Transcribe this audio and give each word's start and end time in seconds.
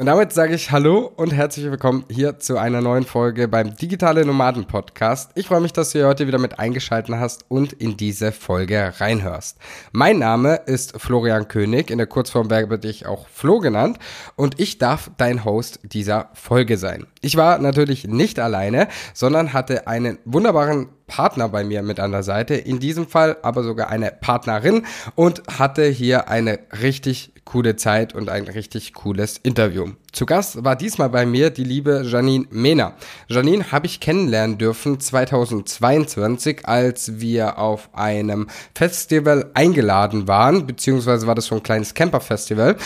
Und 0.00 0.06
damit 0.06 0.32
sage 0.32 0.54
ich 0.54 0.70
Hallo 0.70 1.10
und 1.16 1.32
herzlich 1.32 1.68
willkommen 1.68 2.04
hier 2.08 2.38
zu 2.38 2.56
einer 2.56 2.80
neuen 2.80 3.04
Folge 3.04 3.48
beim 3.48 3.74
Digitale 3.74 4.24
Nomaden 4.24 4.64
Podcast. 4.64 5.32
Ich 5.34 5.48
freue 5.48 5.60
mich, 5.60 5.72
dass 5.72 5.90
du 5.90 5.98
hier 5.98 6.06
heute 6.06 6.28
wieder 6.28 6.38
mit 6.38 6.60
eingeschaltet 6.60 7.16
hast 7.16 7.44
und 7.48 7.72
in 7.72 7.96
diese 7.96 8.30
Folge 8.30 8.92
reinhörst. 8.98 9.58
Mein 9.90 10.20
Name 10.20 10.54
ist 10.66 11.00
Florian 11.00 11.48
König, 11.48 11.90
in 11.90 11.98
der 11.98 12.06
Kurzform 12.06 12.48
werbe 12.48 12.78
dich 12.78 13.06
auch 13.06 13.26
Flo 13.26 13.58
genannt 13.58 13.98
und 14.36 14.60
ich 14.60 14.78
darf 14.78 15.10
dein 15.16 15.44
Host 15.44 15.80
dieser 15.82 16.30
Folge 16.32 16.78
sein. 16.78 17.08
Ich 17.20 17.36
war 17.36 17.58
natürlich 17.58 18.06
nicht 18.06 18.38
alleine, 18.38 18.86
sondern 19.14 19.52
hatte 19.52 19.88
einen 19.88 20.20
wunderbaren 20.24 20.90
Partner 21.08 21.48
bei 21.48 21.64
mir 21.64 21.82
mit 21.82 21.98
an 21.98 22.12
der 22.12 22.22
Seite, 22.22 22.54
in 22.54 22.78
diesem 22.78 23.08
Fall 23.08 23.38
aber 23.42 23.64
sogar 23.64 23.88
eine 23.88 24.12
Partnerin 24.12 24.86
und 25.16 25.42
hatte 25.58 25.86
hier 25.86 26.28
eine 26.28 26.60
richtig 26.82 27.32
coole 27.48 27.76
Zeit 27.76 28.14
und 28.14 28.28
ein 28.28 28.44
richtig 28.44 28.92
cooles 28.92 29.38
Interview. 29.38 29.92
Zu 30.10 30.24
Gast 30.24 30.64
war 30.64 30.74
diesmal 30.74 31.10
bei 31.10 31.26
mir 31.26 31.50
die 31.50 31.64
liebe 31.64 32.02
Janine 32.02 32.46
Mehner. 32.50 32.94
Janine 33.28 33.70
habe 33.70 33.84
ich 33.84 34.00
kennenlernen 34.00 34.56
dürfen 34.56 34.98
2022, 34.98 36.66
als 36.66 37.20
wir 37.20 37.58
auf 37.58 37.90
einem 37.92 38.48
Festival 38.74 39.50
eingeladen 39.52 40.26
waren, 40.26 40.66
beziehungsweise 40.66 41.26
war 41.26 41.34
das 41.34 41.46
so 41.46 41.56
ein 41.56 41.62
kleines 41.62 41.92
Camper-Festival. 41.92 42.76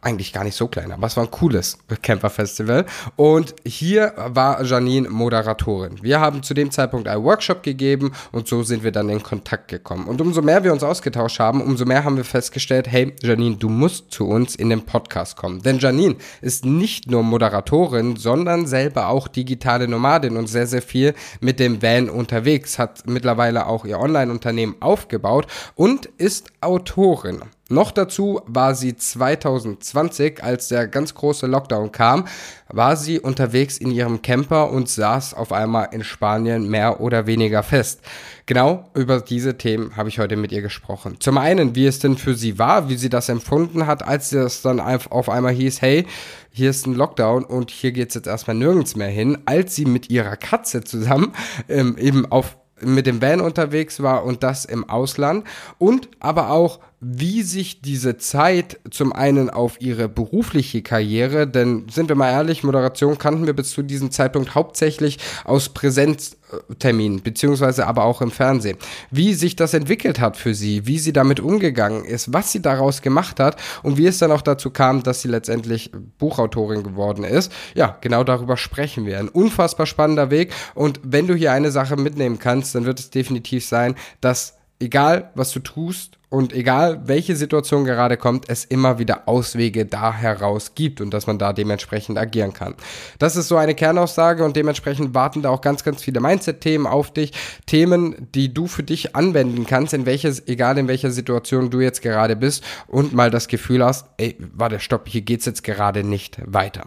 Eigentlich 0.00 0.32
gar 0.32 0.42
nicht 0.42 0.56
so 0.56 0.66
klein, 0.66 0.90
aber 0.90 1.06
es 1.06 1.16
war 1.16 1.22
ein 1.22 1.30
cooles 1.30 1.78
Camper-Festival. 2.02 2.84
Und 3.14 3.54
hier 3.64 4.12
war 4.16 4.64
Janine 4.64 5.08
Moderatorin. 5.08 6.02
Wir 6.02 6.18
haben 6.18 6.42
zu 6.42 6.52
dem 6.52 6.72
Zeitpunkt 6.72 7.06
einen 7.06 7.22
Workshop 7.22 7.62
gegeben 7.62 8.12
und 8.32 8.48
so 8.48 8.64
sind 8.64 8.82
wir 8.82 8.90
dann 8.90 9.08
in 9.08 9.22
Kontakt 9.22 9.68
gekommen. 9.68 10.08
Und 10.08 10.20
umso 10.20 10.42
mehr 10.42 10.64
wir 10.64 10.72
uns 10.72 10.82
ausgetauscht 10.82 11.38
haben, 11.38 11.62
umso 11.62 11.84
mehr 11.84 12.02
haben 12.02 12.16
wir 12.16 12.24
festgestellt, 12.24 12.88
hey 12.88 13.14
Janine, 13.22 13.56
du 13.56 13.68
musst 13.68 14.10
zu 14.10 14.26
uns 14.26 14.56
in 14.56 14.68
den 14.68 14.84
Podcast 14.84 15.36
kommen. 15.36 15.62
Denn 15.62 15.78
Janine 15.78 16.16
ist 16.40 16.71
nicht 16.78 17.10
nur 17.10 17.22
Moderatorin, 17.22 18.16
sondern 18.16 18.66
selber 18.66 19.08
auch 19.08 19.28
digitale 19.28 19.88
Nomadin 19.88 20.36
und 20.36 20.46
sehr, 20.48 20.66
sehr 20.66 20.82
viel 20.82 21.14
mit 21.40 21.60
dem 21.60 21.82
Van 21.82 22.10
unterwegs, 22.10 22.78
hat 22.78 23.06
mittlerweile 23.06 23.66
auch 23.66 23.84
ihr 23.84 23.98
Online-Unternehmen 23.98 24.76
aufgebaut 24.80 25.46
und 25.74 26.06
ist 26.06 26.52
Autorin. 26.60 27.42
Noch 27.72 27.90
dazu 27.90 28.42
war 28.44 28.74
sie 28.74 28.96
2020, 28.96 30.44
als 30.44 30.68
der 30.68 30.86
ganz 30.88 31.14
große 31.14 31.46
Lockdown 31.46 31.90
kam, 31.90 32.26
war 32.68 32.98
sie 32.98 33.18
unterwegs 33.18 33.78
in 33.78 33.90
ihrem 33.90 34.20
Camper 34.20 34.70
und 34.70 34.90
saß 34.90 35.32
auf 35.32 35.52
einmal 35.52 35.88
in 35.92 36.04
Spanien 36.04 36.68
mehr 36.68 37.00
oder 37.00 37.26
weniger 37.26 37.62
fest. 37.62 38.02
Genau 38.44 38.90
über 38.92 39.20
diese 39.20 39.56
Themen 39.56 39.96
habe 39.96 40.10
ich 40.10 40.18
heute 40.18 40.36
mit 40.36 40.52
ihr 40.52 40.60
gesprochen. 40.60 41.16
Zum 41.18 41.38
einen, 41.38 41.74
wie 41.74 41.86
es 41.86 41.98
denn 41.98 42.18
für 42.18 42.34
sie 42.34 42.58
war, 42.58 42.90
wie 42.90 42.96
sie 42.96 43.08
das 43.08 43.30
empfunden 43.30 43.86
hat, 43.86 44.06
als 44.06 44.32
es 44.32 44.60
dann 44.60 44.78
auf 44.78 45.30
einmal 45.30 45.54
hieß, 45.54 45.80
hey, 45.80 46.04
hier 46.50 46.68
ist 46.68 46.86
ein 46.86 46.92
Lockdown 46.94 47.42
und 47.42 47.70
hier 47.70 47.92
geht 47.92 48.10
es 48.10 48.16
jetzt 48.16 48.26
erstmal 48.26 48.56
nirgends 48.56 48.96
mehr 48.96 49.08
hin, 49.08 49.38
als 49.46 49.74
sie 49.74 49.86
mit 49.86 50.10
ihrer 50.10 50.36
Katze 50.36 50.84
zusammen 50.84 51.32
ähm, 51.70 51.96
eben 51.96 52.30
auf 52.30 52.58
mit 52.84 53.06
dem 53.06 53.22
Van 53.22 53.40
unterwegs 53.40 54.02
war 54.02 54.24
und 54.24 54.42
das 54.42 54.64
im 54.64 54.88
Ausland 54.88 55.46
und 55.78 56.08
aber 56.20 56.50
auch 56.50 56.80
wie 57.04 57.42
sich 57.42 57.82
diese 57.82 58.16
Zeit 58.16 58.78
zum 58.88 59.12
einen 59.12 59.50
auf 59.50 59.80
ihre 59.80 60.08
berufliche 60.08 60.82
Karriere, 60.82 61.48
denn 61.48 61.88
sind 61.90 62.08
wir 62.08 62.14
mal 62.14 62.30
ehrlich, 62.30 62.62
Moderation 62.62 63.18
kannten 63.18 63.44
wir 63.44 63.54
bis 63.54 63.70
zu 63.70 63.82
diesem 63.82 64.12
Zeitpunkt 64.12 64.54
hauptsächlich 64.54 65.18
aus 65.44 65.70
Präsenzterminen, 65.70 67.20
beziehungsweise 67.20 67.88
aber 67.88 68.04
auch 68.04 68.22
im 68.22 68.30
Fernsehen. 68.30 68.78
Wie 69.10 69.34
sich 69.34 69.56
das 69.56 69.74
entwickelt 69.74 70.20
hat 70.20 70.36
für 70.36 70.54
sie, 70.54 70.86
wie 70.86 71.00
sie 71.00 71.12
damit 71.12 71.40
umgegangen 71.40 72.04
ist, 72.04 72.32
was 72.32 72.52
sie 72.52 72.62
daraus 72.62 73.02
gemacht 73.02 73.40
hat 73.40 73.56
und 73.82 73.98
wie 73.98 74.06
es 74.06 74.18
dann 74.18 74.30
auch 74.30 74.42
dazu 74.42 74.70
kam, 74.70 75.02
dass 75.02 75.22
sie 75.22 75.28
letztendlich 75.28 75.90
Buchautorin 76.18 76.84
geworden 76.84 77.24
ist. 77.24 77.50
Ja, 77.74 77.98
genau 78.00 78.22
darüber 78.22 78.56
sprechen 78.56 79.06
wir. 79.06 79.18
Ein 79.18 79.28
unfassbar 79.28 79.86
spannender 79.86 80.30
Weg 80.30 80.52
und 80.76 81.00
wenn 81.02 81.26
du 81.26 81.34
hier 81.34 81.50
eine 81.50 81.72
Sache 81.72 81.96
mitnehmen 81.96 82.38
kannst, 82.38 82.76
dann 82.76 82.84
wird 82.84 83.00
es 83.00 83.10
definitiv 83.10 83.66
sein, 83.66 83.96
dass 84.20 84.54
egal 84.78 85.32
was 85.34 85.50
du 85.50 85.58
tust 85.58 86.18
und 86.32 86.54
egal 86.54 87.02
welche 87.04 87.36
Situation 87.36 87.84
gerade 87.84 88.16
kommt, 88.16 88.48
es 88.48 88.64
immer 88.64 88.98
wieder 88.98 89.28
Auswege 89.28 89.84
da 89.84 90.14
heraus 90.14 90.74
gibt 90.74 91.02
und 91.02 91.12
dass 91.12 91.26
man 91.26 91.38
da 91.38 91.52
dementsprechend 91.52 92.16
agieren 92.16 92.54
kann. 92.54 92.74
Das 93.18 93.36
ist 93.36 93.48
so 93.48 93.58
eine 93.58 93.74
Kernaussage 93.74 94.42
und 94.42 94.56
dementsprechend 94.56 95.14
warten 95.14 95.42
da 95.42 95.50
auch 95.50 95.60
ganz, 95.60 95.84
ganz 95.84 96.02
viele 96.02 96.20
Mindset-Themen 96.20 96.86
auf 96.86 97.12
dich. 97.12 97.32
Themen, 97.66 98.28
die 98.34 98.54
du 98.54 98.66
für 98.66 98.82
dich 98.82 99.14
anwenden 99.14 99.66
kannst, 99.66 99.92
in 99.92 100.06
welches, 100.06 100.48
egal 100.48 100.78
in 100.78 100.88
welcher 100.88 101.10
Situation 101.10 101.68
du 101.68 101.80
jetzt 101.80 102.00
gerade 102.00 102.34
bist 102.34 102.64
und 102.86 103.12
mal 103.12 103.30
das 103.30 103.46
Gefühl 103.46 103.84
hast, 103.84 104.06
ey, 104.16 104.38
warte, 104.54 104.80
stopp, 104.80 105.08
hier 105.08 105.20
geht's 105.20 105.44
jetzt 105.44 105.62
gerade 105.62 106.02
nicht 106.02 106.38
weiter. 106.46 106.86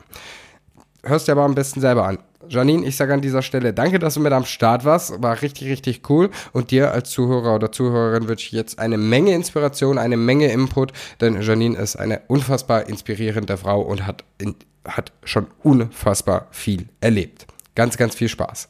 Hörst 1.04 1.28
dir 1.28 1.34
aber 1.34 1.44
am 1.44 1.54
besten 1.54 1.82
selber 1.82 2.08
an. 2.08 2.18
Janine, 2.50 2.86
ich 2.86 2.96
sage 2.96 3.14
an 3.14 3.22
dieser 3.22 3.42
Stelle 3.42 3.74
danke, 3.74 4.00
dass 4.00 4.16
du 4.16 4.20
mit 4.20 4.34
am 4.34 4.46
Start 4.46 4.86
warst. 4.86 5.22
War 5.22 5.42
richtig, 5.42 5.70
richtig 5.70 6.10
cool. 6.10 6.30
Und 6.54 6.72
dir 6.72 6.92
als 6.92 7.10
Zuhörer 7.10 7.56
oder 7.56 7.72
Zuhörerin 7.72 8.28
wünsche 8.28 8.48
ich 8.48 8.52
jetzt 8.52 8.80
eine 8.80 8.98
Menge 8.98 9.34
Inspiration, 9.34 9.98
eine 9.98 10.18
Menge 10.18 10.52
Input, 10.52 10.94
denn 11.22 11.42
Janine 11.42 11.78
ist 11.78 11.96
eine 11.96 12.22
unfassbar 12.28 12.88
inspirierende 12.88 13.58
Frau 13.58 13.82
und 13.82 14.06
hat, 14.06 14.24
in, 14.38 14.56
hat 14.88 15.12
schon 15.24 15.48
unfassbar 15.64 16.48
viel 16.52 16.88
erlebt. 17.02 17.48
Ganz, 17.76 17.98
ganz 17.98 18.16
viel 18.16 18.30
Spaß. 18.30 18.70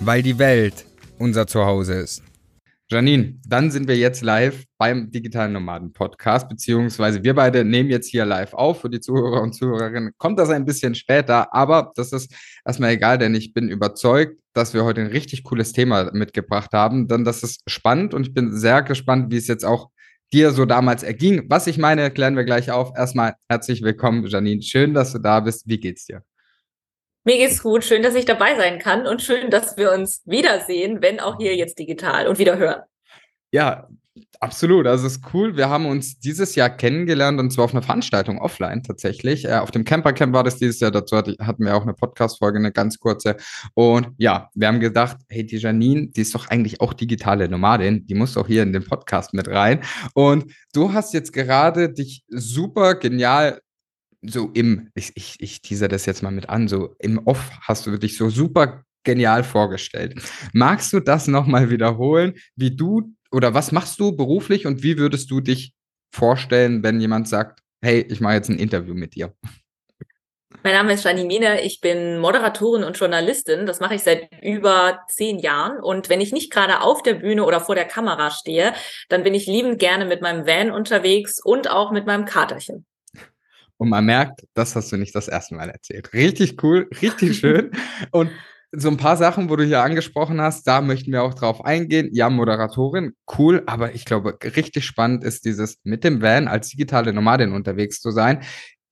weil 0.00 0.22
die 0.22 0.38
Welt 0.38 0.86
unser 1.18 1.46
Zuhause 1.46 1.94
ist. 1.94 2.22
Janine, 2.90 3.38
dann 3.46 3.70
sind 3.70 3.86
wir 3.86 3.96
jetzt 3.96 4.22
live 4.22 4.64
beim 4.76 5.10
Digitalen 5.12 5.52
Nomaden 5.52 5.92
Podcast, 5.92 6.48
beziehungsweise 6.48 7.22
wir 7.22 7.34
beide 7.34 7.64
nehmen 7.64 7.88
jetzt 7.88 8.08
hier 8.08 8.24
live 8.24 8.52
auf. 8.54 8.80
Für 8.80 8.90
die 8.90 8.98
Zuhörer 8.98 9.42
und 9.42 9.52
Zuhörerinnen 9.52 10.12
kommt 10.18 10.40
das 10.40 10.50
ein 10.50 10.64
bisschen 10.64 10.96
später, 10.96 11.54
aber 11.54 11.92
das 11.94 12.12
ist 12.12 12.34
erstmal 12.64 12.90
egal, 12.90 13.18
denn 13.18 13.34
ich 13.34 13.52
bin 13.52 13.68
überzeugt, 13.68 14.40
dass 14.54 14.74
wir 14.74 14.84
heute 14.84 15.02
ein 15.02 15.06
richtig 15.06 15.44
cooles 15.44 15.72
Thema 15.72 16.10
mitgebracht 16.12 16.72
haben, 16.72 17.06
denn 17.06 17.24
das 17.24 17.44
ist 17.44 17.60
spannend 17.68 18.12
und 18.12 18.26
ich 18.26 18.34
bin 18.34 18.56
sehr 18.56 18.82
gespannt, 18.82 19.30
wie 19.30 19.36
es 19.36 19.46
jetzt 19.46 19.64
auch 19.64 19.90
dir 20.32 20.50
so 20.50 20.64
damals 20.64 21.02
erging. 21.02 21.44
Was 21.48 21.66
ich 21.68 21.78
meine, 21.78 22.10
klären 22.10 22.36
wir 22.36 22.44
gleich 22.44 22.72
auf. 22.72 22.92
Erstmal 22.96 23.34
herzlich 23.48 23.82
willkommen, 23.82 24.26
Janine. 24.26 24.62
Schön, 24.62 24.94
dass 24.94 25.12
du 25.12 25.18
da 25.18 25.40
bist. 25.40 25.68
Wie 25.68 25.78
geht's 25.78 26.06
dir? 26.06 26.24
Mir 27.24 27.36
geht's 27.36 27.62
gut. 27.62 27.84
Schön, 27.84 28.02
dass 28.02 28.14
ich 28.14 28.24
dabei 28.24 28.56
sein 28.56 28.78
kann 28.78 29.06
und 29.06 29.20
schön, 29.20 29.50
dass 29.50 29.76
wir 29.76 29.92
uns 29.92 30.22
wiedersehen, 30.24 31.02
wenn 31.02 31.20
auch 31.20 31.36
hier 31.36 31.54
jetzt 31.54 31.78
digital 31.78 32.26
und 32.26 32.38
wieder 32.38 32.56
hören. 32.56 32.82
Ja, 33.52 33.88
absolut. 34.40 34.86
Also 34.86 35.06
es 35.06 35.16
ist 35.16 35.24
cool. 35.34 35.54
Wir 35.54 35.68
haben 35.68 35.84
uns 35.84 36.18
dieses 36.18 36.54
Jahr 36.54 36.70
kennengelernt 36.70 37.38
und 37.38 37.50
zwar 37.50 37.66
auf 37.66 37.72
einer 37.74 37.82
Veranstaltung 37.82 38.38
offline 38.38 38.82
tatsächlich. 38.82 39.44
Äh, 39.44 39.56
auf 39.56 39.70
dem 39.70 39.84
Campercamp 39.84 40.32
war 40.32 40.44
das 40.44 40.56
dieses 40.56 40.80
Jahr. 40.80 40.90
Dazu 40.90 41.16
hatten 41.16 41.64
wir 41.64 41.76
auch 41.76 41.82
eine 41.82 41.92
Podcast-Folge, 41.92 42.58
eine 42.58 42.72
ganz 42.72 42.98
kurze. 42.98 43.36
Und 43.74 44.08
ja, 44.16 44.48
wir 44.54 44.68
haben 44.68 44.80
gedacht, 44.80 45.18
hey, 45.28 45.44
die 45.44 45.58
Janine, 45.58 46.08
die 46.08 46.22
ist 46.22 46.34
doch 46.34 46.48
eigentlich 46.48 46.80
auch 46.80 46.94
digitale 46.94 47.50
Nomadin. 47.50 48.06
Die 48.06 48.14
muss 48.14 48.34
doch 48.34 48.46
hier 48.46 48.62
in 48.62 48.72
den 48.72 48.84
Podcast 48.84 49.34
mit 49.34 49.46
rein. 49.46 49.80
Und 50.14 50.46
du 50.72 50.94
hast 50.94 51.12
jetzt 51.12 51.34
gerade 51.34 51.92
dich 51.92 52.24
super 52.28 52.94
genial 52.94 53.60
so 54.22 54.50
im, 54.54 54.90
ich, 54.94 55.12
ich, 55.14 55.36
ich 55.40 55.62
teaser 55.62 55.88
das 55.88 56.06
jetzt 56.06 56.22
mal 56.22 56.30
mit 56.30 56.48
an, 56.48 56.68
so 56.68 56.94
im 56.98 57.18
Off 57.26 57.50
hast 57.62 57.86
du 57.86 57.96
dich 57.96 58.16
so 58.16 58.28
super 58.28 58.84
genial 59.04 59.44
vorgestellt. 59.44 60.20
Magst 60.52 60.92
du 60.92 61.00
das 61.00 61.26
nochmal 61.26 61.70
wiederholen, 61.70 62.34
wie 62.56 62.74
du 62.74 63.14
oder 63.32 63.54
was 63.54 63.72
machst 63.72 63.98
du 64.00 64.12
beruflich 64.14 64.66
und 64.66 64.82
wie 64.82 64.98
würdest 64.98 65.30
du 65.30 65.40
dich 65.40 65.72
vorstellen, 66.12 66.82
wenn 66.82 67.00
jemand 67.00 67.28
sagt, 67.28 67.60
hey, 67.82 68.04
ich 68.08 68.20
mache 68.20 68.34
jetzt 68.34 68.50
ein 68.50 68.58
Interview 68.58 68.94
mit 68.94 69.14
dir? 69.14 69.32
Mein 70.62 70.74
Name 70.74 70.92
ist 70.92 71.04
Janine 71.04 71.26
Mene, 71.26 71.62
ich 71.62 71.80
bin 71.80 72.18
Moderatorin 72.18 72.84
und 72.84 72.98
Journalistin. 72.98 73.64
Das 73.64 73.80
mache 73.80 73.94
ich 73.94 74.02
seit 74.02 74.28
über 74.42 75.00
zehn 75.08 75.38
Jahren. 75.38 75.80
Und 75.80 76.10
wenn 76.10 76.20
ich 76.20 76.32
nicht 76.32 76.52
gerade 76.52 76.82
auf 76.82 77.02
der 77.02 77.14
Bühne 77.14 77.44
oder 77.44 77.60
vor 77.60 77.74
der 77.74 77.86
Kamera 77.86 78.30
stehe, 78.30 78.74
dann 79.08 79.22
bin 79.22 79.32
ich 79.32 79.46
liebend 79.46 79.78
gerne 79.78 80.04
mit 80.04 80.20
meinem 80.20 80.46
Van 80.46 80.70
unterwegs 80.70 81.40
und 81.42 81.70
auch 81.70 81.92
mit 81.92 82.04
meinem 82.04 82.26
Katerchen. 82.26 82.84
Und 83.80 83.88
man 83.88 84.04
merkt, 84.04 84.42
das 84.52 84.76
hast 84.76 84.92
du 84.92 84.98
nicht 84.98 85.14
das 85.14 85.26
erste 85.26 85.54
Mal 85.54 85.70
erzählt. 85.70 86.12
Richtig 86.12 86.62
cool, 86.62 86.88
richtig 87.00 87.38
schön. 87.40 87.70
Und 88.10 88.30
so 88.72 88.88
ein 88.88 88.98
paar 88.98 89.16
Sachen, 89.16 89.48
wo 89.48 89.56
du 89.56 89.64
hier 89.64 89.82
angesprochen 89.82 90.38
hast, 90.40 90.66
da 90.66 90.82
möchten 90.82 91.10
wir 91.12 91.22
auch 91.22 91.32
drauf 91.34 91.64
eingehen. 91.64 92.10
Ja, 92.12 92.28
Moderatorin, 92.28 93.14
cool, 93.38 93.62
aber 93.66 93.94
ich 93.94 94.04
glaube, 94.04 94.36
richtig 94.44 94.84
spannend 94.84 95.24
ist 95.24 95.46
dieses 95.46 95.78
mit 95.82 96.04
dem 96.04 96.20
Van 96.20 96.46
als 96.46 96.68
digitale 96.68 97.12
Nomadin 97.14 97.52
unterwegs 97.52 98.00
zu 98.00 98.10
sein. 98.10 98.42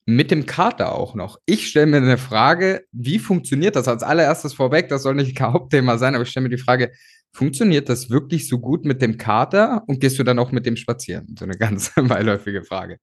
mit 0.06 0.31
dem 0.31 0.46
Kater 0.46 0.94
auch 0.94 1.14
noch. 1.14 1.37
Ich 1.44 1.69
stelle 1.69 1.87
mir 1.87 1.99
eine 1.99 2.17
Frage, 2.17 2.85
wie 2.93 3.19
funktioniert 3.19 3.76
das? 3.76 3.88
Als 3.88 4.02
allererstes 4.02 4.55
vorweg, 4.55 4.88
das 4.88 5.02
soll 5.02 5.14
nicht 5.14 5.37
kein 5.37 5.52
Hauptthema 5.52 5.99
sein, 5.99 6.14
aber 6.14 6.23
ich 6.25 6.31
stelle 6.31 6.44
mir 6.49 6.56
die 6.56 6.62
Frage, 6.62 6.93
funktioniert 7.32 7.90
das 7.90 8.08
wirklich 8.11 8.49
so 8.49 8.58
gut 8.58 8.87
mit 8.87 9.02
dem 9.02 9.19
Kater 9.19 9.85
und 9.87 10.00
gehst 10.00 10.19
du 10.19 10.25
dann 10.25 10.38
auch 10.38 10.50
mit 10.50 10.64
dem 10.64 10.76
spazieren? 10.76 11.37
So 11.38 11.44
eine 11.44 11.58
ganz 11.58 11.93
beiläufige 11.96 12.64
Frage. 12.64 12.99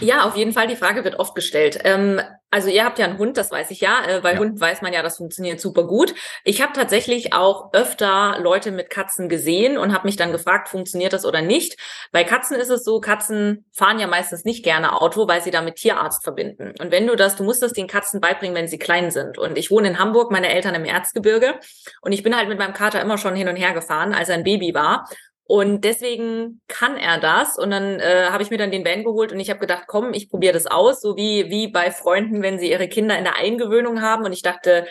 Ja, 0.00 0.24
auf 0.24 0.36
jeden 0.36 0.52
Fall. 0.52 0.66
Die 0.66 0.76
Frage 0.76 1.04
wird 1.04 1.18
oft 1.18 1.34
gestellt. 1.34 1.78
Ähm, 1.84 2.20
also 2.50 2.68
ihr 2.68 2.84
habt 2.84 2.98
ja 2.98 3.04
einen 3.04 3.18
Hund, 3.18 3.36
das 3.36 3.50
weiß 3.50 3.70
ich 3.70 3.80
ja. 3.80 4.04
Äh, 4.06 4.20
bei 4.20 4.32
Ja. 4.32 4.38
Hunden 4.38 4.60
weiß 4.60 4.80
man 4.80 4.92
ja, 4.92 5.02
das 5.02 5.16
funktioniert 5.16 5.60
super 5.60 5.86
gut. 5.86 6.14
Ich 6.44 6.62
habe 6.62 6.72
tatsächlich 6.72 7.32
auch 7.32 7.72
öfter 7.72 8.38
Leute 8.40 8.70
mit 8.70 8.88
Katzen 8.88 9.28
gesehen 9.28 9.76
und 9.76 9.92
habe 9.92 10.06
mich 10.06 10.16
dann 10.16 10.32
gefragt, 10.32 10.68
funktioniert 10.68 11.12
das 11.12 11.26
oder 11.26 11.42
nicht. 11.42 11.78
Bei 12.12 12.24
Katzen 12.24 12.56
ist 12.56 12.70
es 12.70 12.84
so, 12.84 13.00
Katzen 13.00 13.66
fahren 13.72 13.98
ja 13.98 14.06
meistens 14.06 14.44
nicht 14.44 14.64
gerne 14.64 15.00
Auto, 15.00 15.26
weil 15.28 15.42
sie 15.42 15.50
damit 15.50 15.76
Tierarzt 15.76 16.22
verbinden. 16.22 16.72
Und 16.80 16.92
wenn 16.92 17.06
du 17.06 17.16
das, 17.16 17.36
du 17.36 17.42
musst 17.42 17.62
das 17.62 17.72
den 17.72 17.88
Katzen 17.88 18.20
beibringen, 18.20 18.56
wenn 18.56 18.68
sie 18.68 18.78
klein 18.78 19.10
sind. 19.10 19.38
Und 19.38 19.58
ich 19.58 19.70
wohne 19.70 19.88
in 19.88 19.98
Hamburg, 19.98 20.30
meine 20.30 20.48
Eltern 20.48 20.74
im 20.74 20.84
Erzgebirge. 20.84 21.58
Und 22.00 22.12
ich 22.12 22.22
bin 22.22 22.36
halt 22.36 22.48
mit 22.48 22.58
meinem 22.58 22.74
Kater 22.74 23.00
immer 23.00 23.18
schon 23.18 23.34
hin 23.34 23.48
und 23.48 23.56
her 23.56 23.72
gefahren, 23.72 24.14
als 24.14 24.28
er 24.28 24.36
ein 24.36 24.44
Baby 24.44 24.72
war. 24.72 25.08
Und 25.48 25.84
deswegen 25.84 26.60
kann 26.66 26.96
er 26.96 27.20
das. 27.20 27.56
Und 27.56 27.70
dann 27.70 28.00
äh, 28.00 28.30
habe 28.30 28.42
ich 28.42 28.50
mir 28.50 28.58
dann 28.58 28.72
den 28.72 28.84
Van 28.84 29.04
geholt 29.04 29.32
und 29.32 29.38
ich 29.38 29.48
habe 29.48 29.60
gedacht, 29.60 29.84
komm, 29.86 30.12
ich 30.12 30.28
probiere 30.28 30.52
das 30.52 30.66
aus, 30.66 31.00
so 31.00 31.16
wie, 31.16 31.50
wie 31.50 31.68
bei 31.68 31.92
Freunden, 31.92 32.42
wenn 32.42 32.58
sie 32.58 32.70
ihre 32.70 32.88
Kinder 32.88 33.16
in 33.16 33.24
der 33.24 33.36
Eingewöhnung 33.36 34.02
haben. 34.02 34.24
Und 34.24 34.32
ich 34.32 34.42
dachte, 34.42 34.86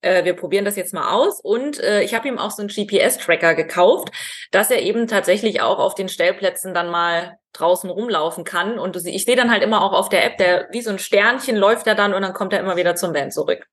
äh, 0.00 0.24
wir 0.24 0.34
probieren 0.34 0.64
das 0.64 0.76
jetzt 0.76 0.94
mal 0.94 1.12
aus. 1.12 1.40
Und 1.40 1.78
äh, 1.80 2.02
ich 2.02 2.14
habe 2.14 2.26
ihm 2.26 2.38
auch 2.38 2.50
so 2.50 2.62
einen 2.62 2.70
GPS-Tracker 2.70 3.54
gekauft, 3.54 4.10
dass 4.50 4.70
er 4.70 4.82
eben 4.82 5.06
tatsächlich 5.06 5.60
auch 5.60 5.78
auf 5.78 5.94
den 5.94 6.08
Stellplätzen 6.08 6.74
dann 6.74 6.90
mal 6.90 7.36
draußen 7.52 7.88
rumlaufen 7.88 8.42
kann. 8.42 8.78
Und 8.78 8.96
ich 8.96 9.24
sehe 9.24 9.36
dann 9.36 9.50
halt 9.50 9.62
immer 9.62 9.82
auch 9.82 9.92
auf 9.92 10.08
der 10.08 10.24
App, 10.24 10.38
der 10.38 10.68
wie 10.72 10.82
so 10.82 10.90
ein 10.90 10.98
Sternchen 10.98 11.56
läuft 11.56 11.86
er 11.86 11.94
dann 11.94 12.14
und 12.14 12.22
dann 12.22 12.32
kommt 12.32 12.52
er 12.52 12.60
immer 12.60 12.76
wieder 12.76 12.96
zum 12.96 13.14
Van 13.14 13.30
zurück. 13.30 13.66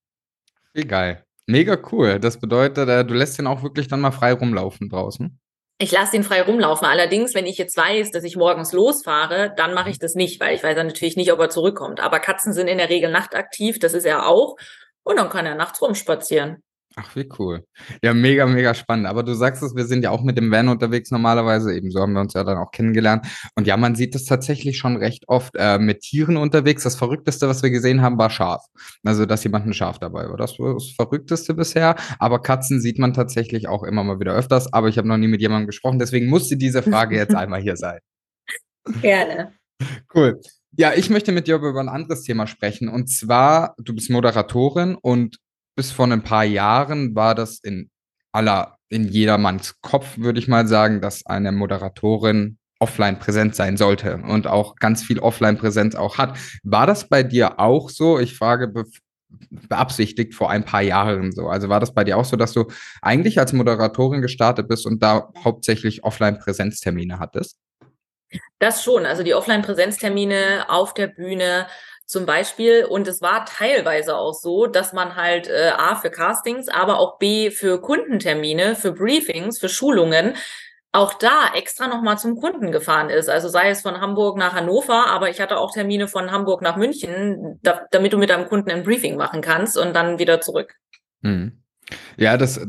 Geil. 0.88 1.24
Mega 1.48 1.78
cool. 1.92 2.20
Das 2.20 2.40
bedeutet, 2.40 2.90
äh, 2.90 3.06
du 3.06 3.14
lässt 3.14 3.40
den 3.40 3.48
auch 3.48 3.64
wirklich 3.64 3.88
dann 3.88 4.02
mal 4.02 4.12
frei 4.12 4.34
rumlaufen 4.34 4.90
draußen. 4.90 5.40
Ich 5.80 5.92
lasse 5.92 6.14
den 6.14 6.24
frei 6.24 6.42
rumlaufen. 6.42 6.88
Allerdings, 6.88 7.36
wenn 7.36 7.46
ich 7.46 7.60
jetzt 7.60 7.78
weiß, 7.78 8.10
dass 8.10 8.24
ich 8.24 8.36
morgens 8.36 8.72
losfahre, 8.74 9.54
dann 9.56 9.76
mache 9.76 9.92
ich 9.92 10.00
das 10.00 10.16
nicht, 10.16 10.40
weil 10.40 10.56
ich 10.56 10.64
weiß 10.64 10.76
dann 10.76 10.88
natürlich 10.88 11.18
nicht, 11.18 11.32
ob 11.32 11.40
er 11.40 11.50
zurückkommt. 11.50 12.00
Aber 12.00 12.20
Katzen 12.20 12.52
sind 12.52 12.68
in 12.68 12.80
der 12.80 12.90
Regel 12.90 13.12
nachtaktiv, 13.12 13.78
das 13.78 13.94
ist 13.94 14.06
er 14.06 14.28
auch. 14.28 14.56
Und 15.04 15.18
dann 15.18 15.30
kann 15.30 15.46
er 15.46 15.56
nachts 15.56 15.82
rumspazieren. 15.82 16.64
Ach, 17.00 17.16
wie 17.16 17.30
cool. 17.38 17.64
Ja, 18.02 18.16
mega, 18.16 18.48
mega 18.48 18.74
spannend. 18.74 19.06
Aber 19.06 19.22
du 19.22 19.36
sagst 19.36 19.62
es, 19.62 19.76
wir 19.76 19.86
sind 19.86 20.04
ja 20.04 20.10
auch 20.10 20.24
mit 20.24 20.36
dem 20.36 20.50
Van 20.50 20.68
unterwegs 20.68 21.12
normalerweise. 21.12 21.72
Ebenso 21.72 22.02
haben 22.02 22.14
wir 22.14 22.22
uns 22.22 22.34
ja 22.34 22.44
dann 22.44 22.58
auch 22.58 22.72
kennengelernt. 22.72 23.28
Und 23.54 23.68
ja, 23.68 23.78
man 23.78 23.94
sieht 23.94 24.16
es 24.16 24.26
tatsächlich 24.26 24.80
schon 24.80 24.98
recht 24.98 25.26
oft 25.28 25.54
äh, 25.56 25.78
mit 25.78 26.00
Tieren 26.00 26.38
unterwegs. 26.38 26.82
Das 26.82 26.96
Verrückteste, 26.96 27.48
was 27.48 27.62
wir 27.62 27.70
gesehen 27.70 28.02
haben, 28.02 28.18
war 28.18 28.32
Schaf. 28.32 28.66
Also, 29.04 29.28
dass 29.28 29.44
jemand 29.44 29.68
ein 29.68 29.74
Schaf 29.74 30.00
dabei 30.00 30.28
war. 30.28 30.38
Das 30.38 30.58
war 30.58 30.74
das 30.74 30.90
Verrückteste 30.90 31.54
bisher. 31.54 31.96
Aber 32.18 32.42
Katzen 32.42 32.82
sieht 32.82 32.98
man 32.98 33.14
tatsächlich 33.14 33.68
auch 33.68 33.84
immer 33.84 34.04
mal 34.04 34.20
wieder 34.20 34.34
öfters. 34.34 34.74
Aber 34.74 34.88
ich 34.88 34.98
habe 34.98 35.08
noch 35.08 35.18
nie 35.18 35.28
mit 35.28 35.40
jemandem 35.40 35.68
gesprochen. 35.68 36.00
Deswegen 36.00 36.26
musste 36.26 36.58
diese 36.58 36.82
Frage 36.82 37.16
jetzt 37.16 37.36
einmal 37.36 37.62
hier 37.62 37.78
sein. 37.78 38.00
Gerne. 39.04 39.54
Cool. 40.16 40.42
Ja, 40.72 40.94
ich 40.96 41.12
möchte 41.12 41.32
mit 41.32 41.48
dir 41.48 41.58
über 41.58 41.80
ein 41.80 41.90
anderes 41.90 42.24
Thema 42.24 42.48
sprechen. 42.48 42.90
Und 42.90 43.08
zwar, 43.08 43.76
du 43.78 43.94
bist 43.94 44.10
Moderatorin 44.10 44.96
und 44.96 45.38
bis 45.78 45.92
vor 45.92 46.08
ein 46.08 46.24
paar 46.24 46.44
Jahren 46.44 47.16
war 47.16 47.36
das 47.36 47.60
in 47.60 47.90
aller, 48.34 48.78
in 48.90 49.08
jedermanns 49.08 49.80
Kopf, 49.82 50.18
würde 50.18 50.40
ich 50.40 50.48
mal 50.48 50.68
sagen, 50.68 51.02
dass 51.02 51.26
eine 51.26 51.52
Moderatorin 51.52 52.58
offline 52.80 53.20
präsent 53.20 53.56
sein 53.56 53.78
sollte 53.78 54.18
und 54.18 54.48
auch 54.48 54.76
ganz 54.76 55.04
viel 55.04 55.20
Offline-Präsenz 55.20 55.96
auch 55.96 56.18
hat. 56.18 56.38
War 56.64 56.88
das 56.88 57.08
bei 57.08 57.24
dir 57.24 57.60
auch 57.60 57.90
so? 57.90 58.20
Ich 58.20 58.36
frage 58.36 58.68
be 58.68 58.84
beabsichtigt 59.50 60.34
vor 60.34 60.50
ein 60.50 60.64
paar 60.64 60.82
Jahren 60.82 61.34
so. 61.34 61.48
Also 61.48 61.68
war 61.68 61.82
das 61.82 61.94
bei 61.94 62.06
dir 62.06 62.18
auch 62.18 62.24
so, 62.24 62.38
dass 62.38 62.54
du 62.54 62.66
eigentlich 63.02 63.40
als 63.40 63.52
Moderatorin 63.52 64.22
gestartet 64.22 64.70
bist 64.70 64.86
und 64.86 65.04
da 65.04 65.30
hauptsächlich 65.44 66.04
Offline-Präsenztermine 66.04 67.20
hattest? 67.20 67.58
Das 68.60 68.84
schon. 68.84 69.06
Also 69.06 69.24
die 69.24 69.34
Offline-Präsenztermine 69.34 70.66
auf 70.70 70.94
der 70.94 71.08
Bühne 71.08 71.68
zum 72.08 72.26
Beispiel. 72.26 72.86
Und 72.86 73.08
es 73.08 73.22
war 73.22 73.46
teilweise 73.46 74.18
auch 74.18 74.34
so, 74.34 74.66
dass 74.66 74.94
man 74.94 75.16
halt 75.16 75.48
äh, 75.48 75.72
A 75.78 75.96
für 75.96 76.10
Castings, 76.10 76.70
aber 76.70 77.00
auch 77.00 77.20
B 77.20 77.52
für 77.52 77.80
Kundentermine, 77.80 78.76
für 78.76 78.94
Briefings, 78.94 79.60
für 79.60 79.70
Schulungen 79.70 80.34
auch 80.94 81.14
da 81.14 81.52
extra 81.54 81.88
nochmal 81.88 82.18
zum 82.18 82.38
Kunden 82.40 82.72
gefahren 82.72 83.10
ist. 83.10 83.30
Also 83.30 83.50
sei 83.50 83.70
es 83.70 83.82
von 83.82 84.02
Hamburg 84.02 84.38
nach 84.38 84.54
Hannover, 84.54 85.08
aber 85.08 85.30
ich 85.30 85.40
hatte 85.40 85.58
auch 85.58 85.72
Termine 85.72 86.08
von 86.08 86.32
Hamburg 86.32 86.62
nach 86.62 86.78
München, 86.78 87.60
da, 87.62 87.86
damit 87.92 88.14
du 88.14 88.18
mit 88.18 88.30
deinem 88.30 88.48
Kunden 88.48 88.72
ein 88.72 88.84
Briefing 88.84 89.16
machen 89.16 89.42
kannst 89.42 89.78
und 89.78 89.94
dann 89.94 90.18
wieder 90.18 90.42
zurück. 90.42 90.76
Mhm. 91.22 91.62
Ja, 92.16 92.38
das 92.38 92.66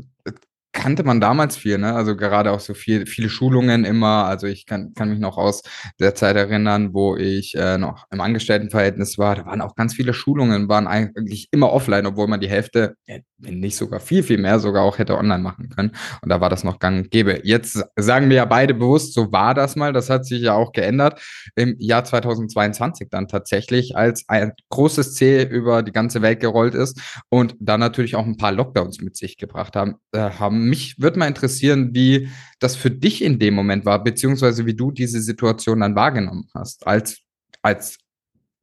kannte 0.73 1.03
man 1.05 1.20
damals 1.20 1.56
viel, 1.56 1.79
ne? 1.79 1.94
Also 1.94 2.17
gerade 2.17 2.53
auch 2.53 2.61
so 2.61 2.75
viel, 2.75 3.06
viele 3.06 3.29
Schulungen 3.29 3.85
immer. 3.85 4.25
Also 4.26 4.47
ich 4.47 4.67
kann, 4.67 4.93
kann 4.94 5.09
mich 5.11 5.19
noch 5.19 5.37
aus 5.38 5.62
der 5.99 6.15
Zeit 6.15 6.37
erinnern, 6.37 6.94
wo 6.94 7.17
ich 7.17 7.55
äh, 7.56 7.79
noch 7.79 8.06
im 8.11 8.20
Angestelltenverhältnis 8.20 9.19
war. 9.19 9.37
Da 9.37 9.47
waren 9.47 9.61
auch 9.61 9.75
ganz 9.75 9.94
viele 9.94 10.12
Schulungen, 10.15 10.69
waren 10.69 10.87
eigentlich 10.87 11.49
immer 11.53 11.73
offline, 11.73 12.06
obwohl 12.06 12.29
man 12.29 12.41
die 12.41 12.49
Hälfte, 12.49 12.97
wenn 13.38 13.61
nicht 13.61 13.76
sogar 13.76 14.00
viel, 14.00 14.23
viel 14.23 14.38
mehr 14.38 14.58
sogar 14.58 14.82
auch 14.82 14.99
hätte 14.99 15.17
online 15.17 15.43
machen 15.43 15.69
können. 15.69 15.93
Und 16.23 16.29
da 16.29 16.40
war 16.40 16.50
das 16.50 16.64
noch 16.64 16.79
gang 16.79 17.05
und 17.05 17.11
gäbe. 17.11 17.40
Jetzt 17.44 17.85
sagen 17.96 18.29
wir 18.29 18.37
ja 18.37 18.44
beide 18.44 18.75
bewusst, 18.75 19.14
so 19.14 19.31
war 19.32 19.55
das 19.55 19.76
mal. 19.76 19.93
Das 19.93 20.11
hat 20.11 20.26
sich 20.26 20.43
ja 20.43 20.55
auch 20.55 20.73
geändert 20.73 21.20
im 21.55 21.76
Jahr 21.79 22.05
2022 22.05 23.08
dann 23.11 23.29
tatsächlich, 23.29 23.96
als 23.96 24.29
ein 24.29 24.52
großes 24.70 25.14
C 25.14 25.44
über 25.44 25.82
die 25.82 25.93
ganze 25.93 26.20
Welt 26.20 26.40
gerollt 26.40 26.75
ist 26.75 27.00
und 27.29 27.55
dann 27.61 27.81
natürlich 27.81 28.17
auch 28.17 28.26
ein 28.26 28.37
paar 28.37 28.52
Lockdowns 28.52 29.00
mit 29.00 29.17
sich 29.17 29.37
gebracht 29.37 29.76
haben. 29.76 29.96
Äh, 30.12 30.31
haben. 30.31 30.69
Mich 30.69 31.00
würde 31.00 31.19
mal 31.19 31.29
interessieren, 31.29 31.90
wie 31.94 32.29
das 32.58 32.76
für 32.76 32.90
dich 32.90 33.23
in 33.23 33.38
dem 33.38 33.55
Moment 33.55 33.85
war, 33.85 34.02
beziehungsweise 34.02 34.67
wie 34.67 34.75
du 34.75 34.90
diese 34.90 35.20
Situation 35.20 35.81
dann 35.81 35.94
wahrgenommen 35.94 36.49
hast, 36.55 36.87
als, 36.87 37.20
als 37.62 37.99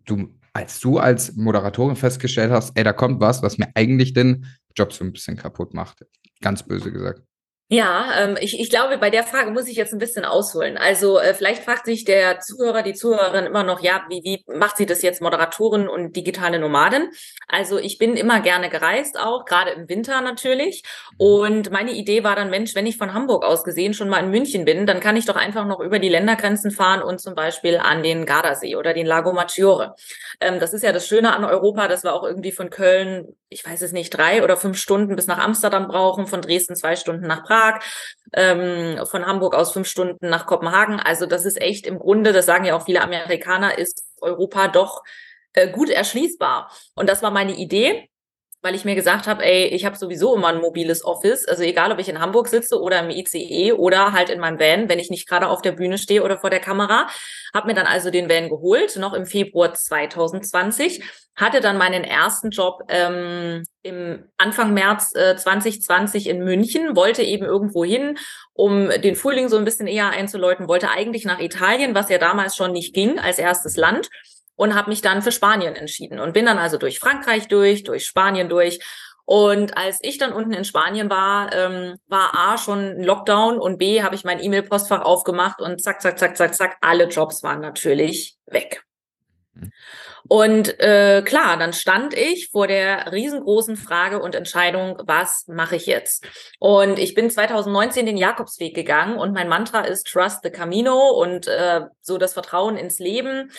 du, 0.06 0.36
als 0.54 0.80
du 0.80 0.98
als 0.98 1.36
Moderatorin 1.36 1.95
festgestellt 1.95 2.51
hast, 2.51 2.77
ey, 2.77 2.83
da 2.83 2.94
kommt 2.94 3.22
was, 3.22 3.42
was 3.42 3.57
mir 3.57 3.69
eigentlich 3.75 4.13
den 4.13 4.45
Job 4.75 4.94
so 4.94 5.04
ein 5.04 5.13
bisschen 5.13 5.38
kaputt 5.38 5.74
macht. 5.74 6.06
Ganz 6.42 6.63
böse 6.63 6.92
gesagt. 6.92 7.22
Ja, 7.68 8.12
ähm, 8.20 8.38
ich, 8.40 8.60
ich 8.60 8.70
glaube, 8.70 9.00
bei 9.00 9.10
der 9.10 9.24
Frage 9.24 9.50
muss 9.50 9.68
ich 9.68 9.76
jetzt 9.76 9.92
ein 9.92 9.98
bisschen 9.98 10.24
ausholen. 10.24 10.78
Also 10.78 11.18
äh, 11.20 11.34
vielleicht 11.34 11.64
fragt 11.64 11.88
sich 11.88 12.06
der 12.06 12.40
Zuhörer, 12.40 12.84
die 12.84 12.94
Zuhörerin 12.94 13.46
immer 13.48 13.64
noch, 13.64 13.82
ja, 13.82 14.06
wie, 14.08 14.22
wie 14.24 14.44
macht 14.56 14.78
sie 14.78 14.86
das 14.86 15.02
jetzt 15.02 15.20
Moderatorin 15.20 15.88
und 15.88 16.16
digitale 16.16 16.60
Nomadin? 16.60 17.10
Also 17.48 17.80
ich 17.80 17.98
bin 17.98 18.18
immer 18.18 18.39
gerne 18.42 18.70
gereist, 18.70 19.20
auch 19.20 19.46
gerade 19.46 19.72
im 19.72 19.89
Winter 19.89 20.22
natürlich. 20.22 20.84
Und 21.18 21.72
meine 21.72 21.94
Idee 21.94 22.24
war 22.24 22.36
dann, 22.36 22.51
Mensch, 22.51 22.75
wenn 22.75 22.86
ich 22.86 22.98
von 22.98 23.16
Hamburg 23.16 23.44
aus 23.44 23.63
gesehen 23.63 23.96
schon 23.96 24.10
mal 24.10 24.24
in 24.24 24.30
München 24.30 24.63
bin, 24.63 24.86
dann 24.86 25.00
kann 25.00 25.18
ich 25.18 25.25
doch 25.25 25.36
einfach 25.36 25.66
noch 25.66 25.80
über 25.80 25.98
die 25.98 26.10
Ländergrenzen 26.10 26.70
fahren 26.70 27.01
und 27.01 27.20
zum 27.20 27.34
Beispiel 27.34 27.78
an 27.78 28.04
den 28.04 28.28
Gardasee 28.28 28.75
oder 28.75 28.94
den 28.94 29.08
Lago 29.08 29.34
Maggiore. 29.34 29.96
Ähm, 30.39 30.60
das 30.60 30.74
ist 30.74 30.84
ja 30.84 30.92
das 30.92 31.08
Schöne 31.08 31.36
an 31.36 31.44
Europa, 31.44 31.88
dass 31.88 32.04
wir 32.04 32.13
auch 32.13 32.24
irgendwie 32.24 32.51
von 32.51 32.70
Köln, 32.70 33.36
ich 33.50 33.66
weiß 33.66 33.82
es 33.82 33.92
nicht, 33.92 34.12
drei 34.12 34.44
oder 34.44 34.56
fünf 34.56 34.78
Stunden 34.78 35.16
bis 35.16 35.25
nach 35.25 35.39
Amsterdam 35.39 35.88
brauchen, 35.88 36.28
von 36.28 36.42
Dresden 36.42 36.75
zwei 36.75 36.96
Stunden 36.96 37.25
nach 37.25 37.44
Prag. 37.44 37.55
Ähm, 38.34 39.06
von 39.06 39.26
Hamburg 39.26 39.56
aus 39.56 39.72
fünf 39.72 39.88
Stunden 39.88 40.30
nach 40.30 40.46
Kopenhagen. 40.46 41.00
Also 41.00 41.26
das 41.26 41.46
ist 41.46 41.62
echt 41.62 41.88
im 41.88 42.00
Grunde, 42.00 42.34
das 42.34 42.46
sagen 42.46 42.66
ja 42.66 42.76
auch 42.76 42.86
viele 42.86 43.02
Amerikaner, 43.02 43.78
ist 43.78 44.04
Europa 44.22 44.68
doch 44.68 45.04
äh, 45.54 45.70
gut 45.70 45.90
erschließbar. 45.90 46.72
Und 46.96 47.10
das 47.10 47.22
war 47.24 47.32
meine 47.32 47.56
Idee 47.56 48.10
weil 48.65 48.74
ich 48.74 48.84
mir 48.84 48.95
gesagt 48.95 49.27
habe, 49.27 49.45
ey, 49.45 49.67
ich 49.67 49.86
habe 49.86 49.95
sowieso 49.95 50.36
immer 50.36 50.48
ein 50.48 50.57
mobiles 50.57 51.05
Office, 51.05 51.48
also 51.48 51.62
egal, 51.62 51.91
ob 51.91 52.00
ich 52.00 52.10
in 52.10 52.19
Hamburg 52.19 52.48
sitze 52.48 52.81
oder 52.81 53.00
im 53.00 53.12
ICE 53.12 53.74
oder 53.74 54.12
halt 54.12 54.31
in 54.31 54.39
meinem 54.39 54.60
Van, 54.60 54.89
wenn 54.89 54.98
ich 54.98 55.12
nicht 55.12 55.29
gerade 55.29 55.50
auf 55.50 55.62
der 55.62 55.72
Bühne 55.72 56.00
stehe 56.00 56.24
oder 56.24 56.39
vor 56.39 56.50
der 56.50 56.60
Kamera, 56.60 57.07
habe 57.53 57.67
mir 57.67 57.75
dann 57.75 57.86
also 57.86 58.10
den 58.10 58.27
Van 58.27 58.50
geholt, 58.50 58.95
noch 58.98 59.13
im 59.13 59.27
Februar 59.27 59.75
2020, 59.75 61.03
hatte 61.36 61.62
dann 61.62 61.77
meinen 61.77 62.03
ersten 62.03 62.50
Job 62.50 62.81
ähm, 62.88 63.62
im 63.84 64.24
Anfang 64.38 64.74
März 64.74 65.13
äh, 65.13 65.36
2020 65.36 66.27
in 66.27 66.43
München, 66.43 66.95
wollte 66.95 67.22
eben 67.22 67.45
irgendwo 67.45 67.86
hin, 67.86 68.17
um 68.53 68.89
den 68.89 69.15
Frühling 69.15 69.48
so 69.48 69.57
ein 69.57 69.65
bisschen 69.65 69.86
eher 69.86 70.10
einzuläuten, 70.10 70.67
wollte 70.67 70.89
eigentlich 70.89 71.24
nach 71.24 71.39
Italien, 71.39 71.93
was 71.93 72.10
ja 72.10 72.17
damals 72.17 72.55
schon 72.55 72.72
nicht 72.72 72.95
ging 72.95 73.19
als 73.19 73.38
erstes 73.38 73.77
Land 73.77 74.10
und 74.56 74.76
habe 74.76 74.90
mich 74.90 75.02
dann 75.02 75.22
für 75.22 75.32
Spanien 75.32 75.76
entschieden 75.76 76.20
und 76.20 76.34
bin 76.34 76.46
dann 76.46 76.58
also 76.58 76.78
durch 76.78 77.00
Frankreich 77.00 77.48
durch, 77.48 77.84
durch 77.84 78.06
Spanien 78.06 78.50
durch. 78.50 78.80
Und 79.26 79.76
als 79.76 79.98
ich 80.04 80.20
dann 80.20 80.34
unten 80.34 80.54
in 80.54 80.66
Spanien 80.66 81.10
war, 81.10 81.52
ähm, 81.52 81.98
war 82.08 82.38
A 82.38 82.58
schon 82.60 83.02
Lockdown 83.02 83.58
und 83.58 83.80
B 83.80 84.04
habe 84.04 84.14
ich 84.14 84.24
mein 84.24 84.42
E-Mail-Postfach 84.42 85.02
aufgemacht 85.02 85.62
und 85.62 85.82
zack, 85.82 86.02
zack, 86.02 86.20
zack, 86.20 86.38
zack, 86.38 86.54
zack, 86.54 86.78
alle 86.82 87.08
Jobs 87.08 87.42
waren 87.42 87.60
natürlich 87.60 88.38
weg. 88.46 88.84
Und 90.28 90.80
äh, 90.80 91.22
klar, 91.24 91.58
dann 91.58 91.72
stand 91.72 92.16
ich 92.16 92.50
vor 92.50 92.66
der 92.66 93.12
riesengroßen 93.12 93.78
Frage 93.78 94.20
und 94.20 94.34
Entscheidung, 94.34 94.98
was 95.06 95.48
mache 95.48 95.76
ich 95.76 95.86
jetzt? 95.86 96.26
Und 96.60 96.98
ich 96.98 97.14
bin 97.14 97.30
2019 97.30 98.08
den 98.08 98.18
Jakobsweg 98.18 98.74
gegangen 98.74 99.18
und 99.18 99.34
mein 99.34 99.48
Mantra 99.48 99.82
ist 99.82 100.08
Trust 100.08 100.40
the 100.44 100.50
Camino 100.50 101.12
und 101.12 101.48
äh, 101.48 101.82
so 102.02 102.18
das 102.18 102.34
Vertrauen 102.34 102.76
ins 102.76 102.98
Leben. 102.98 103.52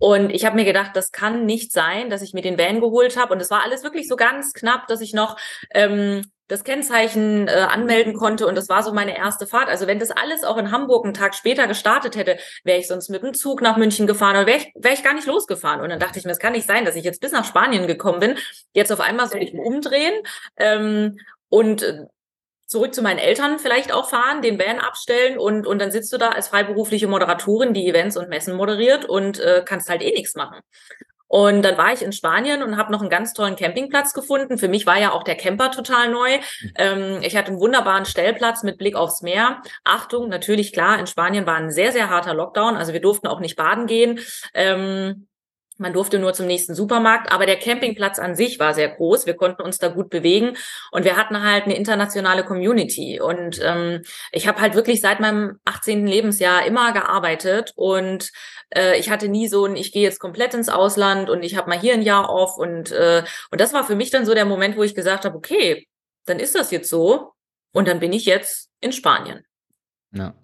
Und 0.00 0.30
ich 0.30 0.44
habe 0.46 0.56
mir 0.56 0.64
gedacht, 0.64 0.92
das 0.94 1.12
kann 1.12 1.44
nicht 1.44 1.72
sein, 1.72 2.10
dass 2.10 2.22
ich 2.22 2.32
mir 2.32 2.42
den 2.42 2.58
Van 2.58 2.80
geholt 2.80 3.16
habe. 3.16 3.34
Und 3.34 3.40
es 3.40 3.50
war 3.50 3.62
alles 3.62 3.84
wirklich 3.84 4.08
so 4.08 4.16
ganz 4.16 4.54
knapp, 4.54 4.88
dass 4.88 5.00
ich 5.00 5.12
noch 5.12 5.36
ähm, 5.72 6.22
das 6.50 6.64
Kennzeichen 6.64 7.46
äh, 7.46 7.52
anmelden 7.52 8.14
konnte 8.14 8.46
und 8.46 8.56
das 8.56 8.68
war 8.68 8.82
so 8.82 8.92
meine 8.92 9.16
erste 9.16 9.46
Fahrt. 9.46 9.68
Also 9.68 9.86
wenn 9.86 10.00
das 10.00 10.10
alles 10.10 10.42
auch 10.42 10.56
in 10.56 10.72
Hamburg 10.72 11.04
einen 11.04 11.14
Tag 11.14 11.36
später 11.36 11.68
gestartet 11.68 12.16
hätte, 12.16 12.38
wäre 12.64 12.78
ich 12.78 12.88
sonst 12.88 13.08
mit 13.08 13.22
dem 13.22 13.34
Zug 13.34 13.62
nach 13.62 13.76
München 13.76 14.08
gefahren 14.08 14.36
oder 14.36 14.46
wäre 14.46 14.58
ich, 14.58 14.72
wär 14.74 14.92
ich 14.92 15.04
gar 15.04 15.14
nicht 15.14 15.28
losgefahren. 15.28 15.80
Und 15.80 15.90
dann 15.90 16.00
dachte 16.00 16.18
ich 16.18 16.24
mir, 16.24 16.32
es 16.32 16.40
kann 16.40 16.52
nicht 16.52 16.66
sein, 16.66 16.84
dass 16.84 16.96
ich 16.96 17.04
jetzt 17.04 17.20
bis 17.20 17.30
nach 17.30 17.44
Spanien 17.44 17.86
gekommen 17.86 18.18
bin, 18.18 18.36
jetzt 18.72 18.90
auf 18.92 19.00
einmal 19.00 19.28
soll 19.28 19.42
ich 19.42 19.54
umdrehen 19.54 20.14
ähm, 20.56 21.18
und 21.48 21.82
äh, 21.82 22.06
zurück 22.70 22.94
zu 22.94 23.02
meinen 23.02 23.18
Eltern 23.18 23.58
vielleicht 23.58 23.92
auch 23.92 24.08
fahren, 24.08 24.42
den 24.42 24.58
Van 24.58 24.78
abstellen 24.78 25.38
und, 25.38 25.66
und 25.66 25.80
dann 25.80 25.90
sitzt 25.90 26.12
du 26.12 26.18
da 26.18 26.28
als 26.28 26.48
freiberufliche 26.48 27.08
Moderatorin, 27.08 27.74
die 27.74 27.88
Events 27.88 28.16
und 28.16 28.28
Messen 28.28 28.54
moderiert 28.54 29.04
und 29.04 29.40
äh, 29.40 29.62
kannst 29.66 29.90
halt 29.90 30.02
eh 30.02 30.12
nichts 30.12 30.36
machen. 30.36 30.60
Und 31.26 31.62
dann 31.62 31.76
war 31.76 31.92
ich 31.92 32.02
in 32.02 32.12
Spanien 32.12 32.62
und 32.62 32.76
habe 32.76 32.92
noch 32.92 33.00
einen 33.00 33.10
ganz 33.10 33.32
tollen 33.32 33.56
Campingplatz 33.56 34.14
gefunden. 34.14 34.56
Für 34.56 34.68
mich 34.68 34.86
war 34.86 35.00
ja 35.00 35.12
auch 35.12 35.24
der 35.24 35.36
Camper 35.36 35.72
total 35.72 36.10
neu. 36.10 36.38
Ähm, 36.76 37.20
ich 37.22 37.36
hatte 37.36 37.48
einen 37.48 37.60
wunderbaren 37.60 38.04
Stellplatz 38.04 38.62
mit 38.62 38.78
Blick 38.78 38.94
aufs 38.94 39.22
Meer. 39.22 39.62
Achtung, 39.84 40.28
natürlich 40.28 40.72
klar, 40.72 40.98
in 40.98 41.06
Spanien 41.06 41.46
war 41.46 41.56
ein 41.56 41.70
sehr, 41.70 41.92
sehr 41.92 42.08
harter 42.08 42.34
Lockdown. 42.34 42.76
Also 42.76 42.92
wir 42.92 43.00
durften 43.00 43.26
auch 43.26 43.40
nicht 43.40 43.56
baden 43.56 43.86
gehen. 43.86 44.20
Ähm, 44.54 45.28
man 45.80 45.92
durfte 45.92 46.18
nur 46.18 46.34
zum 46.34 46.46
nächsten 46.46 46.74
Supermarkt, 46.74 47.32
aber 47.32 47.46
der 47.46 47.58
Campingplatz 47.58 48.18
an 48.18 48.36
sich 48.36 48.58
war 48.58 48.74
sehr 48.74 48.88
groß. 48.88 49.26
Wir 49.26 49.34
konnten 49.34 49.62
uns 49.62 49.78
da 49.78 49.88
gut 49.88 50.10
bewegen 50.10 50.56
und 50.92 51.04
wir 51.04 51.16
hatten 51.16 51.42
halt 51.42 51.64
eine 51.64 51.76
internationale 51.76 52.44
Community. 52.44 53.20
Und 53.20 53.60
ähm, 53.62 54.02
ich 54.30 54.46
habe 54.46 54.60
halt 54.60 54.74
wirklich 54.74 55.00
seit 55.00 55.20
meinem 55.20 55.58
18. 55.64 56.06
Lebensjahr 56.06 56.66
immer 56.66 56.92
gearbeitet 56.92 57.72
und 57.76 58.30
äh, 58.74 58.98
ich 58.98 59.10
hatte 59.10 59.28
nie 59.28 59.48
so 59.48 59.64
ein, 59.64 59.76
ich 59.76 59.92
gehe 59.92 60.02
jetzt 60.02 60.20
komplett 60.20 60.54
ins 60.54 60.68
Ausland 60.68 61.30
und 61.30 61.42
ich 61.42 61.56
habe 61.56 61.68
mal 61.68 61.80
hier 61.80 61.94
ein 61.94 62.02
Jahr 62.02 62.30
off 62.30 62.58
und 62.58 62.92
äh, 62.92 63.24
und 63.50 63.60
das 63.60 63.72
war 63.72 63.84
für 63.84 63.96
mich 63.96 64.10
dann 64.10 64.26
so 64.26 64.34
der 64.34 64.44
Moment, 64.44 64.76
wo 64.76 64.82
ich 64.82 64.94
gesagt 64.94 65.24
habe, 65.24 65.36
okay, 65.36 65.88
dann 66.26 66.38
ist 66.38 66.54
das 66.54 66.70
jetzt 66.70 66.90
so 66.90 67.32
und 67.72 67.88
dann 67.88 68.00
bin 68.00 68.12
ich 68.12 68.26
jetzt 68.26 68.68
in 68.80 68.92
Spanien. 68.92 69.44
Ja. 70.12 70.34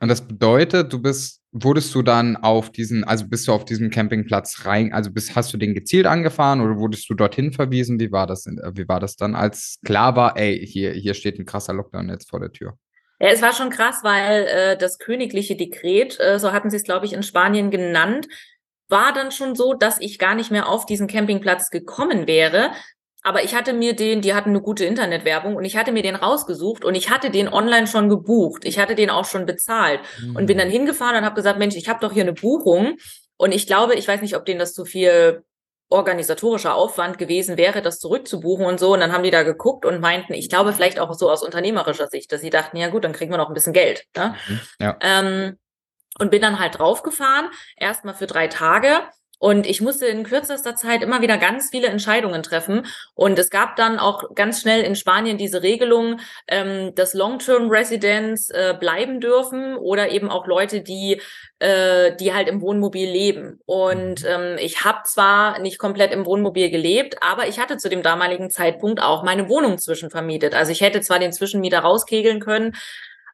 Und 0.00 0.08
das 0.08 0.26
bedeutet, 0.26 0.92
du 0.92 1.00
bist, 1.00 1.37
wurdest 1.52 1.94
du 1.94 2.02
dann 2.02 2.36
auf 2.36 2.70
diesen, 2.70 3.04
also 3.04 3.26
bist 3.26 3.48
du 3.48 3.52
auf 3.52 3.64
diesem 3.64 3.90
Campingplatz 3.90 4.66
rein, 4.66 4.92
also 4.92 5.10
bist, 5.10 5.34
hast 5.34 5.52
du 5.52 5.56
den 5.56 5.74
gezielt 5.74 6.06
angefahren 6.06 6.60
oder 6.60 6.76
wurdest 6.76 7.08
du 7.08 7.14
dorthin 7.14 7.52
verwiesen? 7.52 7.98
Wie 8.00 8.12
war 8.12 8.26
das, 8.26 8.46
wie 8.46 8.88
war 8.88 9.00
das 9.00 9.16
dann, 9.16 9.34
als 9.34 9.78
klar 9.84 10.14
war, 10.16 10.36
ey, 10.36 10.64
hier, 10.66 10.92
hier 10.92 11.14
steht 11.14 11.38
ein 11.38 11.46
krasser 11.46 11.72
Lockdown 11.72 12.08
jetzt 12.08 12.28
vor 12.28 12.40
der 12.40 12.52
Tür? 12.52 12.74
Ja, 13.20 13.28
es 13.28 13.42
war 13.42 13.52
schon 13.52 13.70
krass, 13.70 14.00
weil 14.02 14.46
äh, 14.46 14.76
das 14.78 14.98
königliche 14.98 15.56
Dekret, 15.56 16.20
äh, 16.20 16.38
so 16.38 16.52
hatten 16.52 16.70
sie 16.70 16.76
es, 16.76 16.84
glaube 16.84 17.06
ich, 17.06 17.12
in 17.12 17.22
Spanien 17.22 17.70
genannt, 17.70 18.28
war 18.88 19.12
dann 19.12 19.32
schon 19.32 19.54
so, 19.54 19.74
dass 19.74 20.00
ich 20.00 20.18
gar 20.18 20.34
nicht 20.34 20.50
mehr 20.50 20.68
auf 20.68 20.86
diesen 20.86 21.08
Campingplatz 21.08 21.70
gekommen 21.70 22.26
wäre, 22.26 22.70
aber 23.22 23.42
ich 23.42 23.54
hatte 23.54 23.72
mir 23.72 23.94
den, 23.94 24.20
die 24.20 24.34
hatten 24.34 24.50
eine 24.50 24.60
gute 24.60 24.84
Internetwerbung 24.84 25.56
und 25.56 25.64
ich 25.64 25.76
hatte 25.76 25.92
mir 25.92 26.02
den 26.02 26.14
rausgesucht 26.14 26.84
und 26.84 26.94
ich 26.94 27.10
hatte 27.10 27.30
den 27.30 27.48
online 27.48 27.86
schon 27.86 28.08
gebucht. 28.08 28.64
Ich 28.64 28.78
hatte 28.78 28.94
den 28.94 29.10
auch 29.10 29.24
schon 29.24 29.44
bezahlt 29.44 30.00
mhm. 30.20 30.36
und 30.36 30.46
bin 30.46 30.58
dann 30.58 30.70
hingefahren 30.70 31.16
und 31.16 31.24
habe 31.24 31.34
gesagt, 31.34 31.58
Mensch, 31.58 31.76
ich 31.76 31.88
habe 31.88 32.00
doch 32.00 32.12
hier 32.12 32.22
eine 32.22 32.32
Buchung 32.32 32.96
und 33.36 33.52
ich 33.52 33.66
glaube, 33.66 33.94
ich 33.94 34.06
weiß 34.06 34.20
nicht, 34.22 34.36
ob 34.36 34.44
denen 34.44 34.60
das 34.60 34.72
zu 34.72 34.84
viel 34.84 35.42
organisatorischer 35.90 36.74
Aufwand 36.74 37.18
gewesen 37.18 37.56
wäre, 37.56 37.80
das 37.80 37.98
zurückzubuchen 37.98 38.66
und 38.66 38.78
so. 38.78 38.92
Und 38.92 39.00
dann 39.00 39.12
haben 39.12 39.22
die 39.22 39.30
da 39.30 39.42
geguckt 39.42 39.86
und 39.86 40.00
meinten, 40.00 40.34
ich 40.34 40.50
glaube 40.50 40.72
vielleicht 40.72 41.00
auch 41.00 41.14
so 41.14 41.30
aus 41.30 41.42
unternehmerischer 41.42 42.08
Sicht, 42.08 42.30
dass 42.30 42.42
sie 42.42 42.50
dachten, 42.50 42.76
ja 42.76 42.88
gut, 42.88 43.04
dann 43.04 43.12
kriegen 43.12 43.32
wir 43.32 43.38
noch 43.38 43.48
ein 43.48 43.54
bisschen 43.54 43.72
Geld. 43.72 44.04
Ne? 44.16 44.34
Mhm, 44.48 44.60
ja. 44.80 44.96
Ähm, 45.00 45.58
und 46.18 46.30
bin 46.30 46.42
dann 46.42 46.58
halt 46.58 46.78
draufgefahren, 46.78 47.48
erstmal 47.76 48.14
für 48.14 48.26
drei 48.26 48.48
Tage 48.48 49.00
und 49.38 49.66
ich 49.66 49.80
musste 49.80 50.06
in 50.06 50.24
kürzester 50.24 50.74
Zeit 50.74 51.02
immer 51.02 51.22
wieder 51.22 51.38
ganz 51.38 51.70
viele 51.70 51.88
Entscheidungen 51.88 52.42
treffen. 52.42 52.86
Und 53.14 53.38
es 53.38 53.50
gab 53.50 53.76
dann 53.76 53.98
auch 53.98 54.34
ganz 54.34 54.60
schnell 54.60 54.82
in 54.82 54.96
Spanien 54.96 55.38
diese 55.38 55.62
Regelung, 55.62 56.20
ähm, 56.48 56.94
dass 56.94 57.14
Long-Term-Residents 57.14 58.50
äh, 58.50 58.76
bleiben 58.78 59.20
dürfen 59.20 59.76
oder 59.76 60.10
eben 60.10 60.28
auch 60.28 60.46
Leute, 60.46 60.80
die, 60.80 61.20
äh, 61.60 62.16
die 62.16 62.34
halt 62.34 62.48
im 62.48 62.60
Wohnmobil 62.60 63.08
leben. 63.08 63.60
Und 63.64 64.22
mhm. 64.22 64.28
ähm, 64.28 64.56
ich 64.58 64.84
habe 64.84 65.02
zwar 65.04 65.60
nicht 65.60 65.78
komplett 65.78 66.12
im 66.12 66.26
Wohnmobil 66.26 66.70
gelebt, 66.70 67.16
aber 67.22 67.46
ich 67.46 67.60
hatte 67.60 67.76
zu 67.76 67.88
dem 67.88 68.02
damaligen 68.02 68.50
Zeitpunkt 68.50 69.00
auch 69.00 69.22
meine 69.22 69.48
Wohnung 69.48 69.78
zwischenvermietet. 69.78 70.54
Also 70.54 70.72
ich 70.72 70.80
hätte 70.80 71.00
zwar 71.00 71.20
den 71.20 71.32
Zwischenmieter 71.32 71.80
rauskegeln 71.80 72.40
können, 72.40 72.74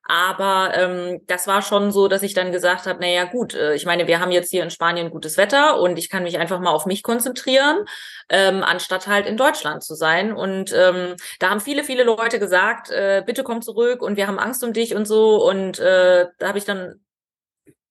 aber 0.06 0.72
ähm, 0.76 1.20
das 1.26 1.46
war 1.46 1.62
schon 1.62 1.90
so, 1.90 2.08
dass 2.08 2.22
ich 2.22 2.34
dann 2.34 2.52
gesagt 2.52 2.86
habe, 2.86 3.00
naja 3.00 3.24
gut, 3.24 3.54
äh, 3.54 3.74
ich 3.74 3.86
meine, 3.86 4.06
wir 4.06 4.20
haben 4.20 4.32
jetzt 4.32 4.50
hier 4.50 4.62
in 4.62 4.70
Spanien 4.70 5.10
gutes 5.10 5.38
Wetter 5.38 5.80
und 5.80 5.98
ich 5.98 6.10
kann 6.10 6.24
mich 6.24 6.38
einfach 6.38 6.60
mal 6.60 6.72
auf 6.72 6.84
mich 6.84 7.02
konzentrieren, 7.02 7.84
ähm, 8.28 8.62
anstatt 8.62 9.06
halt 9.06 9.26
in 9.26 9.38
Deutschland 9.38 9.82
zu 9.82 9.94
sein. 9.94 10.32
Und 10.32 10.72
ähm, 10.74 11.16
da 11.38 11.50
haben 11.50 11.60
viele, 11.60 11.84
viele 11.84 12.04
Leute 12.04 12.38
gesagt, 12.38 12.90
äh, 12.90 13.22
bitte 13.24 13.44
komm 13.44 13.62
zurück 13.62 14.02
und 14.02 14.16
wir 14.16 14.26
haben 14.26 14.38
Angst 14.38 14.62
um 14.62 14.74
dich 14.74 14.94
und 14.94 15.06
so. 15.06 15.42
Und 15.48 15.78
äh, 15.78 16.26
da 16.38 16.48
habe 16.48 16.58
ich 16.58 16.66
dann 16.66 17.00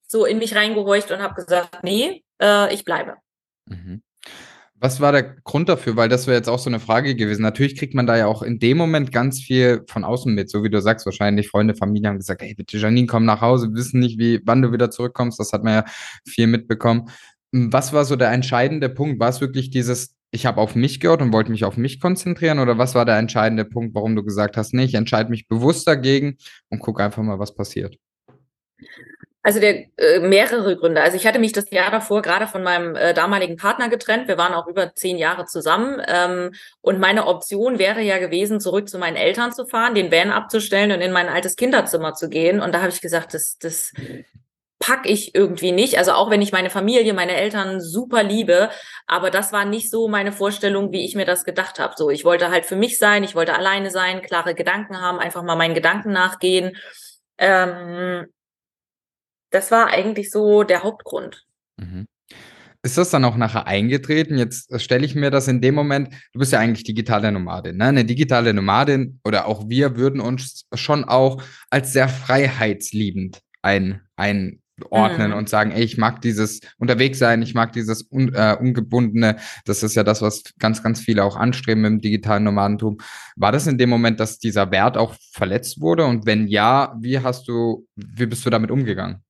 so 0.05 0.25
in 0.25 0.37
mich 0.37 0.55
reingehorcht 0.55 1.11
und 1.11 1.21
habe 1.21 1.33
gesagt, 1.33 1.83
nee, 1.83 2.23
äh, 2.39 2.71
ich 2.71 2.85
bleibe. 2.85 3.15
Mhm. 3.65 4.03
Was 4.83 4.99
war 4.99 5.13
der 5.13 5.23
Grund 5.45 5.69
dafür? 5.69 5.95
Weil 5.95 6.09
das 6.09 6.27
wäre 6.27 6.35
jetzt 6.35 6.49
auch 6.49 6.59
so 6.59 6.69
eine 6.69 6.81
Frage 6.81 7.15
gewesen. 7.15 7.41
Natürlich 7.41 7.77
kriegt 7.77 7.93
man 7.93 8.05
da 8.05 8.17
ja 8.17 8.27
auch 8.27 8.41
in 8.41 8.59
dem 8.59 8.75
Moment 8.75 9.13
ganz 9.13 9.39
viel 9.41 9.85
von 9.87 10.03
außen 10.03 10.33
mit, 10.33 10.49
so 10.49 10.61
wie 10.61 10.69
du 10.69 10.81
sagst, 10.81 11.05
wahrscheinlich 11.05 11.47
Freunde, 11.47 11.73
Familie 11.73 12.09
haben 12.09 12.17
gesagt, 12.17 12.41
hey, 12.41 12.53
bitte 12.53 12.77
Janine, 12.77 13.07
komm 13.07 13.23
nach 13.23 13.39
Hause, 13.39 13.69
wir 13.69 13.75
wissen 13.75 14.01
nicht, 14.01 14.19
wie, 14.19 14.41
wann 14.43 14.61
du 14.61 14.73
wieder 14.73 14.91
zurückkommst. 14.91 15.39
Das 15.39 15.53
hat 15.53 15.63
man 15.63 15.73
ja 15.73 15.85
viel 16.27 16.47
mitbekommen. 16.47 17.09
Was 17.53 17.93
war 17.93 18.03
so 18.03 18.17
der 18.17 18.31
entscheidende 18.31 18.89
Punkt? 18.89 19.21
War 19.21 19.29
es 19.29 19.39
wirklich 19.39 19.69
dieses, 19.69 20.17
ich 20.31 20.45
habe 20.45 20.59
auf 20.59 20.75
mich 20.75 20.99
gehört 20.99 21.21
und 21.21 21.31
wollte 21.31 21.51
mich 21.51 21.63
auf 21.63 21.77
mich 21.77 22.01
konzentrieren? 22.01 22.59
Oder 22.59 22.77
was 22.77 22.93
war 22.93 23.05
der 23.05 23.17
entscheidende 23.19 23.63
Punkt, 23.63 23.95
warum 23.95 24.17
du 24.17 24.23
gesagt 24.25 24.57
hast, 24.57 24.73
nee, 24.73 24.83
ich 24.83 24.95
entscheide 24.95 25.29
mich 25.29 25.47
bewusst 25.47 25.87
dagegen 25.87 26.35
und 26.67 26.79
gucke 26.79 27.01
einfach 27.01 27.23
mal, 27.23 27.39
was 27.39 27.55
passiert? 27.55 27.97
Also 29.45 29.59
der 29.59 29.85
äh, 29.97 30.19
mehrere 30.19 30.77
Gründe. 30.77 31.01
Also 31.01 31.17
ich 31.17 31.27
hatte 31.27 31.37
mich 31.37 31.51
das 31.51 31.69
Jahr 31.69 31.91
davor 31.91 32.21
gerade 32.21 32.47
von 32.47 32.63
meinem 32.63 32.95
äh, 32.95 33.13
damaligen 33.13 33.57
Partner 33.57 33.89
getrennt. 33.89 34.29
Wir 34.29 34.37
waren 34.37 34.53
auch 34.53 34.67
über 34.67 34.95
zehn 34.95 35.17
Jahre 35.17 35.45
zusammen. 35.45 36.01
Ähm, 36.07 36.53
und 36.79 36.99
meine 36.99 37.27
Option 37.27 37.77
wäre 37.77 38.01
ja 38.01 38.19
gewesen, 38.19 38.61
zurück 38.61 38.87
zu 38.87 38.97
meinen 38.97 39.17
Eltern 39.17 39.51
zu 39.51 39.65
fahren, 39.65 39.95
den 39.95 40.13
Van 40.13 40.31
abzustellen 40.31 40.93
und 40.93 41.01
in 41.01 41.11
mein 41.11 41.27
altes 41.27 41.57
Kinderzimmer 41.57 42.13
zu 42.13 42.29
gehen. 42.29 42.61
Und 42.61 42.73
da 42.73 42.79
habe 42.79 42.89
ich 42.89 43.01
gesagt, 43.01 43.33
das, 43.33 43.57
das 43.57 43.91
pack 44.79 45.09
ich 45.09 45.35
irgendwie 45.35 45.73
nicht. 45.73 45.97
Also 45.97 46.13
auch 46.13 46.29
wenn 46.29 46.41
ich 46.41 46.53
meine 46.53 46.69
Familie, 46.69 47.13
meine 47.13 47.35
Eltern 47.35 47.81
super 47.81 48.23
liebe, 48.23 48.69
aber 49.07 49.29
das 49.29 49.51
war 49.51 49.65
nicht 49.65 49.89
so 49.89 50.07
meine 50.07 50.31
Vorstellung, 50.31 50.93
wie 50.93 51.03
ich 51.03 51.15
mir 51.15 51.25
das 51.25 51.43
gedacht 51.43 51.79
habe. 51.79 51.95
So, 51.97 52.09
ich 52.09 52.23
wollte 52.23 52.49
halt 52.49 52.65
für 52.65 52.77
mich 52.77 52.97
sein, 52.97 53.25
ich 53.25 53.35
wollte 53.35 53.55
alleine 53.55 53.91
sein, 53.91 54.21
klare 54.21 54.55
Gedanken 54.55 55.01
haben, 55.01 55.19
einfach 55.19 55.43
mal 55.43 55.57
meinen 55.57 55.73
Gedanken 55.73 56.13
nachgehen. 56.13 56.77
Ähm, 57.37 58.27
das 59.53 59.71
war 59.71 59.87
eigentlich 59.87 60.31
so 60.31 60.63
der 60.63 60.83
Hauptgrund. 60.83 61.45
Mhm. 61.77 62.07
Ist 62.85 62.97
das 62.97 63.11
dann 63.11 63.23
auch 63.23 63.37
nachher 63.37 63.65
eingetreten? 63.65 64.37
Jetzt 64.37 64.81
stelle 64.81 65.05
ich 65.05 65.15
mir 65.15 65.31
das 65.31 65.47
in 65.47 65.61
dem 65.61 65.73
Moment, 65.73 66.09
du 66.33 66.39
bist 66.39 66.51
ja 66.51 66.59
eigentlich 66.59 66.83
digitale 66.83 67.31
Nomadin, 67.31 67.77
ne? 67.77 67.85
Eine 67.85 68.03
digitale 68.03 68.53
Nomadin 68.53 69.21
oder 69.23 69.47
auch 69.47 69.69
wir 69.69 69.95
würden 69.95 70.19
uns 70.19 70.65
schon 70.73 71.05
auch 71.05 71.41
als 71.69 71.93
sehr 71.93 72.09
freiheitsliebend 72.09 73.39
ein, 73.61 74.01
einordnen 74.17 75.31
mhm. 75.31 75.37
und 75.37 75.47
sagen, 75.47 75.71
ey, 75.71 75.81
ich 75.81 75.97
mag 75.97 76.19
dieses 76.19 76.59
unterwegs 76.77 77.19
sein, 77.19 77.41
ich 77.41 77.53
mag 77.53 77.71
dieses 77.71 78.05
un, 78.11 78.33
äh, 78.33 78.57
ungebundene. 78.59 79.37
Das 79.63 79.81
ist 79.81 79.95
ja 79.95 80.03
das, 80.03 80.21
was 80.21 80.43
ganz, 80.59 80.83
ganz 80.83 80.99
viele 80.99 81.23
auch 81.23 81.37
anstreben 81.37 81.85
im 81.85 82.01
digitalen 82.01 82.43
Nomadentum. 82.43 82.97
War 83.37 83.53
das 83.53 83.65
in 83.65 83.77
dem 83.77 83.89
Moment, 83.89 84.19
dass 84.19 84.39
dieser 84.39 84.71
Wert 84.71 84.97
auch 84.97 85.15
verletzt 85.31 85.79
wurde? 85.79 86.03
Und 86.03 86.25
wenn 86.25 86.47
ja, 86.47 86.97
wie 86.99 87.19
hast 87.19 87.47
du, 87.47 87.87
wie 87.95 88.25
bist 88.25 88.45
du 88.45 88.49
damit 88.49 88.71
umgegangen? 88.71 89.22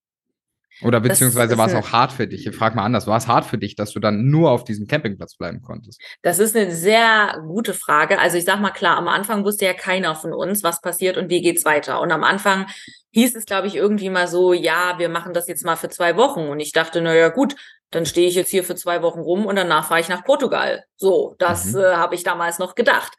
Oder 0.81 0.99
beziehungsweise 0.99 1.57
war 1.57 1.67
es 1.67 1.75
auch 1.75 1.91
hart 1.91 2.11
für 2.11 2.27
dich? 2.27 2.47
Ich 2.47 2.55
frage 2.55 2.75
mal 2.75 2.83
anders, 2.83 3.07
war 3.07 3.17
es 3.17 3.27
hart 3.27 3.45
für 3.45 3.57
dich, 3.57 3.75
dass 3.75 3.91
du 3.91 3.99
dann 3.99 4.29
nur 4.29 4.51
auf 4.51 4.63
diesem 4.63 4.87
Campingplatz 4.87 5.35
bleiben 5.35 5.61
konntest? 5.61 6.01
Das 6.21 6.39
ist 6.39 6.55
eine 6.55 6.71
sehr 6.71 7.41
gute 7.47 7.73
Frage. 7.73 8.19
Also 8.19 8.37
ich 8.37 8.45
sag 8.45 8.59
mal 8.59 8.71
klar, 8.71 8.97
am 8.97 9.07
Anfang 9.07 9.45
wusste 9.45 9.65
ja 9.65 9.73
keiner 9.73 10.15
von 10.15 10.33
uns, 10.33 10.63
was 10.63 10.81
passiert 10.81 11.17
und 11.17 11.29
wie 11.29 11.41
geht's 11.41 11.65
weiter. 11.65 12.01
Und 12.01 12.11
am 12.11 12.23
Anfang 12.23 12.67
hieß 13.11 13.35
es, 13.35 13.45
glaube 13.45 13.67
ich, 13.67 13.75
irgendwie 13.75 14.09
mal 14.09 14.27
so, 14.27 14.53
ja, 14.53 14.95
wir 14.97 15.09
machen 15.09 15.33
das 15.33 15.47
jetzt 15.47 15.63
mal 15.63 15.75
für 15.75 15.89
zwei 15.89 16.17
Wochen. 16.17 16.47
Und 16.47 16.59
ich 16.59 16.71
dachte, 16.71 17.01
naja, 17.01 17.29
gut, 17.29 17.55
dann 17.91 18.05
stehe 18.05 18.27
ich 18.27 18.35
jetzt 18.35 18.49
hier 18.49 18.63
für 18.63 18.75
zwei 18.75 19.01
Wochen 19.01 19.19
rum 19.19 19.45
und 19.45 19.55
danach 19.55 19.87
fahre 19.87 20.01
ich 20.01 20.09
nach 20.09 20.23
Portugal. 20.23 20.83
So, 20.95 21.35
das 21.37 21.73
mhm. 21.73 21.79
äh, 21.79 21.95
habe 21.95 22.15
ich 22.15 22.23
damals 22.23 22.59
noch 22.59 22.75
gedacht. 22.75 23.13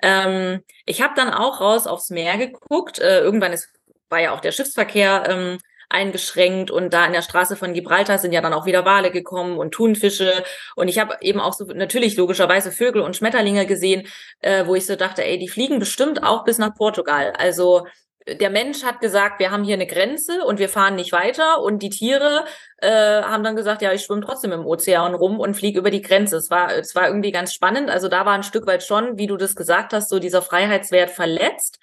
Ähm, 0.00 0.62
ich 0.86 1.02
habe 1.02 1.14
dann 1.16 1.32
auch 1.32 1.60
raus 1.60 1.86
aufs 1.86 2.10
Meer 2.10 2.38
geguckt. 2.38 2.98
Äh, 3.00 3.20
irgendwann 3.20 3.52
ist, 3.52 3.68
war 4.08 4.20
ja 4.20 4.32
auch 4.32 4.40
der 4.40 4.52
Schiffsverkehr 4.52 5.24
ähm, 5.28 5.58
eingeschränkt 5.92 6.70
und 6.70 6.92
da 6.92 7.06
in 7.06 7.12
der 7.12 7.22
Straße 7.22 7.56
von 7.56 7.74
Gibraltar 7.74 8.18
sind 8.18 8.32
ja 8.32 8.40
dann 8.40 8.52
auch 8.52 8.66
wieder 8.66 8.84
Wale 8.84 9.10
gekommen 9.10 9.58
und 9.58 9.72
Thunfische 9.72 10.44
und 10.76 10.88
ich 10.88 10.98
habe 10.98 11.16
eben 11.20 11.40
auch 11.40 11.52
so 11.52 11.64
natürlich 11.64 12.16
logischerweise 12.16 12.72
Vögel 12.72 13.02
und 13.02 13.16
Schmetterlinge 13.16 13.66
gesehen, 13.66 14.06
äh, 14.40 14.66
wo 14.66 14.74
ich 14.74 14.86
so 14.86 14.96
dachte, 14.96 15.24
ey, 15.24 15.38
die 15.38 15.48
fliegen 15.48 15.78
bestimmt 15.78 16.22
auch 16.22 16.44
bis 16.44 16.58
nach 16.58 16.74
Portugal. 16.74 17.32
Also 17.36 17.86
der 18.26 18.50
Mensch 18.50 18.84
hat 18.84 19.00
gesagt, 19.00 19.40
wir 19.40 19.50
haben 19.50 19.64
hier 19.64 19.74
eine 19.74 19.86
Grenze 19.86 20.44
und 20.44 20.58
wir 20.58 20.68
fahren 20.68 20.94
nicht 20.94 21.12
weiter. 21.12 21.60
Und 21.60 21.82
die 21.82 21.90
Tiere 21.90 22.44
äh, 22.78 23.22
haben 23.22 23.42
dann 23.42 23.56
gesagt, 23.56 23.82
ja, 23.82 23.92
ich 23.92 24.02
schwimme 24.02 24.20
trotzdem 24.20 24.52
im 24.52 24.64
Ozean 24.64 25.14
rum 25.14 25.40
und 25.40 25.54
fliege 25.54 25.80
über 25.80 25.90
die 25.90 26.02
Grenze. 26.02 26.36
Es 26.36 26.50
war, 26.50 26.72
es 26.72 26.94
war 26.94 27.08
irgendwie 27.08 27.32
ganz 27.32 27.52
spannend. 27.52 27.90
Also 27.90 28.08
da 28.08 28.24
war 28.24 28.34
ein 28.34 28.44
Stück 28.44 28.66
weit 28.66 28.84
schon, 28.84 29.18
wie 29.18 29.26
du 29.26 29.36
das 29.36 29.56
gesagt 29.56 29.92
hast, 29.92 30.08
so 30.08 30.18
dieser 30.18 30.42
Freiheitswert 30.42 31.10
verletzt. 31.10 31.78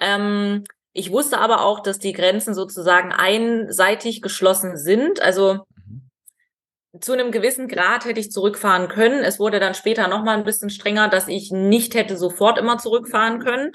Ähm, 0.00 0.64
ich 0.96 1.12
wusste 1.12 1.38
aber 1.38 1.62
auch, 1.62 1.80
dass 1.80 1.98
die 1.98 2.14
Grenzen 2.14 2.54
sozusagen 2.54 3.12
einseitig 3.12 4.22
geschlossen 4.22 4.78
sind. 4.78 5.20
Also 5.20 5.66
mhm. 5.86 7.00
zu 7.00 7.12
einem 7.12 7.32
gewissen 7.32 7.68
Grad 7.68 8.06
hätte 8.06 8.18
ich 8.18 8.32
zurückfahren 8.32 8.88
können. 8.88 9.22
Es 9.22 9.38
wurde 9.38 9.60
dann 9.60 9.74
später 9.74 10.08
nochmal 10.08 10.38
ein 10.38 10.44
bisschen 10.44 10.70
strenger, 10.70 11.08
dass 11.08 11.28
ich 11.28 11.50
nicht 11.50 11.94
hätte 11.94 12.16
sofort 12.16 12.58
immer 12.58 12.78
zurückfahren 12.78 13.40
können. 13.40 13.72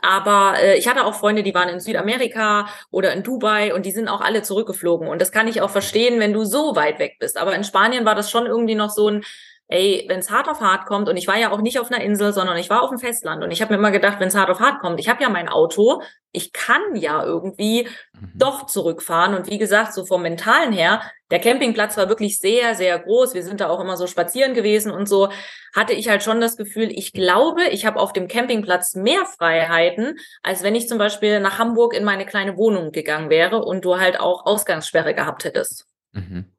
Aber 0.00 0.54
äh, 0.60 0.78
ich 0.78 0.86
hatte 0.86 1.04
auch 1.04 1.14
Freunde, 1.14 1.42
die 1.42 1.54
waren 1.54 1.68
in 1.68 1.80
Südamerika 1.80 2.68
oder 2.92 3.12
in 3.12 3.24
Dubai 3.24 3.74
und 3.74 3.84
die 3.84 3.92
sind 3.92 4.08
auch 4.08 4.20
alle 4.20 4.42
zurückgeflogen. 4.42 5.08
Und 5.08 5.20
das 5.20 5.32
kann 5.32 5.48
ich 5.48 5.62
auch 5.62 5.70
verstehen, 5.70 6.20
wenn 6.20 6.32
du 6.32 6.44
so 6.44 6.76
weit 6.76 7.00
weg 7.00 7.16
bist. 7.18 7.38
Aber 7.38 7.56
in 7.56 7.64
Spanien 7.64 8.04
war 8.04 8.14
das 8.14 8.30
schon 8.30 8.46
irgendwie 8.46 8.76
noch 8.76 8.90
so 8.90 9.08
ein, 9.08 9.24
ey, 9.72 10.04
wenn 10.08 10.20
es 10.20 10.30
hart 10.30 10.48
auf 10.48 10.60
hart 10.60 10.86
kommt, 10.86 11.08
und 11.08 11.16
ich 11.16 11.26
war 11.26 11.38
ja 11.38 11.50
auch 11.50 11.60
nicht 11.60 11.78
auf 11.78 11.90
einer 11.90 12.04
Insel, 12.04 12.32
sondern 12.32 12.56
ich 12.58 12.70
war 12.70 12.82
auf 12.82 12.90
dem 12.90 12.98
Festland 12.98 13.42
und 13.42 13.50
ich 13.50 13.62
habe 13.62 13.72
mir 13.72 13.78
immer 13.78 13.90
gedacht, 13.90 14.20
wenn 14.20 14.28
es 14.28 14.34
hart 14.34 14.50
auf 14.50 14.60
hart 14.60 14.80
kommt, 14.80 15.00
ich 15.00 15.08
habe 15.08 15.22
ja 15.22 15.28
mein 15.28 15.48
Auto, 15.48 16.02
ich 16.30 16.52
kann 16.52 16.94
ja 16.94 17.24
irgendwie 17.24 17.88
mhm. 18.12 18.32
doch 18.34 18.66
zurückfahren. 18.66 19.34
Und 19.34 19.50
wie 19.50 19.58
gesagt, 19.58 19.92
so 19.94 20.04
vom 20.04 20.22
Mentalen 20.22 20.72
her, 20.72 21.02
der 21.30 21.40
Campingplatz 21.40 21.96
war 21.96 22.08
wirklich 22.08 22.38
sehr, 22.38 22.74
sehr 22.74 22.98
groß. 22.98 23.34
Wir 23.34 23.42
sind 23.42 23.60
da 23.60 23.68
auch 23.68 23.80
immer 23.80 23.96
so 23.96 24.06
spazieren 24.06 24.54
gewesen 24.54 24.92
und 24.92 25.08
so, 25.08 25.30
hatte 25.74 25.94
ich 25.94 26.08
halt 26.08 26.22
schon 26.22 26.40
das 26.40 26.56
Gefühl, 26.56 26.90
ich 26.90 27.12
glaube, 27.12 27.64
ich 27.64 27.86
habe 27.86 27.98
auf 27.98 28.12
dem 28.12 28.28
Campingplatz 28.28 28.94
mehr 28.94 29.24
Freiheiten, 29.24 30.18
als 30.42 30.62
wenn 30.62 30.74
ich 30.74 30.88
zum 30.88 30.98
Beispiel 30.98 31.40
nach 31.40 31.58
Hamburg 31.58 31.94
in 31.94 32.04
meine 32.04 32.26
kleine 32.26 32.56
Wohnung 32.56 32.92
gegangen 32.92 33.30
wäre 33.30 33.64
und 33.64 33.84
du 33.84 33.98
halt 33.98 34.20
auch 34.20 34.44
Ausgangssperre 34.44 35.14
gehabt 35.14 35.44
hättest. 35.44 35.86
Mhm. 36.12 36.52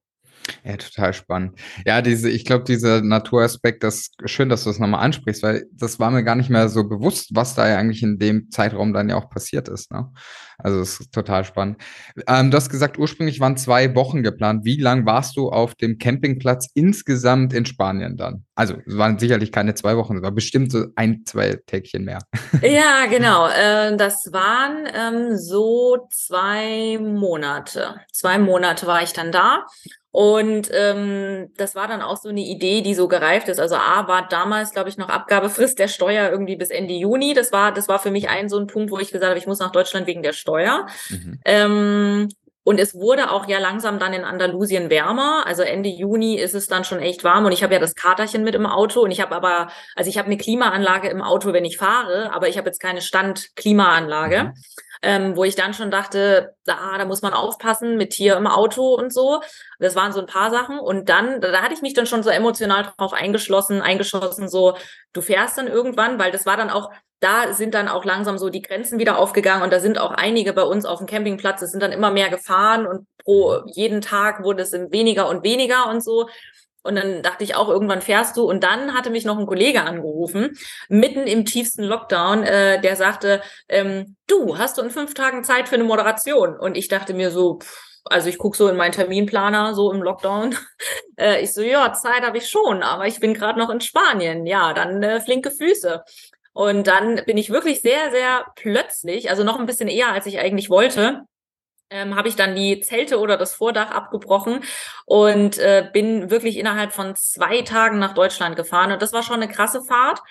Ja, 0.64 0.78
total 0.78 1.14
spannend. 1.14 1.60
Ja, 1.86 2.02
diese, 2.02 2.30
ich 2.30 2.46
glaube, 2.46 2.64
dieser 2.66 3.02
Naturaspekt, 3.02 3.84
das 3.84 4.12
schön, 4.26 4.50
dass 4.50 4.64
du 4.64 4.70
das 4.70 4.80
nochmal 4.80 5.04
ansprichst, 5.04 5.44
weil 5.44 5.66
das 5.72 6.00
war 6.00 6.12
mir 6.12 6.24
gar 6.24 6.36
nicht 6.36 6.50
mehr 6.50 6.70
so 6.70 6.88
bewusst, 6.88 7.30
was 7.34 7.56
da 7.56 7.68
ja 7.68 7.78
eigentlich 7.78 8.04
in 8.04 8.20
dem 8.20 8.50
Zeitraum 8.52 8.94
dann 8.94 9.10
ja 9.10 9.16
auch 9.16 9.30
passiert 9.30 9.70
ist. 9.70 9.92
Ne? 9.92 10.10
Also 10.58 10.80
es 10.80 11.00
ist 11.00 11.14
total 11.14 11.44
spannend. 11.44 11.78
Ähm, 12.28 12.52
du 12.52 12.58
hast 12.58 12.70
gesagt, 12.70 12.98
ursprünglich 12.98 13.40
waren 13.40 13.58
zwei 13.58 13.96
Wochen 13.96 14.24
geplant. 14.24 14.66
Wie 14.66 14.80
lang 14.80 15.06
warst 15.06 15.36
du 15.38 15.50
auf 15.50 15.76
dem 15.76 15.98
Campingplatz 15.98 16.70
insgesamt 16.74 17.54
in 17.54 17.66
Spanien 17.66 18.18
dann? 18.18 18.46
Also 18.56 18.76
es 18.86 18.98
waren 18.98 19.20
sicherlich 19.20 19.52
keine 19.52 19.76
zwei 19.76 19.98
Wochen, 19.98 20.18
es 20.18 20.24
war 20.24 20.32
bestimmt 20.32 20.72
so 20.72 20.86
ein, 20.96 21.24
zwei 21.26 21.60
Tägchen 21.66 22.06
mehr. 22.06 22.20
Ja, 22.62 23.06
genau. 23.10 23.48
Äh, 23.48 23.98
das 23.98 24.30
waren 24.32 24.88
ähm, 24.94 25.38
so 25.38 26.08
zwei 26.12 26.98
Monate. 26.98 27.96
Zwei 28.12 28.38
Monate 28.38 28.88
war 28.88 29.04
ich 29.04 29.14
dann 29.14 29.32
da. 29.32 29.66
Und 30.14 30.70
ähm, 30.72 31.50
das 31.58 31.74
war 31.74 31.88
dann 31.88 32.04
auch 32.04 32.18
so 32.18 32.30
eine 32.30 32.42
Idee, 32.42 32.82
die 32.82 32.94
so 32.94 33.08
gereift 33.08 33.50
ist. 33.50 33.60
Also 33.60 33.74
A 33.78 34.08
war 34.08 34.28
damals, 34.28 34.70
glaube 34.70 34.88
ich, 34.88 34.96
noch 34.96 35.10
Abgabefrist 35.10 35.80
der 35.80 35.88
Steuer 35.88 36.30
irgendwie 36.30 36.56
bis 36.56 36.70
Ende 36.70 36.94
Juni. 36.94 37.34
Das 37.34 37.52
war, 37.52 37.72
das 37.72 37.88
war 37.88 37.98
für 37.98 38.12
mich 38.12 38.30
ein 38.30 38.48
so 38.48 38.60
ein 38.60 38.68
Punkt, 38.68 38.92
wo 38.92 39.00
ich 39.00 39.12
gesagt 39.12 39.32
habe, 39.32 39.40
ich 39.40 39.48
muss 39.48 39.58
nach 39.58 39.72
Deutschland 39.72 40.06
wegen 40.06 40.22
der 40.22 40.34
Steuer. 40.34 40.86
Mhm. 41.10 41.40
Ähm, 41.46 42.30
und 42.64 42.80
es 42.80 42.94
wurde 42.94 43.32
auch 43.32 43.48
ja 43.48 43.58
langsam 43.58 43.98
dann 43.98 44.14
in 44.14 44.24
Andalusien 44.24 44.92
wärmer. 44.92 45.48
Also 45.48 45.64
Ende 45.64 45.90
Juni 45.90 46.36
ist 46.36 46.54
es 46.54 46.68
dann 46.68 46.84
schon 46.84 47.00
echt 47.00 47.24
warm. 47.24 47.46
Und 47.46 47.52
ich 47.52 47.64
habe 47.64 47.74
ja 47.74 47.80
das 47.80 47.96
Katerchen 47.96 48.44
mit 48.44 48.54
im 48.54 48.68
Auto. 48.68 49.02
Und 49.02 49.10
ich 49.10 49.20
habe 49.20 49.36
aber, 49.36 49.70
also 49.96 50.12
ich 50.12 50.20
habe 50.20 50.28
eine 50.28 50.38
Klimaanlage 50.38 51.10
im 51.10 51.24
Auto, 51.24 51.54
wenn 51.54 51.66
ich 51.66 51.78
fahre, 51.78 52.32
aber 52.32 52.50
ich 52.50 52.60
habe 52.60 52.68
jetzt 52.68 52.80
keine 52.80 53.02
Standklimaanlage. 53.02 54.44
Mhm 54.44 54.54
ähm, 55.04 55.36
wo 55.36 55.44
ich 55.44 55.56
dann 55.56 55.74
schon 55.74 55.92
dachte, 55.92 56.56
da, 56.66 56.98
da 56.98 57.06
muss 57.06 57.22
man 57.22 57.34
aufpassen 57.34 57.98
mit 57.98 58.12
Tier 58.12 58.38
im 58.38 58.48
Auto 58.48 58.96
und 58.96 59.14
so. 59.14 59.42
Das 59.80 59.96
waren 59.96 60.14
so 60.14 60.22
ein 60.22 60.26
paar 60.26 60.50
Sachen. 60.50 60.80
Und 60.80 61.10
dann, 61.10 61.42
da, 61.42 61.52
da 61.52 61.62
hatte 61.62 61.74
ich 61.74 61.82
mich 61.82 61.94
dann 61.94 62.08
schon 62.08 62.24
so 62.24 62.30
emotional 62.30 62.92
drauf 62.98 63.12
eingeschlossen, 63.14 63.82
eingeschossen, 63.82 64.48
so, 64.48 64.78
du 65.12 65.22
fährst 65.22 65.58
dann 65.58 65.68
irgendwann, 65.68 66.20
weil 66.20 66.32
das 66.32 66.46
war 66.46 66.56
dann 66.56 66.70
auch, 66.70 66.90
da 67.20 67.54
sind 67.54 67.74
dann 67.74 67.90
auch 67.90 68.06
langsam 68.06 68.38
so 68.38 68.50
die 68.50 68.62
Grenzen 68.62 68.98
wieder 68.98 69.18
aufgegangen 69.18 69.64
und 69.64 69.74
da 69.74 69.80
sind 69.80 69.98
auch 69.98 70.12
einige 70.12 70.54
bei 70.54 70.64
uns 70.64 70.86
auf 70.86 71.00
dem 71.00 71.08
Campingplatz, 71.08 71.62
es 71.62 71.72
sind 71.72 71.82
dann 71.84 71.92
immer 71.92 72.12
mehr 72.12 72.30
gefahren 72.30 72.88
und 72.88 73.08
pro 73.24 73.62
jeden 73.68 74.02
Tag 74.02 74.44
wurde 74.44 74.64
es 74.64 74.74
weniger 74.74 75.30
und 75.30 75.44
weniger 75.44 75.90
und 75.90 76.04
so. 76.04 76.28
Und 76.84 76.96
dann 76.96 77.24
dachte 77.24 77.44
ich 77.44 77.56
auch, 77.56 77.70
irgendwann 77.70 78.02
fährst 78.02 78.38
du. 78.38 78.44
Und 78.44 78.64
dann 78.64 78.94
hatte 78.94 79.10
mich 79.10 79.26
noch 79.26 79.40
ein 79.40 79.46
Kollege 79.46 79.84
angerufen, 79.84 80.58
mitten 80.90 81.26
im 81.28 81.46
tiefsten 81.46 81.84
Lockdown, 81.84 82.44
äh, 82.44 82.82
der 82.82 82.96
sagte, 82.96 83.42
ähm, 83.70 84.16
du, 84.28 84.58
hast 84.58 84.78
du 84.78 84.82
in 84.82 84.90
fünf 84.90 85.14
Tagen 85.14 85.44
Zeit 85.44 85.70
für 85.70 85.76
eine 85.76 85.86
Moderation? 85.86 86.58
Und 86.58 86.78
ich 86.78 86.90
dachte 86.90 87.14
mir 87.14 87.32
so, 87.32 87.60
pff, 87.60 87.94
also 88.06 88.28
ich 88.28 88.38
gucke 88.38 88.58
so 88.58 88.68
in 88.68 88.76
meinen 88.76 88.92
Terminplaner, 88.92 89.74
so 89.74 89.92
im 89.92 90.02
Lockdown. 90.02 90.56
äh, 91.18 91.42
ich 91.42 91.54
so, 91.54 91.62
ja, 91.62 91.94
Zeit 91.94 92.24
habe 92.24 92.38
ich 92.38 92.50
schon, 92.50 92.84
aber 92.84 93.08
ich 93.08 93.20
bin 93.20 93.34
gerade 93.34 93.60
noch 93.60 93.70
in 93.70 93.82
Spanien. 93.82 94.46
Ja, 94.46 94.74
dann 94.74 95.02
äh, 95.02 95.22
flinke 95.22 95.52
Füße. 95.52 96.04
Und 96.54 96.86
dann 96.88 97.22
bin 97.26 97.38
ich 97.38 97.50
wirklich 97.50 97.82
sehr, 97.82 98.12
sehr 98.12 98.46
plötzlich, 98.56 99.30
also 99.30 99.44
noch 99.44 99.60
ein 99.60 99.66
bisschen 99.66 99.88
eher, 99.88 100.12
als 100.12 100.28
ich 100.28 100.40
eigentlich 100.40 100.70
wollte, 100.70 101.24
ähm, 101.94 102.16
habe 102.16 102.28
ich 102.28 102.36
dann 102.36 102.56
die 102.56 102.82
Zelte 102.82 103.20
oder 103.20 103.38
das 103.38 103.54
Vordach 103.54 103.92
abgebrochen 103.92 104.64
und 105.06 105.58
äh, 105.60 105.88
bin 105.94 106.32
wirklich 106.32 106.58
innerhalb 106.58 106.92
von 106.92 107.16
zwei 107.16 107.62
Tagen 107.62 108.00
nach 108.00 108.16
Deutschland 108.16 108.56
gefahren. 108.56 108.92
Und 108.92 109.02
das 109.02 109.14
war 109.14 109.22
schon 109.22 109.42
eine 109.42 109.48
krasse 109.48 109.84
Fahrt, 109.84 110.22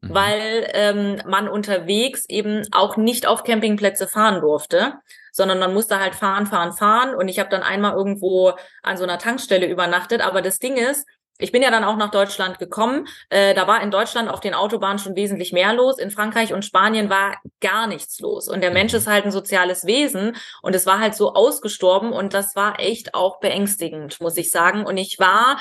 mhm. 0.00 0.14
weil 0.14 0.70
ähm, 0.74 1.22
man 1.26 1.48
unterwegs 1.48 2.24
eben 2.28 2.66
auch 2.72 2.96
nicht 2.96 3.26
auf 3.26 3.44
Campingplätze 3.44 4.08
fahren 4.08 4.40
durfte, 4.40 4.94
sondern 5.30 5.60
man 5.60 5.72
musste 5.72 6.00
halt 6.00 6.16
fahren, 6.16 6.46
fahren, 6.46 6.72
fahren. 6.72 7.14
Und 7.14 7.28
ich 7.28 7.38
habe 7.38 7.50
dann 7.50 7.62
einmal 7.62 7.94
irgendwo 7.94 8.52
an 8.82 8.96
so 8.96 9.04
einer 9.04 9.18
Tankstelle 9.18 9.66
übernachtet. 9.66 10.20
Aber 10.20 10.42
das 10.42 10.58
Ding 10.58 10.76
ist, 10.76 11.06
ich 11.42 11.52
bin 11.52 11.62
ja 11.62 11.70
dann 11.70 11.84
auch 11.84 11.96
nach 11.96 12.10
Deutschland 12.10 12.58
gekommen. 12.58 13.08
Äh, 13.28 13.54
da 13.54 13.66
war 13.66 13.82
in 13.82 13.90
Deutschland 13.90 14.28
auf 14.28 14.40
den 14.40 14.54
Autobahnen 14.54 14.98
schon 14.98 15.16
wesentlich 15.16 15.52
mehr 15.52 15.74
los. 15.74 15.98
In 15.98 16.10
Frankreich 16.10 16.52
und 16.52 16.64
Spanien 16.64 17.10
war 17.10 17.36
gar 17.60 17.86
nichts 17.86 18.20
los. 18.20 18.48
Und 18.48 18.62
der 18.62 18.70
Mensch 18.70 18.94
ist 18.94 19.06
halt 19.06 19.24
ein 19.24 19.32
soziales 19.32 19.84
Wesen 19.84 20.36
und 20.62 20.74
es 20.74 20.86
war 20.86 21.00
halt 21.00 21.14
so 21.14 21.34
ausgestorben 21.34 22.12
und 22.12 22.34
das 22.34 22.56
war 22.56 22.80
echt 22.80 23.14
auch 23.14 23.40
beängstigend, 23.40 24.20
muss 24.20 24.36
ich 24.36 24.50
sagen. 24.50 24.84
Und 24.84 24.96
ich 24.96 25.18
war 25.18 25.58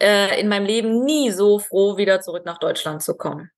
äh, 0.00 0.40
in 0.40 0.48
meinem 0.48 0.66
Leben 0.66 1.04
nie 1.04 1.30
so 1.30 1.58
froh, 1.58 1.96
wieder 1.96 2.20
zurück 2.20 2.44
nach 2.44 2.58
Deutschland 2.58 3.02
zu 3.02 3.16
kommen. 3.16 3.50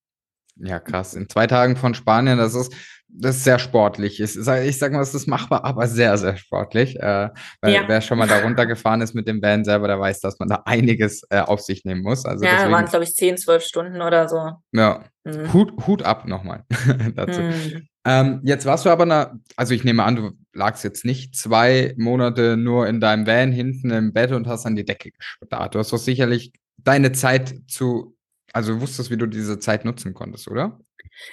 Ja, 0.56 0.78
krass. 0.78 1.14
In 1.14 1.28
zwei 1.28 1.46
Tagen 1.46 1.76
von 1.76 1.94
Spanien, 1.94 2.38
das 2.38 2.54
ist, 2.54 2.74
das 3.12 3.36
ist 3.36 3.44
sehr 3.44 3.58
sportlich. 3.58 4.20
Ich, 4.20 4.36
ich 4.36 4.78
sag 4.78 4.92
mal, 4.92 5.00
es 5.00 5.14
ist 5.14 5.26
machbar, 5.26 5.64
aber 5.64 5.86
sehr, 5.86 6.16
sehr 6.18 6.36
sportlich. 6.36 6.96
Äh, 6.98 7.30
weil 7.60 7.74
ja. 7.74 7.82
wer 7.86 8.00
schon 8.00 8.18
mal 8.18 8.28
da 8.28 8.40
runtergefahren 8.40 9.00
ist 9.00 9.14
mit 9.14 9.26
dem 9.26 9.42
Van 9.42 9.64
selber, 9.64 9.88
der 9.88 9.98
weiß, 9.98 10.20
dass 10.20 10.38
man 10.38 10.48
da 10.48 10.62
einiges 10.64 11.22
äh, 11.30 11.40
auf 11.40 11.60
sich 11.60 11.84
nehmen 11.84 12.02
muss. 12.02 12.24
Also 12.24 12.44
ja, 12.44 12.52
deswegen, 12.52 12.72
waren 12.72 12.86
glaube 12.86 13.04
ich 13.04 13.14
10, 13.14 13.38
12 13.38 13.62
Stunden 13.62 14.02
oder 14.02 14.28
so. 14.28 14.52
Ja, 14.72 15.04
mhm. 15.24 15.52
Hut, 15.52 15.86
Hut 15.86 16.02
ab 16.02 16.26
nochmal 16.26 16.64
dazu. 17.14 17.40
Mhm. 17.40 17.88
Ähm, 18.06 18.40
jetzt 18.44 18.64
warst 18.64 18.86
du 18.86 18.90
aber, 18.90 19.06
na, 19.06 19.38
also 19.56 19.74
ich 19.74 19.84
nehme 19.84 20.04
an, 20.04 20.16
du 20.16 20.30
lagst 20.54 20.84
jetzt 20.84 21.04
nicht 21.04 21.36
zwei 21.36 21.94
Monate 21.96 22.56
nur 22.56 22.86
in 22.86 23.00
deinem 23.00 23.26
Van 23.26 23.52
hinten 23.52 23.90
im 23.90 24.12
Bett 24.12 24.32
und 24.32 24.46
hast 24.46 24.66
an 24.66 24.76
die 24.76 24.84
Decke 24.84 25.10
gestarrt. 25.10 25.74
Du 25.74 25.78
hast 25.78 25.92
doch 25.92 25.98
sicherlich 25.98 26.52
deine 26.78 27.12
Zeit 27.12 27.54
zu 27.68 28.16
also 28.52 28.80
wusstest, 28.80 29.10
wie 29.10 29.16
du 29.16 29.26
diese 29.26 29.58
Zeit 29.58 29.84
nutzen 29.84 30.14
konntest, 30.14 30.48
oder? 30.48 30.78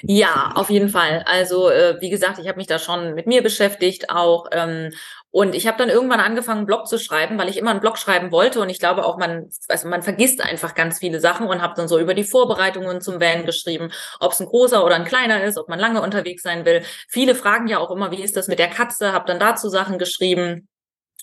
Ja, 0.02 0.52
auf 0.56 0.70
jeden 0.70 0.90
Fall. 0.90 1.24
Also 1.26 1.70
äh, 1.70 1.98
wie 2.02 2.10
gesagt, 2.10 2.40
ich 2.40 2.48
habe 2.48 2.58
mich 2.58 2.68
da 2.68 2.80
schon 2.80 3.14
mit 3.14 3.28
mir 3.28 3.42
beschäftigt 3.42 4.10
auch 4.10 4.48
ähm, 4.52 4.92
und 5.32 5.56
ich 5.56 5.68
habe 5.68 5.78
dann 5.78 5.90
irgendwann 5.90 6.20
angefangen, 6.20 6.60
einen 6.60 6.66
Blog 6.68 6.88
zu 6.88 6.98
schreiben, 6.98 7.38
weil 7.38 7.50
ich 7.50 7.58
immer 7.58 7.72
einen 7.72 7.80
Blog 7.80 7.98
schreiben 7.98 8.32
wollte 8.32 8.60
und 8.62 8.70
ich 8.70 8.80
glaube 8.80 9.06
auch, 9.06 9.18
man, 9.18 9.50
also 9.68 9.88
man 9.88 10.04
vergisst 10.04 10.42
einfach 10.42 10.76
ganz 10.76 11.00
viele 11.00 11.20
Sachen 11.20 11.48
und 11.48 11.62
habe 11.62 11.74
dann 11.76 11.88
so 11.88 12.00
über 12.00 12.14
die 12.14 12.24
Vorbereitungen 12.24 13.02
zum 13.02 13.20
Van 13.20 13.46
geschrieben, 13.46 13.92
ob 14.20 14.32
es 14.32 14.40
ein 14.40 14.48
großer 14.48 14.86
oder 14.86 14.96
ein 14.96 15.06
kleiner 15.06 15.44
ist, 15.44 15.58
ob 15.58 15.70
man 15.70 15.80
lange 15.80 16.02
unterwegs 16.02 16.44
sein 16.44 16.66
will. 16.66 16.84
Viele 17.08 17.36
fragen 17.36 17.68
ja 17.68 17.80
auch 17.80 17.92
immer, 17.92 18.12
wie 18.12 18.24
ist 18.24 18.38
das 18.38 18.48
mit 18.48 18.60
der 18.60 18.70
Katze? 18.70 19.14
Habe 19.14 19.26
dann 19.28 19.40
dazu 19.40 19.70
Sachen 19.70 19.98
geschrieben. 20.00 20.68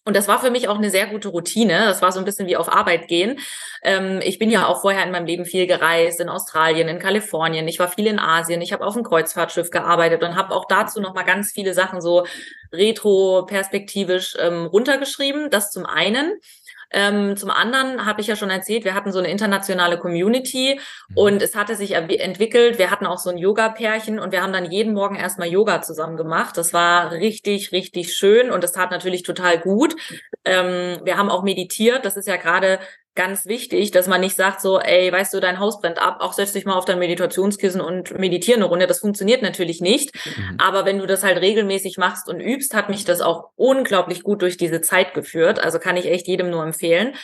Und 0.06 0.14
das 0.16 0.28
war 0.28 0.38
für 0.38 0.50
mich 0.50 0.68
auch 0.68 0.76
eine 0.76 0.90
sehr 0.90 1.06
gute 1.06 1.28
Routine. 1.28 1.86
Das 1.86 2.02
war 2.02 2.12
so 2.12 2.18
ein 2.18 2.26
bisschen 2.26 2.46
wie 2.46 2.58
auf 2.58 2.70
Arbeit 2.70 3.08
gehen. 3.08 3.38
Ähm, 3.82 4.20
ich 4.22 4.38
bin 4.38 4.50
ja 4.50 4.66
auch 4.66 4.82
vorher 4.82 5.02
in 5.04 5.10
meinem 5.10 5.24
Leben 5.24 5.46
viel 5.46 5.66
gereist, 5.66 6.20
in 6.20 6.28
Australien, 6.28 6.88
in 6.88 6.98
Kalifornien. 6.98 7.66
Ich 7.68 7.78
war 7.78 7.88
viel 7.88 8.06
in 8.06 8.18
Asien. 8.18 8.60
Ich 8.60 8.74
habe 8.74 8.84
auf 8.84 8.94
einem 8.94 9.04
Kreuzfahrtschiff 9.04 9.70
gearbeitet 9.70 10.22
und 10.22 10.36
habe 10.36 10.54
auch 10.54 10.66
dazu 10.66 11.00
noch 11.00 11.14
mal 11.14 11.22
ganz 11.22 11.52
viele 11.52 11.72
Sachen 11.72 12.02
so 12.02 12.26
retro-perspektivisch 12.70 14.36
ähm, 14.38 14.66
runtergeschrieben. 14.66 15.48
Das 15.50 15.70
zum 15.70 15.86
einen. 15.86 16.38
Ähm, 16.90 17.36
zum 17.36 17.50
anderen 17.50 18.06
habe 18.06 18.20
ich 18.20 18.26
ja 18.26 18.36
schon 18.36 18.50
erzählt, 18.50 18.84
wir 18.84 18.94
hatten 18.94 19.12
so 19.12 19.18
eine 19.18 19.30
internationale 19.30 19.98
Community 19.98 20.78
mhm. 21.08 21.16
und 21.16 21.42
es 21.42 21.56
hatte 21.56 21.76
sich 21.76 21.92
entwickelt. 21.92 22.78
Wir 22.78 22.90
hatten 22.90 23.06
auch 23.06 23.18
so 23.18 23.30
ein 23.30 23.38
Yoga-Pärchen 23.38 24.18
und 24.18 24.32
wir 24.32 24.42
haben 24.42 24.52
dann 24.52 24.70
jeden 24.70 24.94
Morgen 24.94 25.16
erstmal 25.16 25.48
Yoga 25.48 25.82
zusammen 25.82 26.16
gemacht. 26.16 26.56
Das 26.56 26.72
war 26.72 27.12
richtig, 27.12 27.72
richtig 27.72 28.14
schön 28.14 28.50
und 28.50 28.64
das 28.64 28.72
tat 28.72 28.90
natürlich 28.90 29.22
total 29.22 29.58
gut. 29.58 29.96
Ähm, 30.44 31.00
wir 31.04 31.16
haben 31.16 31.30
auch 31.30 31.42
meditiert. 31.42 32.04
Das 32.04 32.16
ist 32.16 32.28
ja 32.28 32.36
gerade 32.36 32.78
ganz 33.14 33.46
wichtig, 33.46 33.90
dass 33.92 34.08
man 34.08 34.20
nicht 34.20 34.36
sagt 34.36 34.60
so, 34.60 34.80
ey, 34.80 35.10
weißt 35.12 35.32
du, 35.34 35.40
dein 35.40 35.60
Haus 35.60 35.80
brennt 35.80 36.00
ab, 36.00 36.18
auch 36.20 36.32
setz 36.32 36.52
dich 36.52 36.64
mal 36.64 36.74
auf 36.74 36.84
dein 36.84 36.98
Meditationskissen 36.98 37.80
und 37.80 38.18
meditiere 38.18 38.56
eine 38.56 38.64
Runde. 38.66 38.86
Das 38.86 39.00
funktioniert 39.00 39.42
natürlich 39.42 39.80
nicht. 39.80 40.14
Mhm. 40.14 40.56
Aber 40.58 40.84
wenn 40.84 40.98
du 40.98 41.06
das 41.06 41.22
halt 41.22 41.38
regelmäßig 41.38 41.96
machst 41.96 42.28
und 42.28 42.40
übst, 42.40 42.74
hat 42.74 42.88
mich 42.88 43.04
das 43.04 43.20
auch 43.20 43.50
unglaublich 43.56 44.22
gut 44.22 44.42
durch 44.42 44.56
diese 44.56 44.80
Zeit 44.80 45.14
geführt. 45.14 45.60
Also 45.60 45.78
kann 45.78 45.96
ich 45.96 46.06
echt 46.06 46.26
jedem 46.26 46.50
nur 46.50 46.64
empfehlen. 46.64 47.14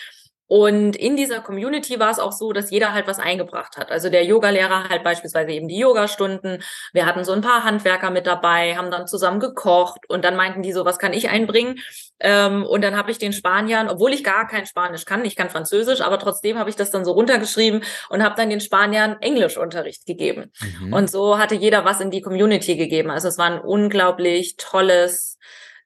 Und 0.50 0.96
in 0.96 1.14
dieser 1.14 1.38
Community 1.42 2.00
war 2.00 2.10
es 2.10 2.18
auch 2.18 2.32
so, 2.32 2.52
dass 2.52 2.72
jeder 2.72 2.92
halt 2.92 3.06
was 3.06 3.20
eingebracht 3.20 3.76
hat. 3.76 3.92
Also 3.92 4.10
der 4.10 4.24
Yogalehrer 4.24 4.88
halt 4.88 5.04
beispielsweise 5.04 5.52
eben 5.52 5.68
die 5.68 5.78
Yogastunden. 5.78 6.64
Wir 6.92 7.06
hatten 7.06 7.22
so 7.22 7.30
ein 7.30 7.40
paar 7.40 7.62
Handwerker 7.62 8.10
mit 8.10 8.26
dabei, 8.26 8.74
haben 8.76 8.90
dann 8.90 9.06
zusammen 9.06 9.38
gekocht 9.38 10.00
und 10.08 10.24
dann 10.24 10.34
meinten 10.34 10.62
die 10.62 10.72
so, 10.72 10.84
was 10.84 10.98
kann 10.98 11.12
ich 11.12 11.28
einbringen? 11.28 11.78
Ähm, 12.18 12.66
und 12.66 12.82
dann 12.82 12.96
habe 12.96 13.12
ich 13.12 13.18
den 13.18 13.32
Spaniern, 13.32 13.88
obwohl 13.88 14.12
ich 14.12 14.24
gar 14.24 14.48
kein 14.48 14.66
Spanisch 14.66 15.04
kann, 15.04 15.24
ich 15.24 15.36
kann 15.36 15.50
Französisch, 15.50 16.00
aber 16.00 16.18
trotzdem 16.18 16.58
habe 16.58 16.68
ich 16.68 16.74
das 16.74 16.90
dann 16.90 17.04
so 17.04 17.12
runtergeschrieben 17.12 17.84
und 18.08 18.24
habe 18.24 18.34
dann 18.34 18.50
den 18.50 18.60
Spaniern 18.60 19.18
Englischunterricht 19.20 20.04
gegeben. 20.04 20.50
Mhm. 20.80 20.92
Und 20.92 21.08
so 21.08 21.38
hatte 21.38 21.54
jeder 21.54 21.84
was 21.84 22.00
in 22.00 22.10
die 22.10 22.22
Community 22.22 22.74
gegeben. 22.74 23.12
Also 23.12 23.28
es 23.28 23.38
war 23.38 23.46
ein 23.46 23.60
unglaublich 23.60 24.56
tolles, 24.56 25.38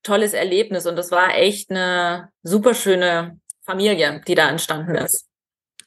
tolles 0.02 0.32
Erlebnis 0.32 0.86
und 0.86 0.96
das 0.96 1.10
war 1.10 1.34
echt 1.36 1.70
eine 1.70 2.30
super 2.42 2.72
schöne 2.72 3.38
Familie, 3.64 4.20
die 4.26 4.34
da 4.34 4.48
entstanden 4.48 4.94
ist. 4.94 5.26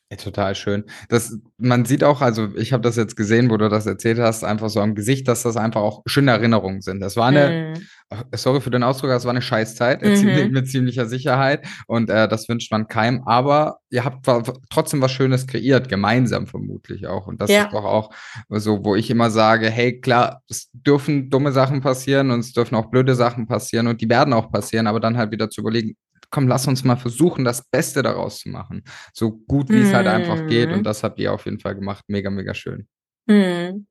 Ja, 0.09 0.15
total 0.15 0.55
schön. 0.55 0.85
Das, 1.09 1.37
man 1.57 1.83
sieht 1.83 2.01
auch, 2.01 2.21
also 2.21 2.55
ich 2.55 2.71
habe 2.71 2.81
das 2.81 2.95
jetzt 2.95 3.17
gesehen, 3.17 3.49
wo 3.49 3.57
du 3.57 3.67
das 3.67 3.85
erzählt 3.85 4.19
hast, 4.19 4.45
einfach 4.45 4.69
so 4.69 4.79
am 4.79 4.95
Gesicht, 4.95 5.27
dass 5.27 5.43
das 5.43 5.57
einfach 5.57 5.81
auch 5.81 6.01
schöne 6.05 6.31
Erinnerungen 6.31 6.79
sind. 6.79 7.01
Das 7.01 7.17
war 7.17 7.27
eine, 7.27 7.73
mhm. 7.75 8.23
sorry 8.33 8.61
für 8.61 8.69
den 8.69 8.83
Ausdruck, 8.83 9.09
das 9.09 9.25
war 9.25 9.31
eine 9.31 9.41
Scheißzeit, 9.41 10.01
mhm. 10.01 10.51
mit 10.51 10.69
ziemlicher 10.69 11.07
Sicherheit 11.07 11.67
und 11.87 12.09
äh, 12.09 12.29
das 12.29 12.47
wünscht 12.47 12.71
man 12.71 12.87
keinem, 12.87 13.23
aber 13.25 13.79
ihr 13.89 14.05
habt 14.05 14.25
trotzdem 14.69 15.01
was 15.01 15.11
Schönes 15.11 15.45
kreiert, 15.45 15.89
gemeinsam 15.89 16.47
vermutlich 16.47 17.05
auch 17.05 17.27
und 17.27 17.41
das 17.41 17.51
ja. 17.51 17.63
ist 17.63 17.73
doch 17.73 17.83
auch 17.83 18.09
so, 18.47 18.85
wo 18.85 18.95
ich 18.95 19.09
immer 19.09 19.29
sage, 19.29 19.69
hey, 19.69 19.99
klar, 19.99 20.41
es 20.47 20.69
dürfen 20.71 21.29
dumme 21.29 21.51
Sachen 21.51 21.81
passieren 21.81 22.31
und 22.31 22.39
es 22.39 22.53
dürfen 22.53 22.75
auch 22.75 22.85
blöde 22.85 23.13
Sachen 23.13 23.45
passieren 23.45 23.87
und 23.87 23.99
die 23.99 24.09
werden 24.09 24.31
auch 24.31 24.49
passieren, 24.53 24.87
aber 24.87 25.01
dann 25.01 25.17
halt 25.17 25.31
wieder 25.31 25.49
zu 25.49 25.59
überlegen, 25.59 25.97
komm, 26.29 26.47
lass 26.47 26.67
uns 26.67 26.83
mal 26.83 26.97
versuchen, 26.97 27.45
das 27.45 27.67
Beste 27.69 28.03
daraus 28.03 28.39
zu 28.39 28.49
machen. 28.49 28.83
So 29.13 29.31
gut, 29.31 29.69
wie 29.69 29.81
es 29.81 29.93
halt 29.93 30.07
einfach 30.07 30.47
geht. 30.47 30.69
Und 30.69 30.79
mhm. 30.79 30.83
das 30.83 31.03
habt 31.03 31.19
ihr 31.19 31.33
auf 31.33 31.45
jeden 31.45 31.59
Fall 31.59 31.75
gemacht. 31.75 32.03
Mega, 32.07 32.29
mega 32.29 32.53
schön. 32.53 32.87
Mhm. 33.27 33.87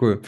Cool. 0.00 0.20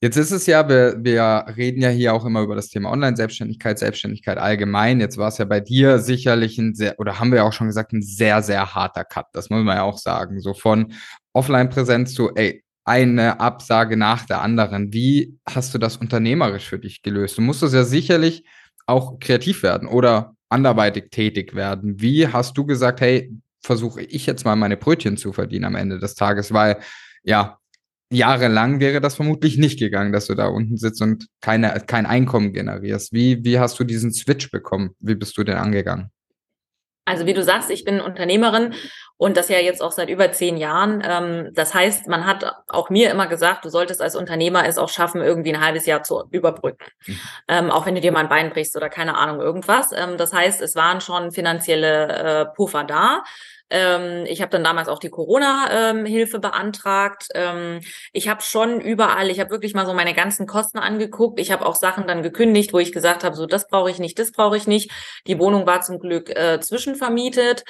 Jetzt 0.00 0.16
ist 0.16 0.32
es 0.32 0.46
ja, 0.46 0.68
wir, 0.68 0.96
wir 0.98 1.44
reden 1.56 1.80
ja 1.80 1.88
hier 1.88 2.12
auch 2.12 2.24
immer 2.24 2.40
über 2.40 2.56
das 2.56 2.68
Thema 2.68 2.90
Online-Selbstständigkeit, 2.90 3.78
Selbstständigkeit 3.78 4.36
allgemein. 4.36 4.98
Jetzt 4.98 5.16
war 5.16 5.28
es 5.28 5.38
ja 5.38 5.44
bei 5.44 5.60
dir 5.60 6.00
sicherlich 6.00 6.58
ein 6.58 6.74
sehr, 6.74 6.98
oder 6.98 7.20
haben 7.20 7.30
wir 7.30 7.38
ja 7.38 7.44
auch 7.44 7.52
schon 7.52 7.68
gesagt, 7.68 7.92
ein 7.92 8.02
sehr, 8.02 8.42
sehr 8.42 8.74
harter 8.74 9.04
Cut. 9.04 9.26
Das 9.32 9.48
muss 9.48 9.62
man 9.62 9.76
ja 9.76 9.84
auch 9.84 9.98
sagen. 9.98 10.40
So 10.40 10.54
von 10.54 10.92
Offline-Präsenz 11.34 12.14
zu, 12.14 12.34
ey, 12.34 12.64
eine 12.84 13.38
Absage 13.38 13.96
nach 13.96 14.26
der 14.26 14.42
anderen. 14.42 14.92
Wie 14.92 15.38
hast 15.48 15.72
du 15.72 15.78
das 15.78 15.98
unternehmerisch 15.98 16.68
für 16.68 16.80
dich 16.80 17.02
gelöst? 17.02 17.38
Du 17.38 17.42
musstest 17.42 17.72
ja 17.72 17.84
sicherlich 17.84 18.44
auch 18.86 19.20
kreativ 19.20 19.62
werden 19.62 19.86
oder 19.86 20.34
anderweitig 20.52 21.10
tätig 21.10 21.54
werden. 21.54 22.00
Wie 22.00 22.28
hast 22.28 22.56
du 22.56 22.64
gesagt, 22.64 23.00
hey, 23.00 23.32
versuche 23.62 24.02
ich 24.02 24.26
jetzt 24.26 24.44
mal 24.44 24.56
meine 24.56 24.76
Brötchen 24.76 25.16
zu 25.16 25.32
verdienen 25.32 25.64
am 25.64 25.74
Ende 25.74 25.98
des 25.98 26.14
Tages, 26.14 26.52
weil 26.52 26.78
ja, 27.22 27.58
jahrelang 28.10 28.80
wäre 28.80 29.00
das 29.00 29.16
vermutlich 29.16 29.56
nicht 29.56 29.78
gegangen, 29.78 30.12
dass 30.12 30.26
du 30.26 30.34
da 30.34 30.46
unten 30.46 30.76
sitzt 30.76 31.00
und 31.00 31.26
keine, 31.40 31.82
kein 31.86 32.06
Einkommen 32.06 32.52
generierst. 32.52 33.12
Wie, 33.12 33.44
wie 33.44 33.58
hast 33.58 33.78
du 33.80 33.84
diesen 33.84 34.12
Switch 34.12 34.50
bekommen? 34.50 34.90
Wie 35.00 35.14
bist 35.14 35.36
du 35.38 35.44
denn 35.44 35.56
angegangen? 35.56 36.10
Also 37.04 37.26
wie 37.26 37.34
du 37.34 37.42
sagst, 37.42 37.70
ich 37.70 37.84
bin 37.84 38.00
Unternehmerin 38.00 38.74
und 39.22 39.36
das 39.36 39.48
ja 39.48 39.58
jetzt 39.60 39.80
auch 39.80 39.92
seit 39.92 40.08
über 40.08 40.32
zehn 40.32 40.56
Jahren. 40.56 41.00
Ähm, 41.08 41.50
das 41.54 41.74
heißt, 41.74 42.08
man 42.08 42.26
hat 42.26 42.44
auch 42.66 42.90
mir 42.90 43.08
immer 43.08 43.28
gesagt, 43.28 43.64
du 43.64 43.68
solltest 43.68 44.02
als 44.02 44.16
Unternehmer 44.16 44.66
es 44.66 44.78
auch 44.78 44.88
schaffen, 44.88 45.22
irgendwie 45.22 45.54
ein 45.54 45.64
halbes 45.64 45.86
Jahr 45.86 46.02
zu 46.02 46.24
überbrücken. 46.32 46.84
Mhm. 47.06 47.20
Ähm, 47.46 47.70
auch 47.70 47.86
wenn 47.86 47.94
du 47.94 48.00
dir 48.00 48.10
mal 48.10 48.18
ein 48.24 48.28
Bein 48.28 48.50
brichst 48.50 48.76
oder 48.76 48.88
keine 48.88 49.16
Ahnung, 49.16 49.40
irgendwas. 49.40 49.92
Ähm, 49.92 50.16
das 50.16 50.32
heißt, 50.32 50.60
es 50.60 50.74
waren 50.74 51.00
schon 51.00 51.30
finanzielle 51.30 52.08
äh, 52.08 52.46
Puffer 52.46 52.82
da. 52.82 53.22
Ich 54.26 54.42
habe 54.42 54.50
dann 54.50 54.64
damals 54.64 54.88
auch 54.88 54.98
die 54.98 55.08
Corona-Hilfe 55.08 56.40
beantragt. 56.40 57.28
Ich 58.12 58.28
habe 58.28 58.42
schon 58.42 58.82
überall, 58.82 59.30
ich 59.30 59.40
habe 59.40 59.48
wirklich 59.48 59.72
mal 59.72 59.86
so 59.86 59.94
meine 59.94 60.12
ganzen 60.12 60.46
Kosten 60.46 60.76
angeguckt. 60.76 61.40
Ich 61.40 61.50
habe 61.50 61.64
auch 61.64 61.74
Sachen 61.74 62.06
dann 62.06 62.22
gekündigt, 62.22 62.74
wo 62.74 62.80
ich 62.80 62.92
gesagt 62.92 63.24
habe, 63.24 63.34
so 63.34 63.46
das 63.46 63.68
brauche 63.68 63.90
ich 63.90 63.98
nicht, 63.98 64.18
das 64.18 64.30
brauche 64.30 64.58
ich 64.58 64.66
nicht. 64.66 64.90
Die 65.26 65.38
Wohnung 65.38 65.66
war 65.66 65.80
zum 65.80 66.00
Glück 66.00 66.28
äh, 66.28 66.60
zwischenvermietet. 66.60 67.64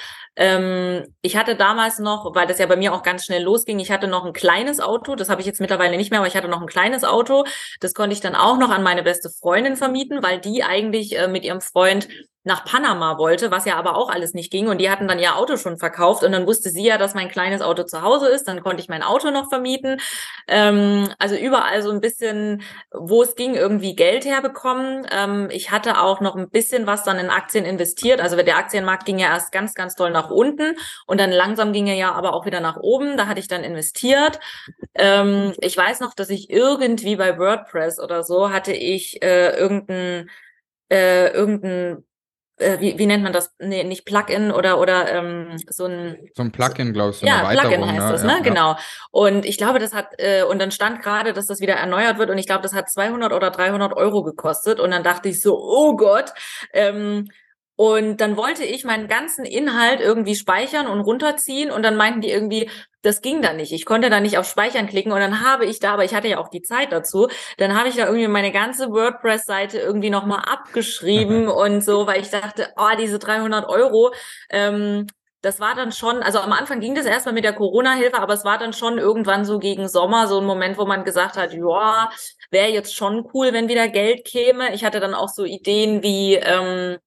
Ich 1.21 1.37
hatte 1.37 1.42
damals 1.55 1.99
noch, 1.99 2.33
weil 2.33 2.47
das 2.47 2.59
ja 2.59 2.65
bei 2.65 2.75
mir 2.75 2.93
auch 2.93 3.03
ganz 3.03 3.25
schnell 3.25 3.43
losging, 3.43 3.79
ich 3.79 3.91
hatte 3.91 4.07
noch 4.07 4.25
ein 4.25 4.33
kleines 4.33 4.79
Auto, 4.79 5.15
das 5.15 5.29
habe 5.29 5.41
ich 5.41 5.47
jetzt 5.47 5.61
mittlerweile 5.61 5.97
nicht 5.97 6.09
mehr, 6.09 6.19
aber 6.19 6.27
ich 6.27 6.35
hatte 6.35 6.47
noch 6.47 6.61
ein 6.61 6.67
kleines 6.67 7.03
Auto. 7.03 7.43
Das 7.79 7.93
konnte 7.93 8.13
ich 8.13 8.21
dann 8.21 8.35
auch 8.35 8.57
noch 8.57 8.69
an 8.69 8.83
meine 8.83 9.03
beste 9.03 9.29
Freundin 9.29 9.75
vermieten, 9.75 10.23
weil 10.23 10.39
die 10.39 10.63
eigentlich 10.63 11.17
äh, 11.17 11.27
mit 11.27 11.43
ihrem 11.43 11.61
Freund 11.61 12.07
nach 12.45 12.65
Panama 12.65 13.17
wollte, 13.17 13.51
was 13.51 13.65
ja 13.65 13.75
aber 13.75 13.95
auch 13.95 14.09
alles 14.09 14.33
nicht 14.33 14.51
ging. 14.51 14.67
Und 14.67 14.79
die 14.79 14.89
hatten 14.89 15.07
dann 15.07 15.19
ihr 15.19 15.37
Auto 15.37 15.55
schon 15.55 15.77
verkauft. 15.77 16.23
Und 16.23 16.33
dann 16.33 16.45
wusste 16.45 16.69
sie 16.69 16.85
ja, 16.85 16.97
dass 16.97 17.13
mein 17.13 17.29
kleines 17.29 17.61
Auto 17.61 17.83
zu 17.83 18.01
Hause 18.01 18.27
ist. 18.27 18.47
Dann 18.47 18.61
konnte 18.61 18.81
ich 18.81 18.89
mein 18.89 19.01
Auto 19.03 19.31
noch 19.31 19.49
vermieten. 19.49 19.99
Ähm, 20.47 21.09
also 21.19 21.35
überall 21.35 21.81
so 21.81 21.91
ein 21.91 22.01
bisschen, 22.01 22.61
wo 22.91 23.23
es 23.23 23.35
ging, 23.35 23.55
irgendwie 23.55 23.95
Geld 23.95 24.25
herbekommen. 24.25 25.07
Ähm, 25.11 25.49
ich 25.51 25.71
hatte 25.71 26.01
auch 26.01 26.19
noch 26.19 26.35
ein 26.35 26.49
bisschen 26.49 26.85
was 26.85 27.03
dann 27.03 27.17
in 27.17 27.29
Aktien 27.29 27.63
investiert. 27.63 28.19
Also 28.19 28.35
der 28.35 28.57
Aktienmarkt 28.57 29.05
ging 29.05 29.19
ja 29.19 29.27
erst 29.27 29.53
ganz, 29.53 29.73
ganz 29.73 29.95
toll 29.95 30.11
nach 30.11 30.29
unten. 30.29 30.75
Und 31.07 31.19
dann 31.21 31.31
langsam 31.31 31.71
ging 31.71 31.87
er 31.87 31.95
ja 31.95 32.11
aber 32.11 32.33
auch 32.33 32.45
wieder 32.45 32.59
nach 32.59 32.77
oben. 32.77 33.15
Da 33.15 33.27
hatte 33.27 33.39
ich 33.39 33.47
dann 33.47 33.63
investiert. 33.63 34.39
Ähm, 34.95 35.53
ich 35.61 35.77
weiß 35.77 36.01
noch, 36.01 36.13
dass 36.13 36.29
ich 36.29 36.49
irgendwie 36.49 37.15
bei 37.15 37.37
WordPress 37.37 37.99
oder 37.99 38.23
so 38.23 38.51
hatte 38.51 38.73
ich 38.73 39.23
äh, 39.23 39.55
irgendein 39.57 40.29
äh, 40.89 41.29
irgendein 41.29 42.03
äh, 42.63 42.79
wie, 42.79 42.97
wie 42.97 43.05
nennt 43.05 43.23
man 43.23 43.33
das? 43.33 43.53
Nee, 43.59 43.83
nicht 43.83 44.05
Plugin 44.05 44.51
oder, 44.51 44.79
oder 44.79 45.11
ähm, 45.11 45.57
so 45.69 45.85
ein. 45.85 46.17
So 46.35 46.43
ein 46.43 46.51
Plugin, 46.51 46.93
glaube 46.93 47.11
ich, 47.11 47.17
so 47.17 47.25
ja, 47.25 47.49
Plugin 47.49 47.85
heißt 47.85 48.05
ne? 48.05 48.11
das, 48.11 48.23
ne? 48.23 48.33
Ja, 48.37 48.39
genau. 48.39 48.75
Und 49.11 49.45
ich 49.45 49.57
glaube, 49.57 49.79
das 49.79 49.93
hat, 49.93 50.07
äh, 50.17 50.43
und 50.43 50.59
dann 50.59 50.71
stand 50.71 51.01
gerade, 51.01 51.33
dass 51.33 51.45
das 51.45 51.59
wieder 51.59 51.75
erneuert 51.75 52.17
wird 52.17 52.29
und 52.29 52.37
ich 52.37 52.47
glaube, 52.47 52.63
das 52.63 52.73
hat 52.73 52.89
200 52.89 53.33
oder 53.33 53.51
300 53.51 53.93
Euro 53.93 54.23
gekostet 54.23 54.79
und 54.79 54.91
dann 54.91 55.03
dachte 55.03 55.29
ich 55.29 55.41
so, 55.41 55.59
oh 55.59 55.95
Gott, 55.95 56.33
ähm, 56.73 57.27
und 57.75 58.17
dann 58.21 58.37
wollte 58.37 58.63
ich 58.63 58.83
meinen 58.83 59.07
ganzen 59.07 59.45
Inhalt 59.45 59.99
irgendwie 59.99 60.35
speichern 60.35 60.85
und 60.87 61.01
runterziehen 61.01 61.71
und 61.71 61.81
dann 61.81 61.95
meinten 61.95 62.21
die 62.21 62.29
irgendwie, 62.29 62.69
das 63.01 63.21
ging 63.21 63.41
da 63.41 63.53
nicht. 63.53 63.71
Ich 63.73 63.85
konnte 63.85 64.09
da 64.09 64.19
nicht 64.19 64.37
auf 64.37 64.47
Speichern 64.47 64.87
klicken 64.87 65.11
und 65.11 65.19
dann 65.19 65.41
habe 65.41 65.65
ich 65.65 65.79
da, 65.79 65.93
aber 65.93 66.05
ich 66.05 66.13
hatte 66.13 66.27
ja 66.27 66.37
auch 66.37 66.49
die 66.49 66.61
Zeit 66.61 66.91
dazu, 66.91 67.27
dann 67.57 67.77
habe 67.77 67.89
ich 67.89 67.95
da 67.95 68.05
irgendwie 68.05 68.27
meine 68.27 68.51
ganze 68.51 68.89
WordPress-Seite 68.91 69.79
irgendwie 69.79 70.11
nochmal 70.11 70.43
abgeschrieben 70.45 71.47
und 71.49 71.83
so, 71.83 72.05
weil 72.05 72.21
ich 72.21 72.29
dachte, 72.29 72.69
oh, 72.77 72.95
diese 72.99 73.17
300 73.17 73.67
Euro, 73.67 74.13
ähm, 74.49 75.07
das 75.41 75.59
war 75.59 75.75
dann 75.75 75.91
schon, 75.91 76.23
also 76.23 76.39
am 76.39 76.53
Anfang 76.53 76.79
ging 76.79 76.95
das 76.95 77.05
erstmal 77.05 77.33
mit 77.33 77.43
der 77.43 77.53
Corona-Hilfe, 77.53 78.19
aber 78.19 78.33
es 78.33 78.45
war 78.45 78.57
dann 78.59 78.71
schon 78.71 78.97
irgendwann 78.97 79.45
so 79.45 79.59
gegen 79.59 79.89
Sommer 79.89 80.27
so 80.27 80.39
ein 80.39 80.45
Moment, 80.45 80.77
wo 80.77 80.85
man 80.85 81.03
gesagt 81.03 81.37
hat, 81.37 81.53
ja, 81.53 82.09
wäre 82.51 82.69
jetzt 82.69 82.95
schon 82.95 83.27
cool, 83.33 83.51
wenn 83.51 83.67
wieder 83.67 83.89
Geld 83.89 84.25
käme. 84.25 84.73
Ich 84.73 84.85
hatte 84.85 85.01
dann 85.01 85.13
auch 85.13 85.27
so 85.27 85.43
Ideen 85.43 86.01
wie, 86.01 86.35
ähm, 86.35 86.97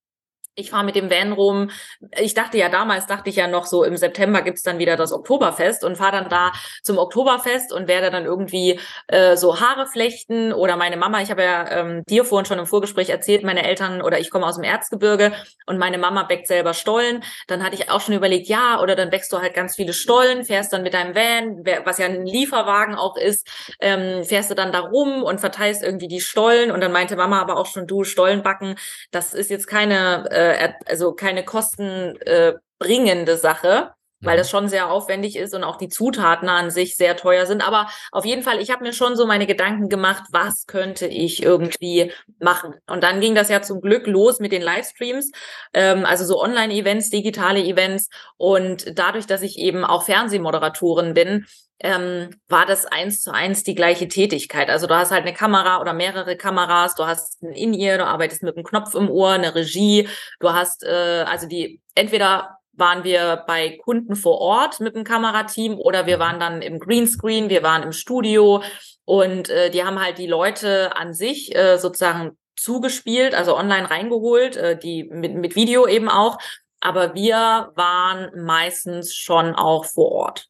ich 0.57 0.71
fahre 0.71 0.85
mit 0.85 0.97
dem 0.97 1.11
Van 1.11 1.33
rum. 1.33 1.71
Ich 2.19 2.35
dachte 2.35 2.57
ja 2.57 2.69
damals, 2.69 3.07
dachte 3.07 3.29
ich 3.29 3.37
ja 3.37 3.47
noch 3.47 3.67
so, 3.67 3.85
im 3.85 3.97
September 3.97 4.41
gibt's 4.41 4.63
dann 4.63 4.79
wieder 4.79 4.97
das 4.97 5.13
Oktoberfest 5.13 5.85
und 5.85 5.97
fahre 5.97 6.13
dann 6.13 6.29
da 6.31 6.53
zum 6.83 6.97
Oktoberfest 6.99 7.73
und 7.73 7.89
werde 7.89 8.11
dann 8.11 8.25
irgendwie 8.25 8.81
äh, 9.09 9.37
so 9.37 9.61
Haare 9.61 9.87
flechten 9.87 10.53
oder 10.55 10.77
meine 10.77 10.97
Mama, 10.97 11.21
ich 11.21 11.31
habe 11.31 11.43
ja 11.43 11.71
ähm, 11.71 12.03
dir 12.09 12.25
vorhin 12.25 12.47
schon 12.47 12.59
im 12.59 12.67
Vorgespräch 12.67 13.11
erzählt, 13.11 13.45
meine 13.45 13.65
Eltern 13.65 14.01
oder 14.01 14.19
ich 14.19 14.31
komme 14.31 14.47
aus 14.47 14.57
dem 14.57 14.65
Erzgebirge 14.65 15.33
und 15.67 15.77
meine 15.77 15.99
Mama 15.99 16.23
bäckt 16.23 16.47
selber 16.47 16.73
Stollen. 16.73 17.23
Dann 17.49 17.63
hatte 17.63 17.75
ich 17.75 17.91
auch 17.91 18.01
schon 18.01 18.15
überlegt, 18.15 18.49
ja, 18.49 18.81
oder 18.81 18.97
dann 18.97 19.13
wächst 19.13 19.33
du 19.33 19.39
halt 19.39 19.53
ganz 19.53 19.77
viele 19.77 19.93
Stollen, 19.93 20.45
fährst 20.45 20.73
dann 20.73 20.83
mit 20.83 20.95
deinem 20.95 21.15
Van, 21.15 21.65
was 21.85 21.99
ja 21.99 22.07
ein 22.07 22.25
Lieferwagen 22.25 22.95
auch 22.95 23.17
ist, 23.17 23.47
ähm, 23.81 24.25
fährst 24.25 24.51
du 24.51 24.55
dann 24.55 24.73
da 24.73 24.81
rum 24.81 25.23
und 25.23 25.39
verteilst 25.39 25.83
irgendwie 25.83 26.09
die 26.09 26.23
Stollen 26.23 26.71
und 26.71 26.81
dann 26.81 26.93
meinte 26.93 27.17
Mama 27.17 27.43
aber 27.43 27.59
auch 27.59 27.67
schon, 27.67 27.87
du 27.87 28.05
Stollen 28.05 28.43
backen, 28.43 28.77
das 29.11 29.35
ist 29.35 29.51
jetzt 29.51 29.67
keine 29.67 30.31
äh, 30.31 30.46
äh, 30.53 30.73
also 30.87 31.13
keine 31.13 31.45
kostenbringende 31.45 33.33
äh, 33.33 33.37
Sache, 33.37 33.93
weil 34.21 34.37
mhm. 34.37 34.39
das 34.39 34.51
schon 34.51 34.69
sehr 34.69 34.91
aufwendig 34.91 35.37
ist 35.37 35.55
und 35.55 35.65
auch 35.65 35.77
die 35.77 35.89
Zutaten 35.89 36.49
an 36.49 36.71
sich 36.71 36.97
sehr 36.97 37.17
teuer 37.17 37.47
sind. 37.47 37.67
Aber 37.67 37.89
auf 38.13 38.25
jeden 38.25 38.43
Fall, 38.43 38.61
ich 38.61 38.71
habe 38.71 38.85
mir 38.85 38.93
schon 38.93 39.17
so 39.17 39.27
meine 39.27 39.47
Gedanken 39.47 39.89
gemacht, 39.89 40.25
was 40.33 40.67
könnte 40.67 41.07
ich 41.07 41.43
irgendwie 41.43 42.13
machen. 42.41 42.75
Und 42.87 43.03
dann 43.03 43.21
ging 43.21 43.35
das 43.35 43.49
ja 43.49 43.63
zum 43.63 43.81
Glück 43.81 44.07
los 44.07 44.41
mit 44.41 44.53
den 44.53 44.63
Livestreams, 44.63 45.31
ähm, 45.75 46.05
also 46.05 46.25
so 46.25 46.43
Online-Events, 46.43 47.11
digitale 47.11 47.63
Events. 47.63 48.09
Und 48.37 48.99
dadurch, 48.99 49.27
dass 49.27 49.43
ich 49.43 49.59
eben 49.59 49.85
auch 49.85 50.05
Fernsehmoderatorin 50.05 51.15
bin, 51.15 51.47
ähm, 51.81 52.31
war 52.49 52.67
das 52.67 52.87
eins 52.87 53.21
zu 53.21 53.33
eins 53.33 53.63
die 53.63 53.75
gleiche 53.75 54.09
Tätigkeit. 54.09 54.71
Also 54.71 54.87
du 54.87 54.95
hast 54.97 55.11
halt 55.11 55.23
eine 55.23 55.35
Kamera 55.35 55.81
oder 55.81 55.93
mehrere 55.93 56.37
Kameras, 56.37 56.95
du 56.95 57.07
hast 57.07 57.43
ein 57.43 57.53
In-Ear, 57.53 57.99
du 57.99 58.07
arbeitest 58.07 58.43
mit 58.43 58.57
einem 58.57 58.65
Knopf 58.65 58.95
im 58.95 59.11
Ohr, 59.11 59.33
eine 59.33 59.55
Regie, 59.55 60.09
du 60.41 60.53
hast 60.53 60.85
äh, 60.85 61.25
also 61.27 61.47
die 61.47 61.81
entweder 61.95 62.59
waren 62.73 63.05
wir 63.05 63.45
bei 63.47 63.79
Kunden 63.83 64.17
vor 64.17 64.39
Ort 64.39 64.81
mit 64.81 64.95
dem 64.95 65.05
Kamerateam 65.05 65.79
oder 65.79 66.07
wir 66.07 66.19
waren 66.19 66.39
dann 66.39 66.63
im 66.63 66.79
Greenscreen, 66.79 67.49
wir 67.49 67.63
waren 67.63 67.83
im 67.83 67.93
Studio 67.93 68.63
und 69.05 69.49
äh, 69.49 69.71
die 69.71 69.85
haben 69.85 70.01
halt 70.01 70.19
die 70.19 70.27
Leute 70.27 70.95
an 70.97 71.15
sich 71.15 71.55
äh, 71.55 71.79
sozusagen 71.79 72.37
zugespielt, 72.57 73.35
also 73.35 73.57
online 73.57 73.91
reingeholt, 73.91 74.57
äh, 74.57 74.79
die 74.79 75.05
mit, 75.05 75.35
mit 75.35 75.57
Video 75.57 75.87
eben 75.87 76.09
auch. 76.09 76.39
Aber 76.81 77.15
wir 77.15 77.73
waren 77.75 78.45
meistens 78.45 79.15
schon 79.15 79.55
auch 79.55 79.85
vor 79.85 80.13
Ort. 80.13 80.49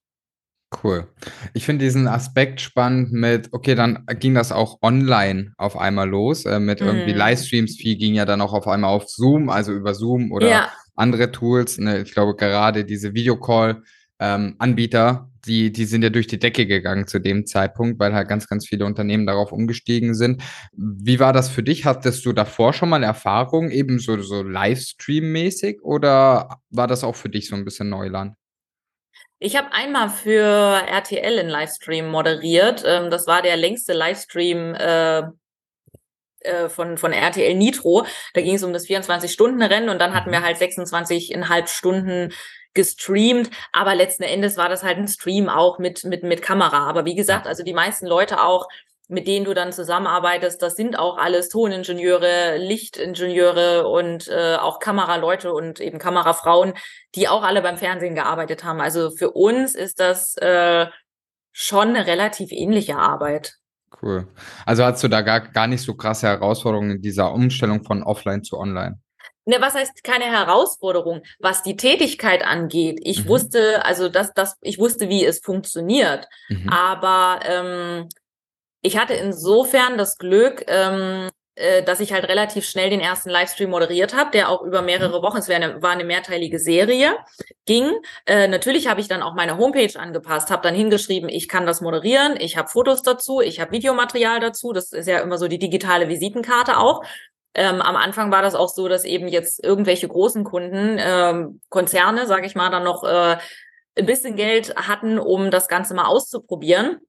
Cool. 0.83 1.07
Ich 1.55 1.65
finde 1.65 1.85
diesen 1.85 2.07
Aspekt 2.07 2.61
spannend 2.61 3.13
mit, 3.13 3.49
okay, 3.53 3.75
dann 3.75 4.05
ging 4.19 4.35
das 4.35 4.53
auch 4.53 4.79
online 4.83 5.53
auf 5.57 5.77
einmal 5.79 6.09
los, 6.09 6.45
äh, 6.45 6.61
mit 6.61 6.81
irgendwie 6.81 7.13
Mhm. 7.13 7.19
Livestreams. 7.19 7.77
Viel 7.77 7.97
ging 7.97 8.15
ja 8.15 8.25
dann 8.25 8.41
auch 8.41 8.53
auf 8.53 8.69
einmal 8.69 8.91
auf 8.91 9.09
Zoom, 9.09 9.49
also 9.49 9.73
über 9.73 9.95
Zoom 9.95 10.31
oder 10.33 10.49
Ja. 10.49 10.69
andere 10.95 11.33
Tools. 11.33 11.79
Ne? 11.79 12.03
Ich 12.03 12.13
glaube, 12.13 12.37
gerade 12.37 12.85
diese 12.85 13.15
Videocall-Anbieter, 13.15 15.31
die, 15.47 15.73
die 15.73 15.85
sind 15.85 16.03
ja 16.03 16.11
durch 16.11 16.27
die 16.27 16.39
Decke 16.39 16.67
gegangen 16.67 17.07
zu 17.07 17.21
dem 17.21 17.47
Zeitpunkt, 17.47 17.99
weil 18.01 18.13
halt 18.13 18.29
ganz, 18.29 18.49
ganz 18.49 18.67
viele 18.67 18.85
Unternehmen 18.85 19.27
darauf 19.27 19.53
umgestiegen 19.53 20.15
sind. 20.15 20.43
Wie 20.77 21.21
war 21.21 21.33
das 21.33 21.49
für 21.49 21.63
dich? 21.63 21.85
Hattest 21.85 22.25
du 22.27 22.33
davor 22.33 22.73
schon 22.73 22.89
mal 22.89 23.03
Erfahrung, 23.05 23.71
eben 23.71 23.99
so, 23.99 24.21
so 24.21 24.43
Livestream-mäßig, 24.43 25.81
oder 25.83 26.59
war 26.71 26.87
das 26.89 27.05
auch 27.05 27.15
für 27.17 27.29
dich 27.29 27.49
so 27.49 27.57
ein 27.57 27.65
bisschen 27.65 27.89
Neuland? 27.89 28.35
Ich 29.39 29.57
habe 29.57 29.73
einmal 29.73 30.09
für 30.09 30.43
RTL 30.43 31.39
einen 31.39 31.51
Livestream 31.51 32.09
moderiert. 32.09 32.83
Ähm, 32.87 33.11
das 33.11 33.27
war 33.27 33.43
der 33.43 33.57
längste 33.57 33.93
Livestream 33.93 34.75
äh, 34.75 35.25
äh, 36.41 36.69
von, 36.69 36.97
von 36.97 37.13
RTL 37.13 37.55
Nitro. 37.55 38.07
Da 38.33 38.41
ging 38.41 38.55
es 38.55 38.63
um 38.63 38.73
das 38.73 38.87
24-Stunden-Rennen 38.87 39.91
und 39.91 39.99
dann 39.99 40.15
hatten 40.15 40.31
wir 40.31 40.43
halt 40.43 40.57
26,5 40.57 41.67
Stunden 41.67 42.33
gestreamt, 42.77 43.51
aber 43.73 43.95
letzten 43.95 44.23
Endes 44.23 44.57
war 44.57 44.69
das 44.69 44.85
halt 44.85 44.99
ein 44.99 45.09
Stream 45.09 45.49
auch 45.49 45.79
mit, 45.79 46.05
mit, 46.05 46.23
mit 46.23 46.43
Kamera. 46.43 46.87
Aber 46.87 47.05
wie 47.05 47.15
gesagt, 47.15 47.47
also 47.47 47.65
die 47.65 47.73
meisten 47.73 48.07
Leute 48.07 48.43
auch, 48.43 48.69
mit 49.09 49.27
denen 49.29 49.45
du 49.45 49.55
dann 49.55 49.73
zusammenarbeitest, 49.73 50.61
das 50.61 50.75
sind 50.75 50.99
auch 50.99 51.17
alles 51.17 51.49
Toningenieure, 51.49 52.57
Lichtingenieure 52.59 53.87
und 53.89 54.29
äh, 54.29 54.57
auch 54.57 54.81
Kameraleute 54.81 55.53
und 55.53 55.81
eben 55.81 55.99
Kamerafrauen, 55.99 56.75
die 57.15 57.29
auch 57.29 57.43
alle 57.43 57.63
beim 57.63 57.79
Fernsehen 57.79 58.15
gearbeitet 58.15 58.65
haben. 58.65 58.81
Also 58.81 59.11
für 59.11 59.31
uns 59.31 59.75
ist 59.75 60.01
das 60.01 60.37
äh, 60.39 60.87
schon 61.53 61.89
eine 61.91 62.07
relativ 62.07 62.51
ähnliche 62.51 62.97
Arbeit. 62.97 63.55
Cool. 64.03 64.27
Also 64.67 64.85
hast 64.85 65.03
du 65.03 65.09
da 65.09 65.23
gar, 65.23 65.41
gar 65.41 65.67
nicht 65.69 65.83
so 65.83 65.95
krasse 65.95 66.27
Herausforderungen 66.27 66.97
in 66.97 67.03
dieser 67.03 67.33
Umstellung 67.33 67.85
von 67.85 68.03
offline 68.03 68.43
zu 68.43 68.59
online? 68.59 68.99
Ne, 69.49 69.59
was 69.61 69.75
heißt 69.75 70.03
keine 70.03 70.25
Herausforderung? 70.25 71.23
Was 71.39 71.63
die 71.63 71.77
Tätigkeit 71.77 72.45
angeht, 72.45 72.99
ich 73.05 73.25
Mhm. 73.25 73.29
wusste, 73.29 73.85
also 73.85 74.09
dass 74.09 74.35
das, 74.35 74.57
ich 74.61 74.79
wusste, 74.81 75.09
wie 75.09 75.25
es 75.25 75.39
funktioniert. 75.39 76.27
Mhm. 76.49 76.69
Aber 76.69 77.39
ähm, 77.45 78.09
ich 78.87 78.97
hatte 78.97 79.15
insofern 79.15 79.99
das 79.99 80.17
Glück, 80.17 80.65
ähm, 80.69 81.29
äh, 81.57 81.83
dass 81.83 81.99
ich 81.99 82.13
halt 82.13 82.29
relativ 82.29 82.65
schnell 82.65 82.89
den 82.89 83.01
ersten 83.01 83.31
Livestream 83.31 83.71
moderiert 83.71 84.15
habe, 84.15 84.31
der 84.31 84.49
auch 84.49 84.63
über 84.63 84.81
mehrere 84.81 85.23
Wochen, 85.23 85.39
es 85.39 85.49
war 85.49 85.57
eine, 85.57 85.83
war 85.83 85.91
eine 85.91 86.05
mehrteilige 86.05 86.61
Serie, 86.61 87.17
ging. 87.65 87.91
Äh, 88.27 88.47
natürlich 88.47 88.87
habe 88.87 89.01
ich 89.01 89.09
dann 89.09 89.23
auch 89.23 89.35
meine 89.35 89.59
Homepage 89.59 89.99
angepasst, 89.99 90.51
habe 90.51 90.63
dann 90.63 90.75
hingeschrieben, 90.77 91.29
ich 91.29 91.49
kann 91.49 91.67
das 91.67 91.81
moderieren, 91.81 92.37
ich 92.39 92.57
habe 92.57 92.69
Fotos 92.69 93.03
dazu, 93.03 93.41
ich 93.41 93.59
habe 93.59 93.73
Videomaterial 93.73 94.39
dazu. 94.39 94.73
Das 94.73 94.93
ist 94.93 95.09
ja 95.09 95.19
immer 95.19 95.37
so 95.37 95.49
die 95.49 95.59
digitale 95.59 96.09
Visitenkarte 96.09 96.79
auch. 96.79 97.03
Ähm, 97.55 97.81
am 97.81 97.97
Anfang 97.97 98.31
war 98.31 98.43
das 98.43 98.55
auch 98.55 98.69
so, 98.69 98.87
dass 98.87 99.05
eben 99.05 99.27
jetzt 99.27 99.65
irgendwelche 99.65 100.07
großen 100.07 100.45
Kunden, 100.45 100.99
ähm, 101.01 101.61
Konzerne, 101.71 102.27
sage 102.27 102.47
ich 102.47 102.55
mal, 102.55 102.71
dann 102.71 102.85
noch 102.85 103.03
äh, 103.03 103.39
ein 103.99 104.07
bisschen 104.07 104.37
Geld 104.37 104.77
hatten, 104.77 105.19
um 105.19 105.51
das 105.51 105.67
Ganze 105.67 105.95
mal 105.95 106.05
auszuprobieren. 106.05 107.01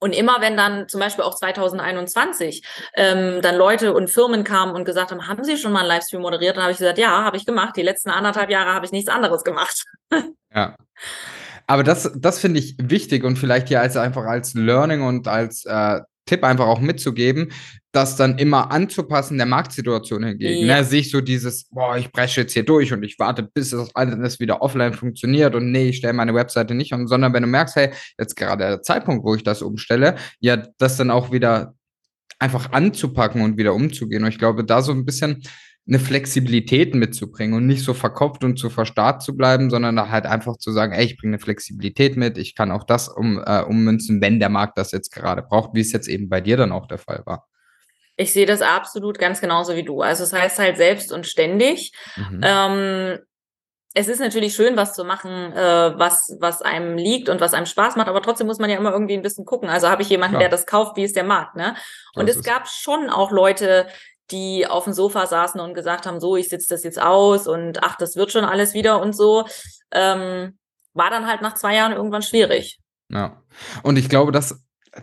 Und 0.00 0.14
immer 0.14 0.40
wenn 0.40 0.56
dann 0.56 0.88
zum 0.88 1.00
Beispiel 1.00 1.24
auch 1.24 1.34
2021 1.34 2.62
ähm, 2.94 3.40
dann 3.42 3.56
Leute 3.56 3.92
und 3.92 4.10
Firmen 4.10 4.44
kamen 4.44 4.74
und 4.74 4.84
gesagt 4.84 5.10
haben, 5.10 5.26
haben 5.26 5.44
Sie 5.44 5.56
schon 5.56 5.72
mal 5.72 5.80
einen 5.80 5.88
Livestream 5.88 6.22
moderiert? 6.22 6.56
Dann 6.56 6.62
habe 6.62 6.72
ich 6.72 6.78
gesagt, 6.78 6.98
ja, 6.98 7.24
habe 7.24 7.36
ich 7.36 7.46
gemacht. 7.46 7.76
Die 7.76 7.82
letzten 7.82 8.10
anderthalb 8.10 8.50
Jahre 8.50 8.72
habe 8.74 8.86
ich 8.86 8.92
nichts 8.92 9.10
anderes 9.10 9.44
gemacht. 9.44 9.84
Ja. 10.54 10.76
Aber 11.66 11.84
das, 11.84 12.10
das 12.16 12.38
finde 12.38 12.58
ich 12.60 12.74
wichtig 12.78 13.22
und 13.22 13.36
vielleicht 13.36 13.68
hier 13.68 13.82
als 13.82 13.98
einfach 13.98 14.24
als 14.24 14.54
Learning 14.54 15.02
und 15.02 15.28
als 15.28 15.66
äh, 15.66 16.00
Tipp 16.24 16.42
einfach 16.42 16.66
auch 16.66 16.80
mitzugeben, 16.80 17.52
das 17.98 18.16
dann 18.16 18.38
immer 18.38 18.70
anzupassen 18.70 19.36
der 19.36 19.46
Marktsituation 19.46 20.24
hingegen. 20.24 20.66
Ja. 20.66 20.78
Ne? 20.78 20.84
Sich 20.84 21.10
so 21.10 21.20
dieses, 21.20 21.68
boah, 21.68 21.96
ich 21.96 22.12
breche 22.12 22.42
jetzt 22.42 22.52
hier 22.52 22.64
durch 22.64 22.92
und 22.92 23.02
ich 23.02 23.18
warte, 23.18 23.42
bis 23.42 23.70
das 23.70 23.94
alles 23.94 24.38
wieder 24.38 24.62
offline 24.62 24.94
funktioniert 24.94 25.54
und 25.54 25.72
nee, 25.72 25.88
ich 25.88 25.96
stelle 25.96 26.12
meine 26.12 26.34
Webseite 26.34 26.74
nicht 26.74 26.92
um, 26.92 27.08
sondern 27.08 27.32
wenn 27.32 27.42
du 27.42 27.48
merkst, 27.48 27.76
hey, 27.76 27.90
jetzt 28.18 28.36
gerade 28.36 28.64
der 28.64 28.82
Zeitpunkt, 28.82 29.24
wo 29.24 29.34
ich 29.34 29.42
das 29.42 29.62
umstelle, 29.62 30.14
ja, 30.38 30.56
das 30.78 30.96
dann 30.96 31.10
auch 31.10 31.32
wieder 31.32 31.74
einfach 32.38 32.70
anzupacken 32.72 33.42
und 33.42 33.56
wieder 33.56 33.74
umzugehen. 33.74 34.22
Und 34.22 34.30
ich 34.30 34.38
glaube, 34.38 34.64
da 34.64 34.80
so 34.80 34.92
ein 34.92 35.04
bisschen 35.04 35.42
eine 35.88 35.98
Flexibilität 35.98 36.94
mitzubringen 36.94 37.56
und 37.56 37.66
nicht 37.66 37.82
so 37.82 37.94
verkopft 37.94 38.44
und 38.44 38.58
zu 38.58 38.68
verstarrt 38.70 39.22
zu 39.22 39.36
bleiben, 39.36 39.70
sondern 39.70 39.96
da 39.96 40.10
halt 40.10 40.26
einfach 40.26 40.58
zu 40.58 40.70
sagen, 40.70 40.92
ey, 40.92 41.04
ich 41.04 41.16
bringe 41.16 41.32
eine 41.34 41.42
Flexibilität 41.42 42.16
mit, 42.16 42.36
ich 42.36 42.54
kann 42.54 42.70
auch 42.70 42.84
das 42.84 43.08
um, 43.08 43.42
äh, 43.44 43.62
ummünzen, 43.62 44.20
wenn 44.20 44.38
der 44.38 44.50
Markt 44.50 44.76
das 44.76 44.92
jetzt 44.92 45.10
gerade 45.12 45.42
braucht, 45.42 45.74
wie 45.74 45.80
es 45.80 45.92
jetzt 45.92 46.06
eben 46.06 46.28
bei 46.28 46.42
dir 46.42 46.58
dann 46.58 46.72
auch 46.72 46.86
der 46.86 46.98
Fall 46.98 47.22
war. 47.24 47.48
Ich 48.18 48.32
sehe 48.32 48.46
das 48.46 48.62
absolut 48.62 49.18
ganz 49.18 49.40
genauso 49.40 49.76
wie 49.76 49.84
du. 49.84 50.02
Also 50.02 50.24
es 50.24 50.32
heißt 50.32 50.58
halt 50.58 50.76
selbst 50.76 51.12
und 51.12 51.26
ständig. 51.26 51.92
Mhm. 52.16 52.40
Ähm, 52.42 53.18
es 53.94 54.08
ist 54.08 54.20
natürlich 54.20 54.54
schön, 54.54 54.76
was 54.76 54.92
zu 54.92 55.04
machen, 55.04 55.52
äh, 55.52 55.98
was, 55.98 56.36
was 56.40 56.60
einem 56.60 56.98
liegt 56.98 57.28
und 57.28 57.40
was 57.40 57.54
einem 57.54 57.66
Spaß 57.66 57.96
macht, 57.96 58.08
aber 58.08 58.20
trotzdem 58.20 58.46
muss 58.46 58.58
man 58.58 58.68
ja 58.70 58.76
immer 58.76 58.92
irgendwie 58.92 59.14
ein 59.14 59.22
bisschen 59.22 59.44
gucken. 59.44 59.68
Also 59.70 59.88
habe 59.88 60.02
ich 60.02 60.10
jemanden, 60.10 60.32
Klar. 60.32 60.40
der 60.40 60.48
das 60.50 60.66
kauft, 60.66 60.96
wie 60.96 61.04
ist 61.04 61.16
der 61.16 61.24
Markt, 61.24 61.56
ne? 61.56 61.74
Und 62.14 62.28
es 62.28 62.36
es. 62.36 62.42
gab 62.42 62.68
schon 62.68 63.08
auch 63.08 63.30
Leute, 63.30 63.86
die 64.30 64.66
auf 64.66 64.84
dem 64.84 64.92
Sofa 64.92 65.26
saßen 65.26 65.60
und 65.60 65.74
gesagt 65.74 66.06
haben, 66.06 66.20
so, 66.20 66.36
ich 66.36 66.48
sitze 66.48 66.74
das 66.74 66.84
jetzt 66.84 67.00
aus 67.00 67.46
und 67.46 67.82
ach, 67.82 67.96
das 67.96 68.16
wird 68.16 68.30
schon 68.30 68.44
alles 68.44 68.74
wieder 68.74 69.00
und 69.00 69.14
so. 69.14 69.46
Ähm, 69.90 70.58
war 70.92 71.10
dann 71.10 71.26
halt 71.26 71.40
nach 71.40 71.54
zwei 71.54 71.74
Jahren 71.76 71.92
irgendwann 71.92 72.22
schwierig. 72.22 72.80
Ja. 73.10 73.42
Und 73.82 73.96
ich 73.96 74.08
glaube, 74.08 74.32
das, 74.32 74.60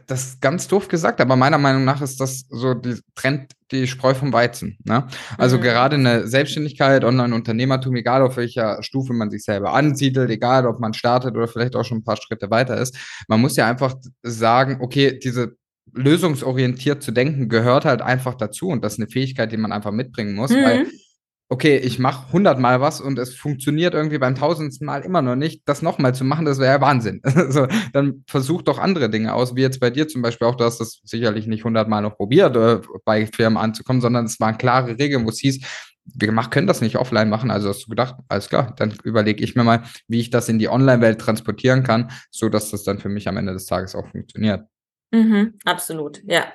das 0.07 0.25
ist 0.27 0.41
ganz 0.41 0.67
doof 0.67 0.87
gesagt, 0.87 1.21
aber 1.21 1.35
meiner 1.35 1.57
Meinung 1.57 1.83
nach 1.85 2.01
ist 2.01 2.19
das 2.19 2.45
so 2.49 2.73
die 2.73 2.99
Trend, 3.15 3.51
die 3.71 3.87
Spreu 3.87 4.13
vom 4.13 4.31
Weizen. 4.33 4.77
Ne? 4.83 5.07
Also 5.37 5.57
Mhm. 5.57 5.61
gerade 5.61 5.95
eine 5.95 6.27
Selbstständigkeit, 6.27 7.03
Online-Unternehmertum, 7.03 7.95
egal 7.95 8.21
auf 8.21 8.37
welcher 8.37 8.81
Stufe 8.83 9.13
man 9.13 9.29
sich 9.31 9.43
selber 9.43 9.73
ansiedelt, 9.73 10.29
egal 10.29 10.65
ob 10.65 10.79
man 10.79 10.93
startet 10.93 11.35
oder 11.35 11.47
vielleicht 11.47 11.75
auch 11.75 11.83
schon 11.85 11.99
ein 11.99 12.03
paar 12.03 12.17
Schritte 12.17 12.49
weiter 12.49 12.77
ist, 12.77 12.95
man 13.27 13.41
muss 13.41 13.55
ja 13.55 13.67
einfach 13.67 13.95
sagen, 14.23 14.77
okay, 14.81 15.19
diese 15.21 15.55
lösungsorientiert 15.93 17.01
zu 17.03 17.11
denken 17.11 17.49
gehört 17.49 17.85
halt 17.85 18.01
einfach 18.01 18.35
dazu 18.35 18.67
und 18.69 18.83
das 18.83 18.93
ist 18.93 18.99
eine 18.99 19.07
Fähigkeit, 19.09 19.51
die 19.51 19.57
man 19.57 19.71
einfach 19.71 19.91
mitbringen 19.91 20.35
muss, 20.35 20.51
weil 20.51 20.79
Mhm. 20.83 20.87
Okay, 21.49 21.77
ich 21.77 21.99
mache 21.99 22.31
hundertmal 22.31 22.81
was 22.81 23.01
und 23.01 23.19
es 23.19 23.35
funktioniert 23.35 23.93
irgendwie 23.93 24.17
beim 24.17 24.35
tausendsten 24.35 24.85
Mal 24.85 25.01
immer 25.01 25.21
noch 25.21 25.35
nicht, 25.35 25.61
das 25.65 25.81
nochmal 25.81 26.15
zu 26.15 26.23
machen, 26.23 26.45
das 26.45 26.59
wäre 26.59 26.73
ja 26.73 26.81
Wahnsinn. 26.81 27.21
so, 27.49 27.67
dann 27.93 28.23
versuch 28.27 28.63
doch 28.63 28.79
andere 28.79 29.09
Dinge 29.09 29.33
aus, 29.33 29.55
wie 29.55 29.61
jetzt 29.61 29.79
bei 29.79 29.89
dir 29.89 30.07
zum 30.07 30.21
Beispiel 30.21 30.47
auch, 30.47 30.55
du 30.55 30.63
hast 30.63 30.79
das 30.79 31.01
sicherlich 31.03 31.45
nicht 31.45 31.63
hundertmal 31.63 32.01
noch 32.01 32.17
probiert, 32.17 32.55
äh, 32.55 32.79
bei 33.05 33.27
Firmen 33.27 33.57
anzukommen, 33.57 34.01
sondern 34.01 34.25
es 34.25 34.39
waren 34.39 34.57
klare 34.57 34.97
Regeln, 34.97 35.25
wo 35.25 35.29
es 35.29 35.39
hieß, 35.39 35.61
wir 36.05 36.33
können 36.49 36.67
das 36.67 36.81
nicht 36.81 36.97
offline 36.97 37.29
machen. 37.29 37.51
Also 37.51 37.69
hast 37.69 37.85
du 37.85 37.89
gedacht, 37.89 38.15
alles 38.27 38.49
klar, 38.49 38.73
dann 38.77 38.93
überlege 39.03 39.43
ich 39.43 39.55
mir 39.55 39.63
mal, 39.63 39.83
wie 40.07 40.19
ich 40.19 40.29
das 40.29 40.49
in 40.49 40.59
die 40.59 40.69
Online-Welt 40.69 41.19
transportieren 41.19 41.83
kann, 41.83 42.11
so 42.31 42.49
dass 42.49 42.71
das 42.71 42.83
dann 42.83 42.99
für 42.99 43.09
mich 43.09 43.27
am 43.27 43.37
Ende 43.37 43.53
des 43.53 43.65
Tages 43.65 43.95
auch 43.95 44.07
funktioniert. 44.07 44.65
Mhm. 45.11 45.55
Absolut, 45.65 46.21
ja. 46.25 46.45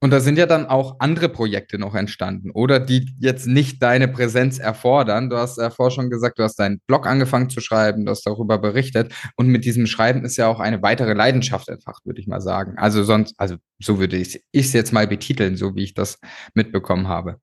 Und 0.00 0.10
da 0.10 0.20
sind 0.20 0.38
ja 0.38 0.46
dann 0.46 0.66
auch 0.66 1.00
andere 1.00 1.28
Projekte 1.28 1.78
noch 1.78 1.94
entstanden, 1.94 2.50
oder 2.52 2.78
die 2.78 3.14
jetzt 3.18 3.46
nicht 3.46 3.82
deine 3.82 4.06
Präsenz 4.06 4.58
erfordern. 4.58 5.28
Du 5.28 5.36
hast 5.36 5.58
ja 5.58 5.70
vorher 5.70 5.90
schon 5.90 6.10
gesagt, 6.10 6.38
du 6.38 6.44
hast 6.44 6.56
deinen 6.56 6.80
Blog 6.86 7.06
angefangen 7.06 7.50
zu 7.50 7.60
schreiben, 7.60 8.04
du 8.04 8.12
hast 8.12 8.24
darüber 8.24 8.58
berichtet. 8.58 9.12
Und 9.36 9.48
mit 9.48 9.64
diesem 9.64 9.86
Schreiben 9.86 10.24
ist 10.24 10.36
ja 10.36 10.46
auch 10.46 10.60
eine 10.60 10.82
weitere 10.82 11.14
Leidenschaft 11.14 11.68
entfacht, 11.68 12.06
würde 12.06 12.20
ich 12.20 12.28
mal 12.28 12.40
sagen. 12.40 12.74
Also 12.76 13.02
sonst, 13.02 13.34
also 13.38 13.56
so 13.80 13.98
würde 13.98 14.16
ich 14.16 14.40
es 14.52 14.72
jetzt 14.72 14.92
mal 14.92 15.08
betiteln, 15.08 15.56
so 15.56 15.74
wie 15.74 15.82
ich 15.82 15.94
das 15.94 16.20
mitbekommen 16.54 17.08
habe. 17.08 17.40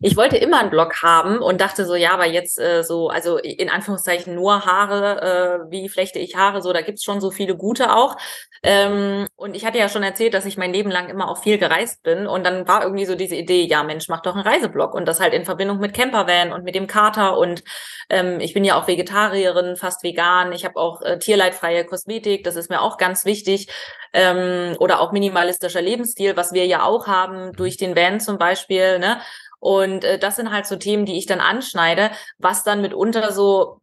Ich 0.00 0.16
wollte 0.16 0.36
immer 0.36 0.60
einen 0.60 0.70
Blog 0.70 1.02
haben 1.02 1.38
und 1.38 1.60
dachte 1.60 1.84
so, 1.84 1.94
ja, 1.94 2.12
aber 2.12 2.26
jetzt 2.26 2.58
äh, 2.58 2.82
so, 2.82 3.08
also 3.08 3.38
in 3.38 3.70
Anführungszeichen 3.70 4.34
nur 4.34 4.64
Haare, 4.64 5.66
äh, 5.66 5.70
wie 5.70 5.88
flechte 5.88 6.18
ich 6.18 6.36
Haare, 6.36 6.62
so, 6.62 6.72
da 6.72 6.82
gibt's 6.82 7.04
schon 7.04 7.20
so 7.20 7.30
viele 7.30 7.56
gute 7.56 7.94
auch. 7.94 8.16
Ähm, 8.62 9.26
und 9.36 9.54
ich 9.54 9.64
hatte 9.64 9.78
ja 9.78 9.88
schon 9.88 10.02
erzählt, 10.02 10.34
dass 10.34 10.44
ich 10.44 10.56
mein 10.56 10.72
Leben 10.72 10.90
lang 10.90 11.08
immer 11.08 11.28
auch 11.28 11.38
viel 11.42 11.58
gereist 11.58 12.02
bin. 12.02 12.26
Und 12.26 12.44
dann 12.44 12.66
war 12.66 12.82
irgendwie 12.82 13.04
so 13.06 13.14
diese 13.14 13.36
Idee, 13.36 13.64
ja, 13.64 13.82
Mensch, 13.82 14.08
mach 14.08 14.20
doch 14.20 14.34
einen 14.34 14.46
Reiseblog. 14.46 14.94
Und 14.94 15.06
das 15.06 15.20
halt 15.20 15.32
in 15.34 15.44
Verbindung 15.44 15.78
mit 15.78 15.94
Campervan 15.94 16.52
und 16.52 16.64
mit 16.64 16.74
dem 16.74 16.86
Kater. 16.86 17.38
Und 17.38 17.62
ähm, 18.10 18.40
ich 18.40 18.54
bin 18.54 18.64
ja 18.64 18.80
auch 18.80 18.88
Vegetarierin, 18.88 19.76
fast 19.76 20.02
vegan. 20.02 20.52
Ich 20.52 20.64
habe 20.64 20.76
auch 20.76 21.02
äh, 21.02 21.18
tierleidfreie 21.18 21.84
Kosmetik, 21.84 22.44
das 22.44 22.56
ist 22.56 22.70
mir 22.70 22.80
auch 22.82 22.96
ganz 22.96 23.24
wichtig. 23.24 23.68
Ähm, 24.12 24.74
oder 24.78 25.00
auch 25.00 25.12
minimalistischer 25.12 25.82
Lebensstil, 25.82 26.36
was 26.36 26.52
wir 26.52 26.66
ja 26.66 26.82
auch 26.82 27.06
haben 27.06 27.52
durch 27.52 27.76
den 27.76 27.94
Van 27.94 28.20
zum 28.20 28.38
Beispiel, 28.38 28.98
ne? 28.98 29.20
Und 29.60 30.04
äh, 30.04 30.18
das 30.18 30.36
sind 30.36 30.50
halt 30.50 30.66
so 30.66 30.76
Themen, 30.76 31.04
die 31.06 31.18
ich 31.18 31.26
dann 31.26 31.40
anschneide, 31.40 32.10
was 32.38 32.64
dann 32.64 32.80
mitunter 32.80 33.32
so 33.32 33.80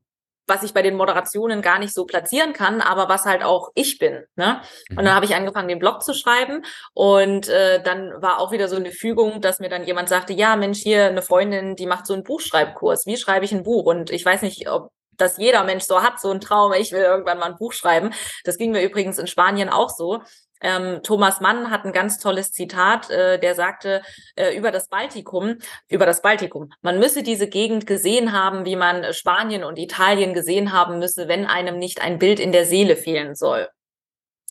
was 0.48 0.64
ich 0.64 0.74
bei 0.74 0.82
den 0.82 0.96
Moderationen 0.96 1.62
gar 1.62 1.80
nicht 1.80 1.94
so 1.94 2.06
platzieren 2.06 2.54
kann, 2.54 2.82
aber 2.82 3.10
was 3.10 3.26
halt 3.26 3.44
auch 3.44 3.72
ich 3.74 3.98
bin. 3.98 4.24
Ne? 4.36 4.62
Und 4.90 4.98
dann 4.98 5.06
mhm. 5.06 5.16
habe 5.16 5.26
ich 5.26 5.36
angefangen, 5.36 5.68
den 5.68 5.80
Blog 5.80 6.04
zu 6.04 6.14
schreiben 6.14 6.64
und 6.94 7.50
äh, 7.50 7.82
dann 7.82 8.22
war 8.22 8.40
auch 8.40 8.52
wieder 8.52 8.68
so 8.68 8.76
eine 8.76 8.92
Fügung, 8.92 9.42
dass 9.42 9.60
mir 9.60 9.70
dann 9.70 9.86
jemand 9.86 10.10
sagte, 10.10 10.34
ja 10.34 10.56
Mensch, 10.56 10.80
hier 10.80 11.06
eine 11.06 11.22
Freundin, 11.22 11.76
die 11.76 11.88
macht 11.88 12.06
so 12.06 12.14
einen 12.14 12.24
Buchschreibkurs. 12.24 13.06
Wie 13.06 13.18
schreibe 13.18 13.46
ich 13.46 13.54
ein 13.54 13.64
Buch? 13.64 13.86
Und 13.86 14.12
ich 14.12 14.26
weiß 14.26 14.42
nicht, 14.44 14.70
ob 14.70 14.92
das 15.18 15.38
jeder 15.38 15.64
Mensch 15.64 15.86
so 15.86 16.02
hat, 16.02 16.20
so 16.20 16.30
ein 16.30 16.42
Traum, 16.42 16.74
ich 16.74 16.92
will 16.92 17.02
irgendwann 17.02 17.40
mal 17.40 17.46
ein 17.46 17.58
Buch 17.58 17.74
schreiben. 17.74 18.12
Das 18.44 18.58
ging 18.58 18.72
mir 18.72 18.84
übrigens 18.84 19.18
in 19.18 19.28
Spanien 19.28 19.70
auch 19.70 19.90
so. 19.90 20.22
Ähm, 20.62 21.02
Thomas 21.04 21.42
Mann 21.42 21.70
hat 21.70 21.86
ein 21.86 21.92
ganz 21.92 22.18
tolles 22.18 22.52
Zitat, 22.52 23.10
äh, 23.10 23.40
der 23.40 23.56
sagte 23.56 24.02
äh, 24.36 24.56
über 24.56 24.72
das 24.72 24.88
Baltikum, 24.88 25.58
über 25.90 26.06
das 26.06 26.22
Baltikum. 26.22 26.72
Man 26.82 27.00
müsse 27.00 27.24
diese 27.24 27.48
Gegend 27.48 27.86
gesehen 27.88 28.32
haben, 28.32 28.66
wie 28.66 28.76
man 28.76 29.14
Spanien 29.14 29.64
und 29.64 29.78
Italien 29.78 30.34
gesehen 30.34 30.72
haben 30.72 31.00
müsse, 31.00 31.28
wenn 31.28 31.46
einem 31.46 31.78
nicht 31.78 32.02
ein 32.02 32.20
Bild 32.20 32.40
in 32.40 32.52
der 32.52 32.66
Seele 32.66 32.96
fehlen 32.96 33.36
soll. 33.36 33.68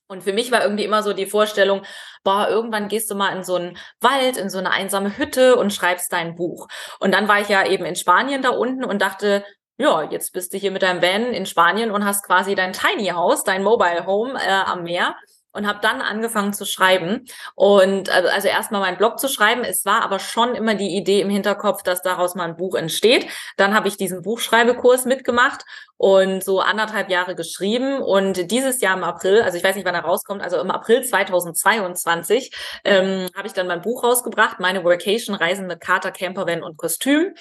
Und 0.07 0.23
für 0.23 0.35
mich 0.35 0.53
war 0.53 0.63
irgendwie 0.63 0.85
immer 0.85 1.03
so 1.03 1.15
die 1.15 1.27
Vorstellung, 1.27 1.83
boah, 2.23 2.49
irgendwann 2.49 2.89
gehst 2.89 3.11
du 3.11 3.15
mal 3.15 3.35
in 3.35 3.43
so 3.43 3.55
einen 3.57 3.79
Wald, 4.01 4.37
in 4.37 4.51
so 4.51 4.59
eine 4.59 4.71
einsame 4.71 5.17
Hütte 5.17 5.57
und 5.57 5.73
schreibst 5.73 6.13
dein 6.13 6.37
Buch. 6.37 6.69
Und 7.01 7.13
dann 7.13 7.27
war 7.27 7.41
ich 7.41 7.49
ja 7.49 7.67
eben 7.67 7.87
in 7.87 7.97
Spanien 7.97 8.43
da 8.43 8.51
unten 8.51 8.85
und 8.85 9.01
dachte, 9.01 9.45
ja, 9.79 10.03
jetzt 10.03 10.33
bist 10.33 10.53
du 10.53 10.59
hier 10.59 10.71
mit 10.71 10.83
deinem 10.83 11.03
Van 11.03 11.33
in 11.33 11.47
Spanien 11.47 11.91
und 11.91 12.05
hast 12.05 12.25
quasi 12.25 12.55
dein 12.55 12.75
Tiny 12.75 13.09
House, 13.09 13.45
dein 13.45 13.63
Mobile 13.63 14.07
Home 14.07 14.39
äh, 14.39 14.51
am 14.51 14.85
Meer 14.85 15.17
und 15.55 15.67
habe 15.67 15.79
dann 15.81 16.03
angefangen 16.03 16.53
zu 16.53 16.67
schreiben 16.67 17.25
und 17.55 18.11
also, 18.11 18.29
also 18.29 18.49
erstmal 18.49 18.81
meinen 18.81 18.99
Blog 18.99 19.19
zu 19.19 19.29
schreiben. 19.29 19.65
Es 19.65 19.85
war 19.85 20.03
aber 20.03 20.19
schon 20.19 20.55
immer 20.55 20.75
die 20.75 20.97
Idee 20.97 21.21
im 21.21 21.31
Hinterkopf, 21.31 21.83
dass 21.83 22.03
daraus 22.03 22.35
mal 22.35 22.45
ein 22.45 22.57
Buch 22.57 22.75
entsteht. 22.75 23.27
Dann 23.57 23.75
habe 23.75 23.89
ich 23.89 23.97
diesen 23.97 24.23
Buchschreibekurs 24.23 25.05
mitgemacht 25.05 25.65
und 26.05 26.45
so 26.45 26.61
anderthalb 26.61 27.09
Jahre 27.09 27.35
geschrieben 27.35 28.03
und 28.03 28.51
dieses 28.51 28.83
Jahr 28.83 28.95
im 28.95 29.05
April, 29.05 29.41
also 29.41 29.57
ich 29.57 29.65
weiß 29.65 29.75
nicht, 29.75 29.87
wann 29.87 29.95
er 29.95 30.03
rauskommt, 30.03 30.43
also 30.43 30.61
im 30.61 30.71
April 30.71 31.03
2022 31.03 32.55
ähm, 32.85 33.31
habe 33.35 33.47
ich 33.47 33.55
dann 33.55 33.67
mein 33.67 33.81
Buch 33.81 34.05
rausgebracht, 34.05 34.61
meine 34.61 34.85
Workation 34.85 35.35
Reisen 35.35 35.67
mit 35.67 35.81
Kater, 35.81 36.11
Campervan 36.11 36.63
und 36.63 36.77
Kostüm, 36.77 37.33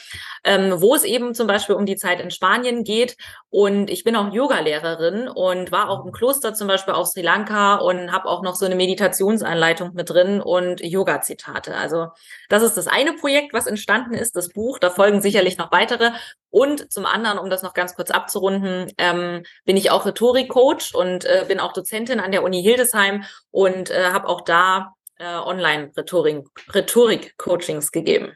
ähm, 0.45 0.79
wo 0.79 0.95
es 0.95 1.03
eben 1.03 1.35
zum 1.35 1.45
Beispiel 1.45 1.75
um 1.75 1.85
die 1.85 1.97
Zeit 1.97 2.21
in 2.21 2.31
Spanien 2.31 2.85
geht 2.85 3.17
und 3.49 3.89
ich 3.89 4.05
bin 4.05 4.15
auch 4.15 4.31
Yoga-Lehrerin 4.33 5.27
und 5.27 5.73
war 5.73 5.89
auch 5.89 6.05
im 6.05 6.13
Kloster 6.13 6.53
zum 6.53 6.69
Beispiel 6.69 6.93
auf 6.93 7.07
Sri 7.07 7.21
Lanka 7.21 7.75
und 7.75 8.13
habe 8.13 8.29
auch 8.29 8.43
noch 8.43 8.55
so 8.55 8.65
eine 8.65 8.75
Meditationsanleitung 8.75 9.93
mit 9.93 10.09
drin 10.09 10.39
und 10.41 10.79
Yoga-Zitate. 10.79 11.75
Also 11.75 12.07
das 12.47 12.63
ist 12.63 12.77
das 12.77 12.87
eine 12.87 13.11
Projekt, 13.11 13.53
was 13.53 13.67
entstanden 13.67 14.13
ist, 14.13 14.37
das 14.37 14.47
Buch. 14.47 14.79
Da 14.79 14.89
folgen 14.89 15.21
sicherlich 15.21 15.57
noch 15.57 15.73
weitere. 15.73 16.11
Und 16.53 16.93
zum 16.93 17.05
anderen, 17.07 17.39
um 17.39 17.49
das 17.49 17.63
noch 17.63 17.73
ganz 17.73 17.95
kurz 17.95 18.11
abzurunden, 18.11 18.91
ähm, 18.99 19.41
bin 19.65 19.75
ich 19.75 19.89
auch 19.89 20.05
Rhetorik-Coach 20.05 20.93
und 20.93 21.25
äh, 21.25 21.45
bin 21.47 21.59
auch 21.59 21.73
Dozentin 21.73 22.19
an 22.19 22.31
der 22.31 22.43
Uni 22.43 22.61
Hildesheim 22.61 23.23
und 23.49 23.89
äh, 23.89 24.11
habe 24.11 24.27
auch 24.27 24.41
da 24.41 24.93
äh, 25.17 25.25
Online-Rhetorik-Coachings 25.25 27.91
gegeben. 27.91 28.33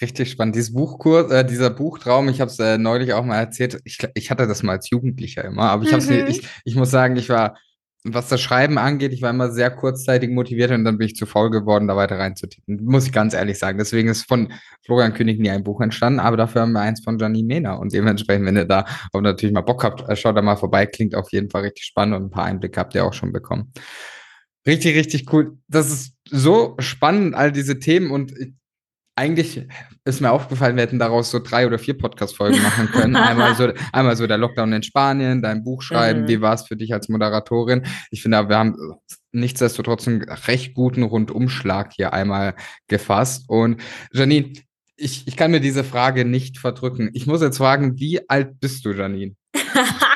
Richtig 0.00 0.30
spannend. 0.30 0.56
Dieses 0.56 0.72
Buchkurs, 0.72 1.30
äh, 1.30 1.44
dieser 1.44 1.68
Buchtraum, 1.68 2.30
ich 2.30 2.40
habe 2.40 2.50
es 2.50 2.58
äh, 2.58 2.78
neulich 2.78 3.12
auch 3.12 3.24
mal 3.24 3.36
erzählt. 3.36 3.82
Ich, 3.84 3.98
ich 4.14 4.30
hatte 4.30 4.46
das 4.46 4.62
mal 4.62 4.76
als 4.76 4.88
Jugendlicher 4.88 5.44
immer, 5.44 5.64
aber 5.64 5.84
ich, 5.84 5.92
mhm. 5.92 6.26
ich, 6.26 6.48
ich 6.64 6.74
muss 6.74 6.90
sagen, 6.90 7.16
ich 7.16 7.28
war 7.28 7.58
was 8.04 8.28
das 8.28 8.40
Schreiben 8.40 8.78
angeht, 8.78 9.12
ich 9.12 9.22
war 9.22 9.30
immer 9.30 9.50
sehr 9.50 9.70
kurzzeitig 9.70 10.30
motiviert 10.30 10.70
und 10.70 10.84
dann 10.84 10.98
bin 10.98 11.06
ich 11.08 11.16
zu 11.16 11.26
faul 11.26 11.50
geworden, 11.50 11.88
da 11.88 11.96
weiter 11.96 12.18
reinzutippen. 12.18 12.84
Muss 12.84 13.06
ich 13.06 13.12
ganz 13.12 13.34
ehrlich 13.34 13.58
sagen. 13.58 13.78
Deswegen 13.78 14.08
ist 14.08 14.22
von 14.28 14.52
Florian 14.84 15.14
König 15.14 15.40
nie 15.40 15.50
ein 15.50 15.64
Buch 15.64 15.80
entstanden, 15.80 16.20
aber 16.20 16.36
dafür 16.36 16.62
haben 16.62 16.72
wir 16.72 16.80
eins 16.80 17.02
von 17.02 17.18
Janine 17.18 17.46
Mena. 17.46 17.74
Und 17.74 17.92
dementsprechend, 17.92 18.46
wenn 18.46 18.56
ihr 18.56 18.66
da 18.66 18.84
auch 19.12 19.20
natürlich 19.20 19.52
mal 19.52 19.62
Bock 19.62 19.82
habt, 19.82 20.08
äh, 20.08 20.14
schaut 20.14 20.36
da 20.36 20.42
mal 20.42 20.56
vorbei. 20.56 20.86
Klingt 20.86 21.14
auf 21.14 21.32
jeden 21.32 21.50
Fall 21.50 21.62
richtig 21.62 21.84
spannend 21.84 22.16
und 22.16 22.24
ein 22.26 22.30
paar 22.30 22.44
Einblicke 22.44 22.78
habt 22.78 22.94
ihr 22.94 23.04
auch 23.04 23.14
schon 23.14 23.32
bekommen. 23.32 23.72
Richtig, 24.66 24.96
richtig 24.96 25.32
cool. 25.32 25.58
Das 25.66 25.90
ist 25.90 26.14
so 26.24 26.76
spannend, 26.78 27.34
all 27.34 27.52
diese 27.52 27.78
Themen 27.78 28.10
und 28.10 28.32
eigentlich 29.18 29.66
ist 30.04 30.20
mir 30.20 30.30
aufgefallen, 30.30 30.76
wir 30.76 30.84
hätten 30.84 31.00
daraus 31.00 31.32
so 31.32 31.40
drei 31.40 31.66
oder 31.66 31.78
vier 31.78 31.98
Podcast-Folgen 31.98 32.62
machen 32.62 32.86
können. 32.92 33.16
einmal, 33.16 33.56
so, 33.56 33.72
einmal 33.92 34.16
so 34.16 34.28
der 34.28 34.38
Lockdown 34.38 34.72
in 34.72 34.82
Spanien, 34.84 35.42
dein 35.42 35.64
Buch 35.64 35.82
schreiben, 35.82 36.22
mhm. 36.22 36.28
wie 36.28 36.40
war 36.40 36.54
es 36.54 36.62
für 36.62 36.76
dich 36.76 36.94
als 36.94 37.08
Moderatorin? 37.08 37.84
Ich 38.12 38.22
finde, 38.22 38.48
wir 38.48 38.56
haben 38.56 38.76
nichtsdestotrotz 39.32 40.06
einen 40.06 40.22
recht 40.22 40.72
guten 40.74 41.02
Rundumschlag 41.02 41.92
hier 41.94 42.12
einmal 42.12 42.54
gefasst. 42.86 43.46
Und 43.48 43.82
Janine, 44.12 44.52
ich, 44.96 45.26
ich 45.26 45.36
kann 45.36 45.50
mir 45.50 45.60
diese 45.60 45.82
Frage 45.82 46.24
nicht 46.24 46.58
verdrücken. 46.58 47.10
Ich 47.12 47.26
muss 47.26 47.42
jetzt 47.42 47.58
fragen, 47.58 47.98
wie 47.98 48.20
alt 48.30 48.60
bist 48.60 48.84
du, 48.84 48.92
Janine? 48.92 49.34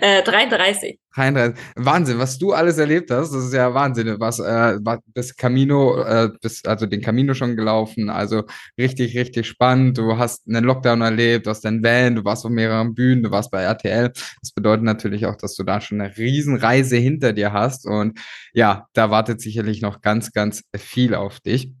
äh, 0.00 0.22
33. 0.22 0.98
33. 1.14 1.58
Wahnsinn, 1.76 2.18
was 2.18 2.38
du 2.38 2.52
alles 2.52 2.78
erlebt 2.78 3.10
hast, 3.10 3.32
das 3.32 3.44
ist 3.46 3.54
ja 3.54 3.72
Wahnsinn. 3.72 4.16
Was 4.18 4.38
äh, 4.38 4.78
bis 5.14 5.34
Camino, 5.34 6.02
äh, 6.02 6.30
bis, 6.40 6.64
also 6.64 6.86
den 6.86 7.00
Camino 7.00 7.34
schon 7.34 7.56
gelaufen, 7.56 8.10
also 8.10 8.44
richtig, 8.78 9.16
richtig 9.16 9.46
spannend. 9.46 9.98
Du 9.98 10.18
hast 10.18 10.46
einen 10.46 10.64
Lockdown 10.64 11.00
erlebt, 11.00 11.46
du 11.46 11.50
hast 11.50 11.64
dein 11.64 11.82
Van, 11.82 12.16
du 12.16 12.24
warst 12.24 12.44
auf 12.44 12.50
mehreren 12.50 12.94
Bühnen, 12.94 13.22
du 13.22 13.30
warst 13.30 13.50
bei 13.50 13.62
RTL. 13.62 14.12
Das 14.42 14.52
bedeutet 14.52 14.84
natürlich 14.84 15.26
auch, 15.26 15.36
dass 15.36 15.54
du 15.54 15.64
da 15.64 15.80
schon 15.80 16.00
eine 16.00 16.16
Riesenreise 16.16 16.96
hinter 16.96 17.32
dir 17.32 17.52
hast. 17.52 17.86
Und 17.86 18.18
ja, 18.52 18.86
da 18.92 19.10
wartet 19.10 19.40
sicherlich 19.40 19.82
noch 19.82 20.02
ganz, 20.02 20.32
ganz 20.32 20.62
viel 20.76 21.14
auf 21.14 21.40
dich. 21.40 21.72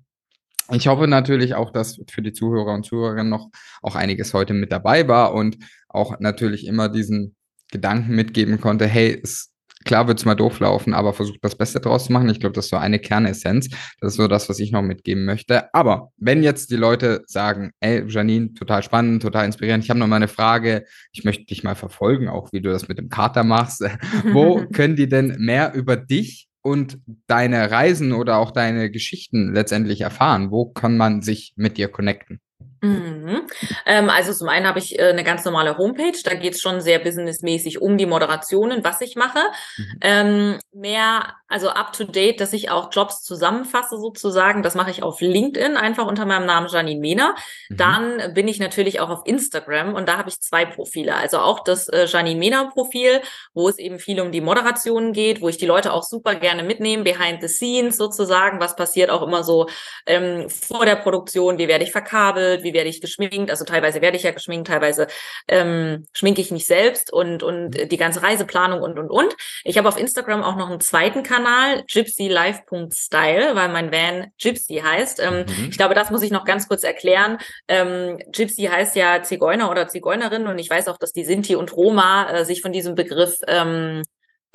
Ich 0.72 0.88
hoffe 0.88 1.06
natürlich 1.06 1.54
auch, 1.54 1.70
dass 1.70 2.00
für 2.10 2.22
die 2.22 2.32
Zuhörer 2.32 2.74
und 2.74 2.84
Zuhörerinnen 2.84 3.28
noch 3.28 3.50
auch 3.82 3.94
einiges 3.94 4.34
heute 4.34 4.52
mit 4.52 4.72
dabei 4.72 5.06
war 5.06 5.32
und 5.32 5.58
auch 5.88 6.18
natürlich 6.18 6.66
immer 6.66 6.88
diesen 6.88 7.35
Gedanken 7.70 8.14
mitgeben 8.14 8.60
konnte, 8.60 8.86
hey, 8.86 9.18
es, 9.22 9.52
klar 9.84 10.06
wird 10.08 10.18
es 10.18 10.24
mal 10.24 10.34
doof 10.34 10.60
laufen, 10.60 10.92
aber 10.92 11.14
versucht 11.14 11.38
das 11.42 11.56
Beste 11.56 11.80
draus 11.80 12.06
zu 12.06 12.12
machen. 12.12 12.28
Ich 12.28 12.40
glaube, 12.40 12.54
das 12.54 12.66
ist 12.66 12.70
so 12.70 12.76
eine 12.76 12.98
Kernessenz. 12.98 13.68
Das 14.00 14.12
ist 14.12 14.16
so 14.16 14.28
das, 14.28 14.48
was 14.48 14.58
ich 14.58 14.72
noch 14.72 14.82
mitgeben 14.82 15.24
möchte. 15.24 15.72
Aber 15.74 16.10
wenn 16.18 16.42
jetzt 16.42 16.70
die 16.70 16.76
Leute 16.76 17.22
sagen, 17.26 17.70
ey, 17.80 18.04
Janine, 18.06 18.52
total 18.54 18.82
spannend, 18.82 19.22
total 19.22 19.46
inspirierend, 19.46 19.84
ich 19.84 19.90
habe 19.90 20.00
noch 20.00 20.06
mal 20.06 20.16
eine 20.16 20.28
Frage, 20.28 20.84
ich 21.12 21.24
möchte 21.24 21.46
dich 21.46 21.64
mal 21.64 21.76
verfolgen, 21.76 22.28
auch 22.28 22.52
wie 22.52 22.60
du 22.60 22.70
das 22.70 22.88
mit 22.88 22.98
dem 22.98 23.08
Kater 23.08 23.44
machst. 23.44 23.82
Wo 24.32 24.66
können 24.72 24.96
die 24.96 25.08
denn 25.08 25.36
mehr 25.38 25.72
über 25.74 25.96
dich 25.96 26.48
und 26.62 26.98
deine 27.28 27.70
Reisen 27.70 28.12
oder 28.12 28.38
auch 28.38 28.50
deine 28.50 28.90
Geschichten 28.90 29.54
letztendlich 29.54 30.00
erfahren? 30.00 30.50
Wo 30.50 30.66
kann 30.66 30.96
man 30.96 31.22
sich 31.22 31.52
mit 31.56 31.78
dir 31.78 31.88
connecten? 31.88 32.40
Mhm. 32.86 33.46
Ähm, 33.84 34.10
also 34.10 34.32
zum 34.32 34.48
einen 34.48 34.66
habe 34.66 34.78
ich 34.78 34.98
äh, 34.98 35.10
eine 35.10 35.24
ganz 35.24 35.44
normale 35.44 35.78
Homepage, 35.78 36.18
da 36.24 36.34
geht 36.34 36.54
es 36.54 36.60
schon 36.60 36.80
sehr 36.80 36.98
businessmäßig 36.98 37.80
um 37.80 37.98
die 37.98 38.06
Moderationen, 38.06 38.84
was 38.84 39.00
ich 39.00 39.16
mache. 39.16 39.40
Mhm. 39.76 39.98
Ähm, 40.00 40.58
mehr, 40.72 41.34
also 41.48 41.70
up 41.70 41.92
to 41.92 42.04
date, 42.04 42.40
dass 42.40 42.52
ich 42.52 42.70
auch 42.70 42.90
Jobs 42.92 43.22
zusammenfasse 43.22 43.98
sozusagen. 43.98 44.62
Das 44.62 44.74
mache 44.74 44.90
ich 44.90 45.02
auf 45.02 45.20
LinkedIn, 45.20 45.76
einfach 45.76 46.06
unter 46.06 46.26
meinem 46.26 46.46
Namen 46.46 46.68
Janine 46.68 47.00
Mehner. 47.00 47.34
Mhm. 47.68 47.76
Dann 47.76 48.34
bin 48.34 48.48
ich 48.48 48.58
natürlich 48.58 49.00
auch 49.00 49.10
auf 49.10 49.22
Instagram 49.24 49.94
und 49.94 50.08
da 50.08 50.18
habe 50.18 50.28
ich 50.28 50.40
zwei 50.40 50.64
Profile. 50.64 51.16
Also 51.16 51.38
auch 51.38 51.64
das 51.64 51.88
äh, 51.88 52.06
Janine 52.06 52.38
Mehner 52.38 52.70
Profil, 52.70 53.20
wo 53.54 53.68
es 53.68 53.78
eben 53.78 53.98
viel 53.98 54.20
um 54.20 54.32
die 54.32 54.40
Moderationen 54.40 55.12
geht, 55.12 55.40
wo 55.40 55.48
ich 55.48 55.58
die 55.58 55.66
Leute 55.66 55.92
auch 55.92 56.02
super 56.02 56.34
gerne 56.34 56.62
mitnehme, 56.62 57.04
behind 57.04 57.40
the 57.40 57.48
scenes 57.48 57.96
sozusagen. 57.96 58.60
Was 58.60 58.76
passiert 58.76 59.10
auch 59.10 59.22
immer 59.22 59.42
so 59.42 59.68
ähm, 60.06 60.48
vor 60.48 60.84
der 60.84 60.96
Produktion? 60.96 61.58
Wie 61.58 61.68
werde 61.68 61.84
ich 61.84 61.92
verkabelt? 61.92 62.62
Wie 62.62 62.74
werde 62.76 62.90
ich 62.90 63.00
geschminkt? 63.00 63.50
Also 63.50 63.64
teilweise 63.64 64.02
werde 64.02 64.16
ich 64.16 64.22
ja 64.22 64.30
geschminkt, 64.30 64.68
teilweise 64.68 65.06
ähm, 65.48 66.06
schminke 66.12 66.42
ich 66.42 66.50
mich 66.50 66.66
selbst 66.66 67.10
und, 67.10 67.42
und 67.42 67.90
die 67.90 67.96
ganze 67.96 68.22
Reiseplanung 68.22 68.82
und, 68.82 68.98
und, 68.98 69.10
und. 69.10 69.34
Ich 69.64 69.78
habe 69.78 69.88
auf 69.88 69.98
Instagram 69.98 70.42
auch 70.42 70.56
noch 70.56 70.68
einen 70.68 70.80
zweiten 70.80 71.22
Kanal, 71.22 71.84
gypsylife.style, 71.90 73.56
weil 73.56 73.68
mein 73.70 73.90
Van 73.90 74.30
Gypsy 74.40 74.82
heißt. 74.84 75.20
Ähm, 75.20 75.46
mhm. 75.46 75.68
Ich 75.70 75.78
glaube, 75.78 75.94
das 75.94 76.10
muss 76.10 76.22
ich 76.22 76.30
noch 76.30 76.44
ganz 76.44 76.68
kurz 76.68 76.84
erklären. 76.84 77.38
Ähm, 77.66 78.18
Gypsy 78.30 78.64
heißt 78.64 78.94
ja 78.94 79.22
Zigeuner 79.22 79.70
oder 79.70 79.88
Zigeunerin 79.88 80.46
und 80.46 80.58
ich 80.58 80.68
weiß 80.68 80.88
auch, 80.88 80.98
dass 80.98 81.12
die 81.12 81.24
Sinti 81.24 81.56
und 81.56 81.74
Roma 81.74 82.30
äh, 82.30 82.44
sich 82.44 82.60
von 82.60 82.72
diesem 82.72 82.94
Begriff 82.94 83.38
ähm, 83.48 84.02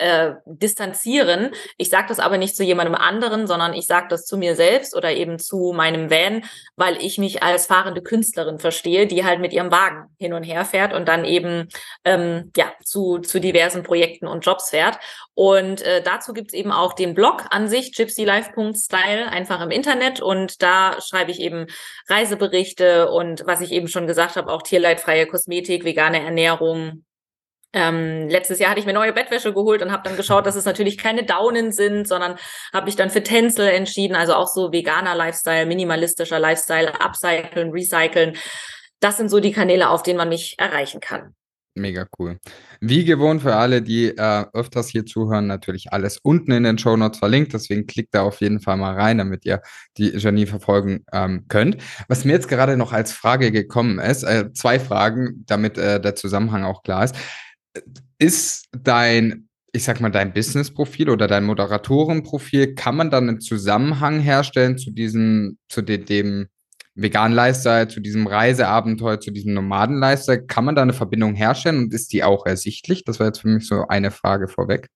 äh, 0.01 0.33
distanzieren. 0.45 1.51
Ich 1.77 1.89
sage 1.89 2.07
das 2.07 2.19
aber 2.19 2.37
nicht 2.37 2.55
zu 2.55 2.63
jemandem 2.63 2.95
anderen, 2.95 3.45
sondern 3.45 3.73
ich 3.73 3.85
sage 3.85 4.07
das 4.09 4.25
zu 4.25 4.35
mir 4.35 4.55
selbst 4.55 4.95
oder 4.95 5.11
eben 5.11 5.37
zu 5.37 5.73
meinem 5.75 6.09
Van, 6.09 6.43
weil 6.75 6.97
ich 6.97 7.19
mich 7.19 7.43
als 7.43 7.67
fahrende 7.67 8.01
Künstlerin 8.01 8.57
verstehe, 8.57 9.05
die 9.05 9.23
halt 9.23 9.39
mit 9.39 9.53
ihrem 9.53 9.71
Wagen 9.71 10.07
hin 10.17 10.33
und 10.33 10.43
her 10.43 10.65
fährt 10.65 10.93
und 10.93 11.07
dann 11.07 11.23
eben 11.23 11.69
ähm, 12.03 12.51
ja 12.57 12.73
zu, 12.83 13.19
zu 13.19 13.39
diversen 13.39 13.83
Projekten 13.83 14.27
und 14.27 14.43
Jobs 14.43 14.71
fährt. 14.71 14.97
Und 15.35 15.83
äh, 15.83 16.01
dazu 16.01 16.33
gibt's 16.33 16.53
eben 16.53 16.71
auch 16.71 16.93
den 16.93 17.13
Blog 17.13 17.45
an 17.51 17.67
sich, 17.67 17.95
gypsylife.style, 17.95 19.29
einfach 19.29 19.61
im 19.61 19.69
Internet. 19.69 20.19
Und 20.19 20.63
da 20.63 20.99
schreibe 20.99 21.29
ich 21.29 21.39
eben 21.39 21.67
Reiseberichte 22.09 23.11
und 23.11 23.43
was 23.45 23.61
ich 23.61 23.71
eben 23.71 23.87
schon 23.87 24.07
gesagt 24.07 24.35
habe, 24.35 24.51
auch 24.51 24.63
tierleidfreie 24.63 25.27
Kosmetik, 25.27 25.85
vegane 25.85 26.23
Ernährung, 26.23 27.05
ähm, 27.73 28.27
letztes 28.27 28.59
Jahr 28.59 28.71
hatte 28.71 28.79
ich 28.79 28.85
mir 28.85 28.93
neue 28.93 29.13
Bettwäsche 29.13 29.53
geholt 29.53 29.81
und 29.81 29.91
habe 29.91 30.03
dann 30.03 30.17
geschaut, 30.17 30.45
dass 30.45 30.55
es 30.55 30.65
natürlich 30.65 30.97
keine 30.97 31.23
Daunen 31.23 31.71
sind, 31.71 32.07
sondern 32.07 32.35
habe 32.73 32.85
mich 32.85 32.95
dann 32.95 33.09
für 33.09 33.23
Tänzel 33.23 33.67
entschieden, 33.67 34.15
also 34.15 34.33
auch 34.33 34.47
so 34.47 34.71
veganer 34.71 35.15
Lifestyle, 35.15 35.65
minimalistischer 35.65 36.39
Lifestyle, 36.39 36.93
upcyclen, 36.99 37.71
recyceln. 37.71 38.35
Das 38.99 39.17
sind 39.17 39.29
so 39.29 39.39
die 39.39 39.51
Kanäle, 39.51 39.89
auf 39.89 40.03
denen 40.03 40.17
man 40.17 40.29
mich 40.29 40.55
erreichen 40.57 40.99
kann. 40.99 41.33
Mega 41.73 42.05
cool. 42.19 42.37
Wie 42.81 43.05
gewohnt 43.05 43.43
für 43.43 43.55
alle, 43.55 43.81
die 43.81 44.09
äh, 44.09 44.45
öfters 44.51 44.89
hier 44.89 45.05
zuhören, 45.05 45.47
natürlich 45.47 45.93
alles 45.93 46.17
unten 46.21 46.51
in 46.51 46.63
den 46.63 46.77
Show 46.77 46.97
Notes 46.97 47.19
verlinkt. 47.19 47.53
Deswegen 47.53 47.87
klickt 47.87 48.13
da 48.13 48.23
auf 48.23 48.41
jeden 48.41 48.59
Fall 48.59 48.75
mal 48.75 48.93
rein, 48.93 49.19
damit 49.19 49.45
ihr 49.45 49.61
die 49.97 50.09
Janine 50.09 50.47
verfolgen 50.47 51.05
ähm, 51.13 51.45
könnt. 51.47 51.77
Was 52.09 52.25
mir 52.25 52.33
jetzt 52.33 52.49
gerade 52.49 52.75
noch 52.75 52.91
als 52.91 53.13
Frage 53.13 53.53
gekommen 53.53 53.99
ist, 53.99 54.23
äh, 54.23 54.51
zwei 54.51 54.81
Fragen, 54.81 55.45
damit 55.47 55.77
äh, 55.77 56.01
der 56.01 56.15
Zusammenhang 56.15 56.65
auch 56.65 56.83
klar 56.83 57.05
ist. 57.05 57.15
Ist 58.17 58.65
dein, 58.71 59.49
ich 59.73 59.83
sag 59.83 60.01
mal, 60.01 60.09
dein 60.09 60.33
Business-Profil 60.33 61.09
oder 61.09 61.27
dein 61.27 61.45
Moderatorenprofil, 61.45 62.75
kann 62.75 62.95
man 62.95 63.09
dann 63.09 63.29
einen 63.29 63.41
Zusammenhang 63.41 64.19
herstellen 64.19 64.77
zu 64.77 64.91
diesem, 64.91 65.57
zu 65.69 65.81
de 65.81 65.97
dem 65.97 66.47
veganen 66.95 67.35
Lifestyle, 67.35 67.87
zu 67.87 67.99
diesem 68.01 68.27
Reiseabenteuer, 68.27 69.19
zu 69.19 69.31
diesem 69.31 69.53
Nomaden-Lifestyle, 69.53 70.45
kann 70.45 70.65
man 70.65 70.75
da 70.75 70.81
eine 70.81 70.93
Verbindung 70.93 71.35
herstellen 71.35 71.77
und 71.77 71.93
ist 71.93 72.11
die 72.13 72.23
auch 72.23 72.45
ersichtlich? 72.45 73.05
Das 73.05 73.19
war 73.19 73.27
jetzt 73.27 73.39
für 73.39 73.47
mich 73.47 73.67
so 73.67 73.87
eine 73.87 74.11
Frage 74.11 74.47
vorweg. 74.47 74.89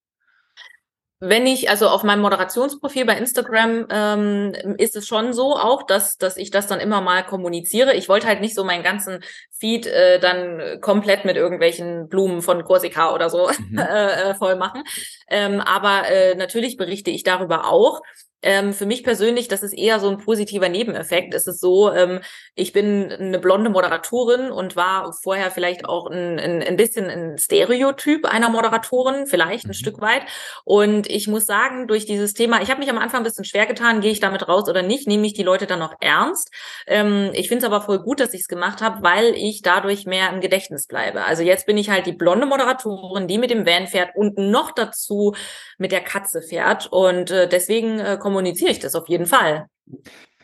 Wenn 1.28 1.47
ich, 1.47 1.69
also 1.69 1.88
auf 1.88 2.03
meinem 2.03 2.21
Moderationsprofil 2.21 3.05
bei 3.05 3.17
Instagram 3.17 3.88
ähm, 3.89 4.53
ist 4.78 4.95
es 4.95 5.07
schon 5.07 5.34
so 5.34 5.55
auch, 5.55 5.84
dass, 5.84 6.17
dass 6.17 6.38
ich 6.38 6.51
das 6.51 6.67
dann 6.67 6.80
immer 6.80 7.01
mal 7.01 7.26
kommuniziere. 7.26 7.93
Ich 7.95 8.09
wollte 8.09 8.28
halt 8.28 8.41
nicht 8.41 8.53
so 8.53 8.63
meinen 8.63 8.84
ganzen 8.84 9.23
Feed 9.51 9.88
äh, 9.88 10.19
dann 10.19 10.80
komplett 10.82 11.26
mit 11.26 11.36
irgendwelchen 11.36 12.09
Blumen 12.09 12.41
von 12.41 12.63
Korsika 12.63 13.13
oder 13.13 13.30
so 13.30 13.49
mhm. 13.69 13.78
äh, 13.80 14.36
voll 14.36 14.55
machen. 14.55 14.84
Ähm, 15.28 15.61
aber 15.61 16.07
äh, 16.09 16.36
natürlich 16.36 16.78
berichte 16.78 17.09
ich 17.09 17.23
darüber 17.23 17.67
auch. 17.67 18.01
Ähm, 18.45 18.73
für 18.73 18.85
mich 18.85 19.03
persönlich, 19.03 19.47
das 19.47 19.63
ist 19.63 19.73
eher 19.73 19.99
so 19.99 20.07
ein 20.07 20.19
positiver 20.19 20.69
Nebeneffekt. 20.69 21.33
Es 21.33 21.47
ist 21.47 21.59
so, 21.59 21.91
ähm, 21.91 22.19
ich 22.53 22.73
bin 22.73 23.11
eine 23.11 23.39
blonde 23.39 23.71
Moderatorin 23.71 24.51
und 24.51 24.75
war 24.75 25.11
vorher 25.23 25.49
vielleicht 25.49 25.85
auch 25.85 26.05
ein, 26.11 26.39
ein, 26.39 26.61
ein 26.61 26.77
bisschen 26.77 27.09
ein 27.09 27.37
Stereotyp 27.39 28.25
einer 28.25 28.49
Moderatorin, 28.49 29.25
vielleicht 29.25 29.65
ein 29.65 29.69
mhm. 29.69 29.73
Stück 29.73 29.99
weit. 29.99 30.21
Und 30.63 31.09
ich 31.09 31.27
muss 31.27 31.47
sagen, 31.47 31.87
durch 31.87 32.05
dieses 32.05 32.35
Thema, 32.35 32.61
ich 32.61 32.69
habe 32.69 32.79
mich 32.79 32.89
am 32.89 32.99
Anfang 32.99 33.21
ein 33.21 33.23
bisschen 33.23 33.45
schwer 33.45 33.65
getan, 33.65 33.99
gehe 33.99 34.11
ich 34.11 34.19
damit 34.19 34.47
raus 34.47 34.69
oder 34.69 34.83
nicht, 34.83 35.07
nehme 35.07 35.25
ich 35.25 35.33
die 35.33 35.43
Leute 35.43 35.65
dann 35.65 35.79
noch 35.79 35.95
ernst. 35.99 36.51
Ähm, 36.85 37.31
ich 37.33 37.49
finde 37.49 37.65
es 37.65 37.71
aber 37.71 37.81
voll 37.81 37.99
gut, 37.99 38.19
dass 38.19 38.35
ich 38.35 38.41
es 38.41 38.47
gemacht 38.47 38.81
habe, 38.81 39.01
weil 39.01 39.33
ich 39.35 39.63
dadurch 39.63 40.05
mehr 40.05 40.29
im 40.31 40.39
Gedächtnis 40.39 40.85
bleibe. 40.85 41.25
Also 41.25 41.41
jetzt 41.41 41.65
bin 41.65 41.79
ich 41.79 41.89
halt 41.89 42.05
die 42.05 42.13
blonde 42.13 42.45
Moderatorin, 42.45 43.27
die 43.27 43.39
mit 43.39 43.49
dem 43.49 43.65
Van 43.65 43.87
fährt 43.87 44.15
und 44.15 44.37
noch 44.37 44.71
dazu 44.71 45.33
mit 45.79 45.91
der 45.91 46.01
Katze 46.01 46.43
fährt. 46.43 46.87
Und 46.91 47.31
äh, 47.31 47.49
deswegen 47.49 47.99
äh, 47.99 48.19
kommuniziere 48.36 48.71
ich 48.71 48.79
das 48.79 48.95
auf 48.95 49.07
jeden 49.07 49.25
Fall. 49.25 49.67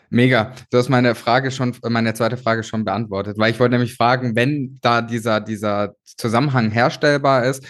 Mega. 0.09 0.53
Du 0.71 0.77
hast 0.77 0.87
meine 0.87 1.13
Frage 1.13 1.51
schon, 1.51 1.75
meine 1.89 2.13
zweite 2.13 2.37
Frage 2.37 2.63
schon 2.63 2.85
beantwortet, 2.85 3.37
weil 3.37 3.51
ich 3.51 3.59
wollte 3.59 3.73
nämlich 3.73 3.95
fragen, 3.95 4.35
wenn 4.35 4.79
da 4.81 5.01
dieser, 5.01 5.41
dieser 5.41 5.95
Zusammenhang 6.05 6.71
herstellbar 6.71 7.45
ist, 7.45 7.65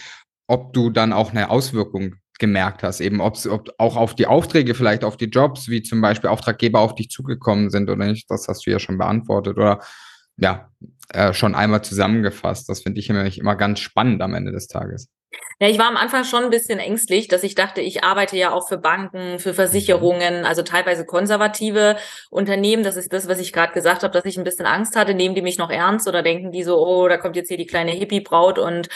ob 0.47 0.73
du 0.73 0.91
dann 0.91 1.11
auch 1.11 1.31
eine 1.31 1.49
Auswirkung 1.49 2.15
gemerkt 2.37 2.83
hast, 2.83 2.99
eben 2.99 3.19
ob 3.19 3.37
auch 3.77 3.95
auf 3.95 4.15
die 4.15 4.27
Aufträge, 4.27 4.75
vielleicht 4.75 5.03
auf 5.03 5.17
die 5.17 5.25
Jobs, 5.25 5.69
wie 5.69 5.81
zum 5.81 6.01
Beispiel 6.01 6.29
Auftraggeber 6.29 6.79
auf 6.79 6.95
dich 6.95 7.09
zugekommen 7.09 7.69
sind 7.69 7.89
oder 7.89 8.05
nicht, 8.05 8.29
das 8.29 8.47
hast 8.47 8.65
du 8.65 8.71
ja 8.71 8.79
schon 8.79 8.97
beantwortet 8.97 9.57
oder 9.57 9.79
ja, 10.37 10.69
äh, 11.09 11.33
schon 11.33 11.55
einmal 11.55 11.83
zusammengefasst. 11.83 12.69
Das 12.69 12.81
finde 12.81 12.99
ich 12.99 13.09
immer, 13.09 13.25
immer 13.25 13.55
ganz 13.55 13.79
spannend 13.79 14.21
am 14.21 14.33
Ende 14.33 14.51
des 14.51 14.67
Tages. 14.67 15.09
Ja, 15.59 15.67
ich 15.69 15.77
war 15.77 15.87
am 15.87 15.95
Anfang 15.95 16.23
schon 16.23 16.43
ein 16.43 16.49
bisschen 16.49 16.79
ängstlich, 16.79 17.27
dass 17.27 17.43
ich 17.43 17.55
dachte, 17.55 17.81
ich 17.81 18.03
arbeite 18.03 18.35
ja 18.35 18.51
auch 18.51 18.67
für 18.67 18.77
Banken, 18.77 19.39
für 19.39 19.53
Versicherungen, 19.53 20.43
also 20.43 20.63
teilweise 20.63 21.05
konservative 21.05 21.97
Unternehmen. 22.29 22.83
Das 22.83 22.97
ist 22.97 23.13
das, 23.13 23.29
was 23.29 23.39
ich 23.39 23.53
gerade 23.53 23.71
gesagt 23.71 24.03
habe, 24.03 24.13
dass 24.13 24.25
ich 24.25 24.37
ein 24.37 24.43
bisschen 24.43 24.65
Angst 24.65 24.95
hatte. 24.95 25.13
Nehmen 25.13 25.35
die 25.35 25.41
mich 25.41 25.57
noch 25.57 25.69
ernst 25.69 26.07
oder 26.07 26.23
denken 26.23 26.51
die 26.51 26.63
so, 26.63 26.77
oh, 26.77 27.07
da 27.07 27.17
kommt 27.17 27.35
jetzt 27.35 27.47
hier 27.47 27.57
die 27.57 27.67
kleine 27.67 27.91
Hippie-Braut 27.91 28.57
und 28.59 28.89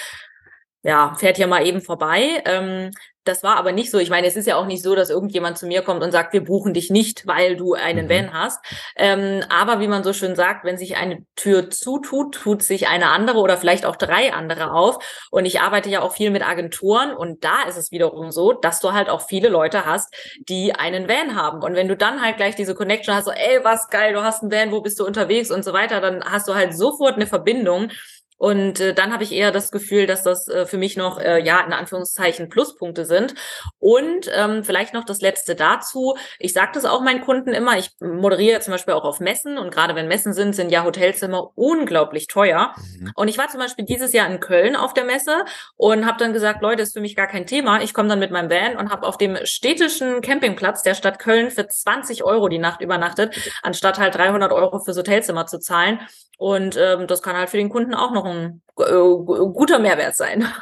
ja, 0.86 1.15
fährt 1.17 1.38
hier 1.38 1.47
mal 1.47 1.65
eben 1.65 1.81
vorbei. 1.81 2.43
Ähm, 2.45 2.91
das 3.23 3.41
war 3.41 3.57
aber 3.57 3.71
nicht 3.71 3.89
so. 3.89 3.97
Ich 3.97 4.11
meine, 4.11 4.27
es 4.27 4.36
ist 4.36 4.45
ja 4.45 4.55
auch 4.55 4.67
nicht 4.67 4.83
so, 4.83 4.93
dass 4.93 5.09
irgendjemand 5.09 5.57
zu 5.57 5.65
mir 5.65 5.81
kommt 5.81 6.03
und 6.03 6.11
sagt, 6.11 6.31
wir 6.31 6.43
buchen 6.43 6.75
dich 6.75 6.91
nicht, 6.91 7.25
weil 7.25 7.55
du 7.55 7.73
einen 7.73 8.05
mhm. 8.05 8.09
Van 8.09 8.33
hast. 8.33 8.63
Ähm, 8.95 9.43
aber 9.49 9.79
wie 9.79 9.88
man 9.88 10.03
so 10.03 10.13
schön 10.13 10.36
sagt, 10.36 10.63
wenn 10.63 10.77
sich 10.77 10.95
eine 10.95 11.25
Tür 11.36 11.71
zutut, 11.71 12.36
tut 12.36 12.61
sich 12.61 12.88
eine 12.88 13.09
andere 13.09 13.39
oder 13.39 13.57
vielleicht 13.57 13.83
auch 13.83 13.95
drei 13.95 14.31
andere 14.31 14.73
auf. 14.73 15.27
Und 15.31 15.45
ich 15.45 15.59
arbeite 15.59 15.89
ja 15.89 16.03
auch 16.03 16.13
viel 16.13 16.29
mit 16.29 16.47
Agenturen 16.47 17.15
und 17.15 17.43
da 17.43 17.63
ist 17.67 17.77
es 17.77 17.91
wiederum 17.91 18.29
so, 18.29 18.53
dass 18.53 18.79
du 18.79 18.93
halt 18.93 19.09
auch 19.09 19.21
viele 19.21 19.49
Leute 19.49 19.88
hast, 19.88 20.13
die 20.47 20.75
einen 20.75 21.09
Van 21.09 21.36
haben. 21.36 21.63
Und 21.63 21.73
wenn 21.73 21.88
du 21.88 21.97
dann 21.97 22.21
halt 22.21 22.38
gleich 22.38 22.55
diese 22.55 22.75
Connection 22.75 23.15
hast, 23.15 23.25
so, 23.25 23.31
ey, 23.31 23.63
was 23.63 23.89
geil, 23.89 24.13
du 24.13 24.21
hast 24.21 24.43
einen 24.43 24.51
Van, 24.51 24.71
wo 24.71 24.81
bist 24.81 24.99
du 24.99 25.05
unterwegs 25.05 25.49
und 25.49 25.65
so 25.65 25.73
weiter, 25.73 25.99
dann 25.99 26.23
hast 26.23 26.47
du 26.47 26.53
halt 26.53 26.77
sofort 26.77 27.15
eine 27.15 27.25
Verbindung 27.25 27.89
und 28.38 28.79
äh, 28.79 28.93
dann 28.93 29.13
habe 29.13 29.23
ich 29.23 29.31
eher 29.31 29.51
das 29.51 29.71
Gefühl, 29.71 30.07
dass 30.07 30.23
das 30.23 30.47
äh, 30.47 30.65
für 30.65 30.77
mich 30.77 30.97
noch, 30.97 31.19
äh, 31.19 31.41
ja, 31.43 31.61
in 31.61 31.73
Anführungszeichen 31.73 32.49
Pluspunkte 32.49 33.05
sind. 33.05 33.33
Und 33.79 34.29
ähm, 34.33 34.63
vielleicht 34.63 34.93
noch 34.93 35.05
das 35.05 35.21
Letzte 35.21 35.55
dazu. 35.55 36.15
Ich 36.39 36.53
sage 36.53 36.71
das 36.73 36.86
auch 36.86 37.01
meinen 37.01 37.21
Kunden 37.21 37.53
immer. 37.53 37.77
Ich 37.77 37.91
moderiere 38.01 38.59
zum 38.59 38.73
Beispiel 38.73 38.93
auch 38.93 39.05
auf 39.05 39.19
Messen. 39.19 39.57
Und 39.57 39.71
gerade 39.73 39.95
wenn 39.95 40.07
Messen 40.07 40.33
sind, 40.33 40.53
sind 40.53 40.69
ja 40.69 40.83
Hotelzimmer 40.83 41.51
unglaublich 41.55 42.27
teuer. 42.27 42.75
Mhm. 42.99 43.11
Und 43.15 43.27
ich 43.29 43.38
war 43.38 43.47
zum 43.47 43.61
Beispiel 43.61 43.86
dieses 43.86 44.11
Jahr 44.11 44.29
in 44.29 44.39
Köln 44.39 44.75
auf 44.75 44.93
der 44.93 45.05
Messe 45.05 45.45
und 45.77 46.05
habe 46.05 46.17
dann 46.19 46.33
gesagt, 46.33 46.61
Leute, 46.61 46.83
ist 46.83 46.93
für 46.93 47.01
mich 47.01 47.15
gar 47.15 47.27
kein 47.27 47.47
Thema. 47.47 47.81
Ich 47.81 47.93
komme 47.93 48.09
dann 48.09 48.19
mit 48.19 48.31
meinem 48.31 48.49
Van 48.49 48.75
und 48.75 48.91
habe 48.91 49.07
auf 49.07 49.17
dem 49.17 49.38
städtischen 49.43 50.21
Campingplatz 50.21 50.81
der 50.81 50.93
Stadt 50.93 51.19
Köln 51.19 51.51
für 51.51 51.67
20 51.67 52.23
Euro 52.23 52.49
die 52.49 52.57
Nacht 52.57 52.81
übernachtet, 52.81 53.36
anstatt 53.63 53.97
halt 53.97 54.15
300 54.15 54.51
Euro 54.51 54.79
fürs 54.79 54.97
Hotelzimmer 54.97 55.45
zu 55.45 55.59
zahlen. 55.59 56.01
Und 56.38 56.77
ähm, 56.77 57.07
das 57.07 57.21
kann 57.21 57.38
halt 57.38 57.49
für 57.49 57.57
den 57.57 57.69
Kunden 57.69 57.93
auch 57.93 58.11
noch 58.11 58.24
ein 58.26 58.61
äh, 58.78 58.84
guter 59.53 59.80
Mehrwert 59.80 60.15
sein. 60.15 60.45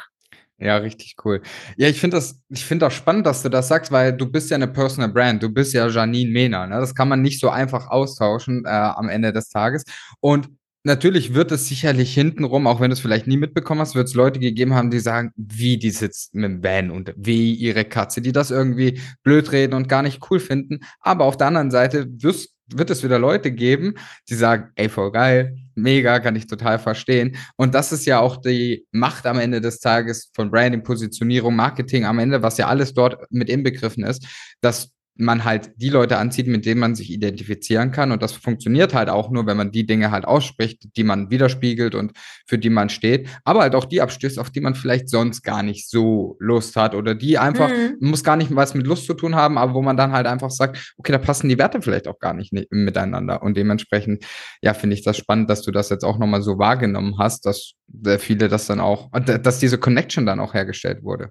Ja, 0.58 0.76
richtig 0.76 1.16
cool. 1.24 1.42
Ja, 1.76 1.88
ich 1.88 2.00
finde 2.00 2.16
das, 2.16 2.40
ich 2.48 2.64
finde 2.64 2.86
auch 2.86 2.90
spannend, 2.92 3.26
dass 3.26 3.42
du 3.42 3.48
das 3.48 3.66
sagst, 3.66 3.90
weil 3.90 4.16
du 4.16 4.30
bist 4.30 4.50
ja 4.50 4.54
eine 4.54 4.68
Personal 4.68 5.10
Brand, 5.10 5.42
du 5.42 5.48
bist 5.48 5.74
ja 5.74 5.88
Janine 5.88 6.30
Mehner, 6.30 6.68
ne? 6.68 6.78
Das 6.78 6.94
kann 6.94 7.08
man 7.08 7.22
nicht 7.22 7.40
so 7.40 7.50
einfach 7.50 7.88
austauschen 7.88 8.64
äh, 8.64 8.68
am 8.68 9.08
Ende 9.08 9.32
des 9.32 9.48
Tages. 9.48 9.82
Und 10.20 10.48
natürlich 10.84 11.34
wird 11.34 11.50
es 11.50 11.66
sicherlich 11.66 12.14
hintenrum, 12.14 12.66
auch 12.68 12.80
wenn 12.80 12.90
du 12.90 12.94
es 12.94 13.00
vielleicht 13.00 13.26
nie 13.26 13.36
mitbekommen 13.36 13.80
hast, 13.80 13.96
wird 13.96 14.06
es 14.08 14.14
Leute 14.14 14.38
gegeben 14.38 14.74
haben, 14.74 14.90
die 14.90 15.00
sagen, 15.00 15.32
wie 15.36 15.76
die 15.76 15.90
sitzt 15.90 16.34
mit 16.34 16.44
dem 16.44 16.62
Van 16.62 16.90
und 16.90 17.12
wie 17.16 17.52
ihre 17.52 17.84
Katze, 17.84 18.22
die 18.22 18.32
das 18.32 18.50
irgendwie 18.50 19.00
blöd 19.24 19.50
reden 19.50 19.74
und 19.74 19.88
gar 19.88 20.02
nicht 20.02 20.22
cool 20.30 20.38
finden. 20.38 20.80
Aber 21.00 21.24
auf 21.24 21.36
der 21.36 21.48
anderen 21.48 21.72
Seite 21.72 22.06
wirst 22.22 22.53
wird 22.68 22.90
es 22.90 23.02
wieder 23.02 23.18
Leute 23.18 23.52
geben, 23.52 23.94
die 24.28 24.34
sagen, 24.34 24.70
ey, 24.76 24.88
voll 24.88 25.12
geil, 25.12 25.56
mega, 25.74 26.18
kann 26.20 26.36
ich 26.36 26.46
total 26.46 26.78
verstehen. 26.78 27.36
Und 27.56 27.74
das 27.74 27.92
ist 27.92 28.06
ja 28.06 28.20
auch 28.20 28.38
die 28.38 28.86
Macht 28.90 29.26
am 29.26 29.38
Ende 29.38 29.60
des 29.60 29.80
Tages 29.80 30.30
von 30.34 30.50
Branding, 30.50 30.82
Positionierung, 30.82 31.56
Marketing 31.56 32.04
am 32.04 32.18
Ende, 32.18 32.42
was 32.42 32.58
ja 32.58 32.68
alles 32.68 32.94
dort 32.94 33.30
mit 33.30 33.48
inbegriffen 33.48 34.04
ist, 34.04 34.26
dass 34.60 34.90
man 35.16 35.44
halt 35.44 35.72
die 35.76 35.90
Leute 35.90 36.18
anzieht, 36.18 36.48
mit 36.48 36.66
denen 36.66 36.80
man 36.80 36.94
sich 36.94 37.10
identifizieren 37.10 37.92
kann. 37.92 38.10
Und 38.10 38.22
das 38.22 38.32
funktioniert 38.32 38.94
halt 38.94 39.08
auch 39.08 39.30
nur, 39.30 39.46
wenn 39.46 39.56
man 39.56 39.70
die 39.70 39.86
Dinge 39.86 40.10
halt 40.10 40.24
ausspricht, 40.24 40.96
die 40.96 41.04
man 41.04 41.30
widerspiegelt 41.30 41.94
und 41.94 42.12
für 42.46 42.58
die 42.58 42.70
man 42.70 42.88
steht. 42.88 43.28
Aber 43.44 43.60
halt 43.60 43.74
auch 43.74 43.84
die 43.84 44.00
abstößt, 44.00 44.38
auf 44.38 44.50
die 44.50 44.60
man 44.60 44.74
vielleicht 44.74 45.08
sonst 45.08 45.42
gar 45.42 45.62
nicht 45.62 45.88
so 45.88 46.36
Lust 46.40 46.74
hat 46.74 46.94
oder 46.94 47.14
die 47.14 47.38
einfach, 47.38 47.68
mhm. 47.68 47.96
muss 48.00 48.24
gar 48.24 48.36
nicht 48.36 48.54
was 48.54 48.74
mit 48.74 48.86
Lust 48.86 49.06
zu 49.06 49.14
tun 49.14 49.36
haben, 49.36 49.56
aber 49.56 49.74
wo 49.74 49.82
man 49.82 49.96
dann 49.96 50.12
halt 50.12 50.26
einfach 50.26 50.50
sagt, 50.50 50.94
okay, 50.96 51.12
da 51.12 51.18
passen 51.18 51.48
die 51.48 51.58
Werte 51.58 51.80
vielleicht 51.80 52.08
auch 52.08 52.18
gar 52.18 52.34
nicht 52.34 52.52
miteinander. 52.70 53.42
Und 53.42 53.56
dementsprechend, 53.56 54.24
ja, 54.62 54.74
finde 54.74 54.94
ich 54.94 55.04
das 55.04 55.16
spannend, 55.16 55.48
dass 55.48 55.62
du 55.62 55.70
das 55.70 55.90
jetzt 55.90 56.04
auch 56.04 56.18
nochmal 56.18 56.42
so 56.42 56.58
wahrgenommen 56.58 57.18
hast, 57.18 57.46
dass 57.46 57.74
viele 58.18 58.48
das 58.48 58.66
dann 58.66 58.80
auch, 58.80 59.10
dass 59.12 59.60
diese 59.60 59.78
Connection 59.78 60.26
dann 60.26 60.40
auch 60.40 60.54
hergestellt 60.54 61.04
wurde. 61.04 61.30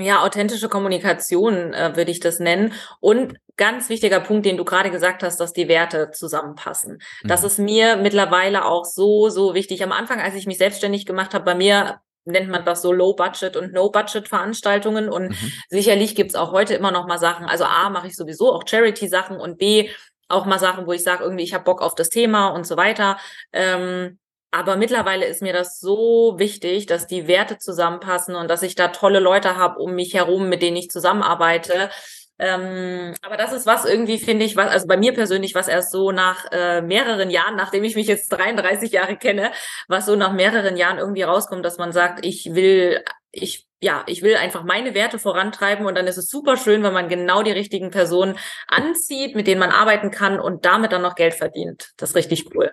Ja, 0.00 0.22
authentische 0.22 0.68
Kommunikation 0.68 1.72
äh, 1.72 1.96
würde 1.96 2.10
ich 2.10 2.20
das 2.20 2.38
nennen. 2.38 2.72
Und 3.00 3.34
ganz 3.56 3.88
wichtiger 3.88 4.20
Punkt, 4.20 4.46
den 4.46 4.56
du 4.56 4.64
gerade 4.64 4.90
gesagt 4.90 5.22
hast, 5.22 5.38
dass 5.38 5.52
die 5.52 5.68
Werte 5.68 6.10
zusammenpassen. 6.12 6.94
Mhm. 7.22 7.28
Das 7.28 7.44
ist 7.44 7.58
mir 7.58 7.96
mittlerweile 7.96 8.64
auch 8.64 8.84
so, 8.84 9.28
so 9.28 9.54
wichtig. 9.54 9.82
Am 9.82 9.92
Anfang, 9.92 10.20
als 10.20 10.34
ich 10.34 10.46
mich 10.46 10.58
selbstständig 10.58 11.06
gemacht 11.06 11.34
habe, 11.34 11.44
bei 11.44 11.54
mir 11.54 12.00
nennt 12.24 12.50
man 12.50 12.64
das 12.64 12.82
so 12.82 12.92
Low-Budget 12.92 13.56
und 13.56 13.72
No-Budget-Veranstaltungen. 13.72 15.08
Und 15.08 15.30
mhm. 15.30 15.52
sicherlich 15.68 16.14
gibt's 16.14 16.34
auch 16.34 16.52
heute 16.52 16.74
immer 16.74 16.90
noch 16.90 17.06
mal 17.06 17.18
Sachen. 17.18 17.46
Also 17.46 17.64
A, 17.64 17.90
mache 17.90 18.06
ich 18.06 18.16
sowieso 18.16 18.52
auch 18.52 18.62
Charity-Sachen 18.66 19.38
und 19.38 19.58
B, 19.58 19.90
auch 20.30 20.46
mal 20.46 20.58
Sachen, 20.60 20.86
wo 20.86 20.92
ich 20.92 21.02
sage, 21.02 21.24
irgendwie, 21.24 21.42
ich 21.42 21.54
habe 21.54 21.64
Bock 21.64 21.82
auf 21.82 21.94
das 21.94 22.08
Thema 22.08 22.48
und 22.48 22.66
so 22.66 22.76
weiter. 22.76 23.18
Ähm, 23.52 24.19
aber 24.50 24.76
mittlerweile 24.76 25.26
ist 25.26 25.42
mir 25.42 25.52
das 25.52 25.78
so 25.78 26.34
wichtig, 26.38 26.86
dass 26.86 27.06
die 27.06 27.28
Werte 27.28 27.58
zusammenpassen 27.58 28.34
und 28.34 28.48
dass 28.48 28.62
ich 28.62 28.74
da 28.74 28.88
tolle 28.88 29.20
Leute 29.20 29.56
habe 29.56 29.78
um 29.78 29.94
mich 29.94 30.14
herum, 30.14 30.48
mit 30.48 30.62
denen 30.62 30.76
ich 30.76 30.90
zusammenarbeite. 30.90 31.90
Ähm, 32.38 33.14
aber 33.22 33.36
das 33.36 33.52
ist 33.52 33.66
was 33.66 33.84
irgendwie, 33.84 34.18
finde 34.18 34.46
ich, 34.46 34.56
was, 34.56 34.70
also 34.70 34.86
bei 34.86 34.96
mir 34.96 35.12
persönlich, 35.12 35.54
was 35.54 35.68
erst 35.68 35.92
so 35.92 36.10
nach 36.10 36.46
äh, 36.50 36.80
mehreren 36.80 37.30
Jahren, 37.30 37.54
nachdem 37.54 37.84
ich 37.84 37.96
mich 37.96 38.06
jetzt 38.06 38.30
33 38.30 38.90
Jahre 38.90 39.16
kenne, 39.16 39.52
was 39.88 40.06
so 40.06 40.16
nach 40.16 40.32
mehreren 40.32 40.76
Jahren 40.76 40.98
irgendwie 40.98 41.22
rauskommt, 41.22 41.64
dass 41.64 41.76
man 41.76 41.92
sagt, 41.92 42.24
ich 42.24 42.54
will, 42.54 43.04
ich, 43.30 43.66
ja, 43.80 44.04
ich 44.06 44.22
will 44.22 44.36
einfach 44.36 44.64
meine 44.64 44.94
Werte 44.94 45.18
vorantreiben 45.18 45.84
und 45.86 45.96
dann 45.96 46.06
ist 46.06 46.16
es 46.16 46.28
super 46.28 46.56
schön, 46.56 46.82
wenn 46.82 46.94
man 46.94 47.08
genau 47.08 47.42
die 47.42 47.52
richtigen 47.52 47.90
Personen 47.90 48.38
anzieht, 48.66 49.36
mit 49.36 49.46
denen 49.46 49.60
man 49.60 49.70
arbeiten 49.70 50.10
kann 50.10 50.40
und 50.40 50.64
damit 50.64 50.92
dann 50.92 51.02
noch 51.02 51.16
Geld 51.16 51.34
verdient. 51.34 51.90
Das 51.98 52.10
ist 52.10 52.16
richtig 52.16 52.54
cool. 52.54 52.72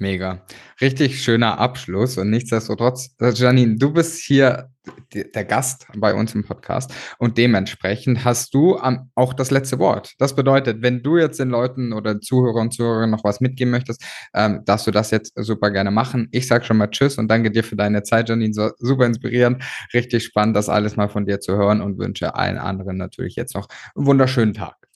Mega. 0.00 0.44
Richtig 0.80 1.22
schöner 1.22 1.58
Abschluss 1.58 2.18
und 2.18 2.30
nichtsdestotrotz, 2.30 3.16
äh, 3.20 3.32
Janine, 3.32 3.76
du 3.76 3.92
bist 3.92 4.20
hier 4.20 4.70
der 5.12 5.44
Gast 5.44 5.86
bei 5.96 6.14
uns 6.14 6.34
im 6.34 6.44
Podcast 6.44 6.94
und 7.18 7.36
dementsprechend 7.36 8.24
hast 8.24 8.54
du 8.54 8.78
auch 9.16 9.34
das 9.34 9.50
letzte 9.50 9.78
Wort. 9.80 10.14
Das 10.18 10.36
bedeutet, 10.36 10.82
wenn 10.82 11.02
du 11.02 11.18
jetzt 11.18 11.40
den 11.40 11.50
Leuten 11.50 11.92
oder 11.92 12.20
Zuhörern 12.20 12.68
und 12.68 12.74
Zuhörern 12.74 13.10
noch 13.10 13.24
was 13.24 13.40
mitgeben 13.40 13.72
möchtest, 13.72 14.04
ähm, 14.34 14.62
darfst 14.64 14.86
du 14.86 14.92
das 14.92 15.10
jetzt 15.10 15.32
super 15.36 15.72
gerne 15.72 15.90
machen. 15.90 16.28
Ich 16.30 16.46
sage 16.46 16.64
schon 16.64 16.76
mal 16.76 16.88
Tschüss 16.88 17.18
und 17.18 17.28
danke 17.28 17.50
dir 17.50 17.64
für 17.64 17.76
deine 17.76 18.04
Zeit, 18.04 18.28
Janine. 18.28 18.72
Super 18.78 19.04
inspirierend, 19.04 19.64
richtig 19.92 20.24
spannend, 20.24 20.56
das 20.56 20.68
alles 20.68 20.96
mal 20.96 21.08
von 21.08 21.26
dir 21.26 21.40
zu 21.40 21.56
hören 21.56 21.80
und 21.80 21.98
wünsche 21.98 22.36
allen 22.36 22.58
anderen 22.58 22.96
natürlich 22.96 23.34
jetzt 23.34 23.54
noch 23.54 23.68
einen 23.96 24.06
wunderschönen 24.06 24.54
Tag. 24.54 24.87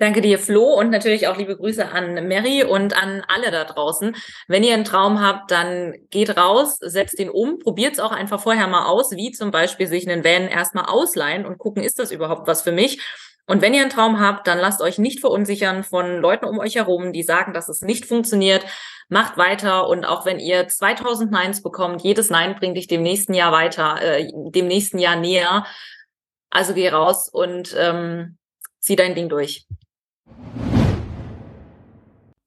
Danke 0.00 0.22
dir, 0.22 0.38
Flo, 0.38 0.64
und 0.78 0.88
natürlich 0.88 1.28
auch 1.28 1.36
liebe 1.36 1.54
Grüße 1.54 1.86
an 1.92 2.26
Mary 2.26 2.64
und 2.64 2.96
an 2.96 3.22
alle 3.28 3.50
da 3.50 3.64
draußen. 3.64 4.16
Wenn 4.48 4.64
ihr 4.64 4.72
einen 4.72 4.86
Traum 4.86 5.20
habt, 5.20 5.50
dann 5.50 5.92
geht 6.08 6.38
raus, 6.38 6.78
setzt 6.80 7.18
den 7.18 7.28
um, 7.28 7.58
probiert 7.58 7.92
es 7.92 8.00
auch 8.00 8.10
einfach 8.10 8.40
vorher 8.40 8.66
mal 8.66 8.86
aus, 8.86 9.10
wie 9.10 9.30
zum 9.30 9.50
Beispiel 9.50 9.86
sich 9.86 10.08
einen 10.08 10.24
Van 10.24 10.48
erstmal 10.48 10.86
ausleihen 10.86 11.44
und 11.44 11.58
gucken, 11.58 11.82
ist 11.82 11.98
das 11.98 12.12
überhaupt 12.12 12.46
was 12.46 12.62
für 12.62 12.72
mich? 12.72 12.98
Und 13.46 13.60
wenn 13.60 13.74
ihr 13.74 13.82
einen 13.82 13.90
Traum 13.90 14.18
habt, 14.20 14.46
dann 14.46 14.58
lasst 14.58 14.80
euch 14.80 14.96
nicht 14.96 15.20
verunsichern 15.20 15.84
von 15.84 16.16
Leuten 16.16 16.46
um 16.46 16.60
euch 16.60 16.76
herum, 16.76 17.12
die 17.12 17.22
sagen, 17.22 17.52
dass 17.52 17.68
es 17.68 17.82
nicht 17.82 18.06
funktioniert. 18.06 18.64
Macht 19.10 19.36
weiter 19.36 19.86
und 19.86 20.06
auch 20.06 20.24
wenn 20.24 20.38
ihr 20.38 20.66
2000 20.66 21.30
Neins 21.30 21.62
bekommt, 21.62 22.00
jedes 22.00 22.30
Nein 22.30 22.56
bringt 22.56 22.78
dich 22.78 22.86
dem 22.86 23.02
nächsten 23.02 23.34
Jahr 23.34 23.52
weiter, 23.52 24.00
äh, 24.00 24.30
dem 24.32 24.66
nächsten 24.66 24.98
Jahr 24.98 25.16
näher. 25.16 25.66
Also 26.48 26.72
geh 26.72 26.88
raus 26.88 27.28
und 27.28 27.76
ähm, 27.78 28.38
zieh 28.78 28.96
dein 28.96 29.14
Ding 29.14 29.28
durch. 29.28 29.66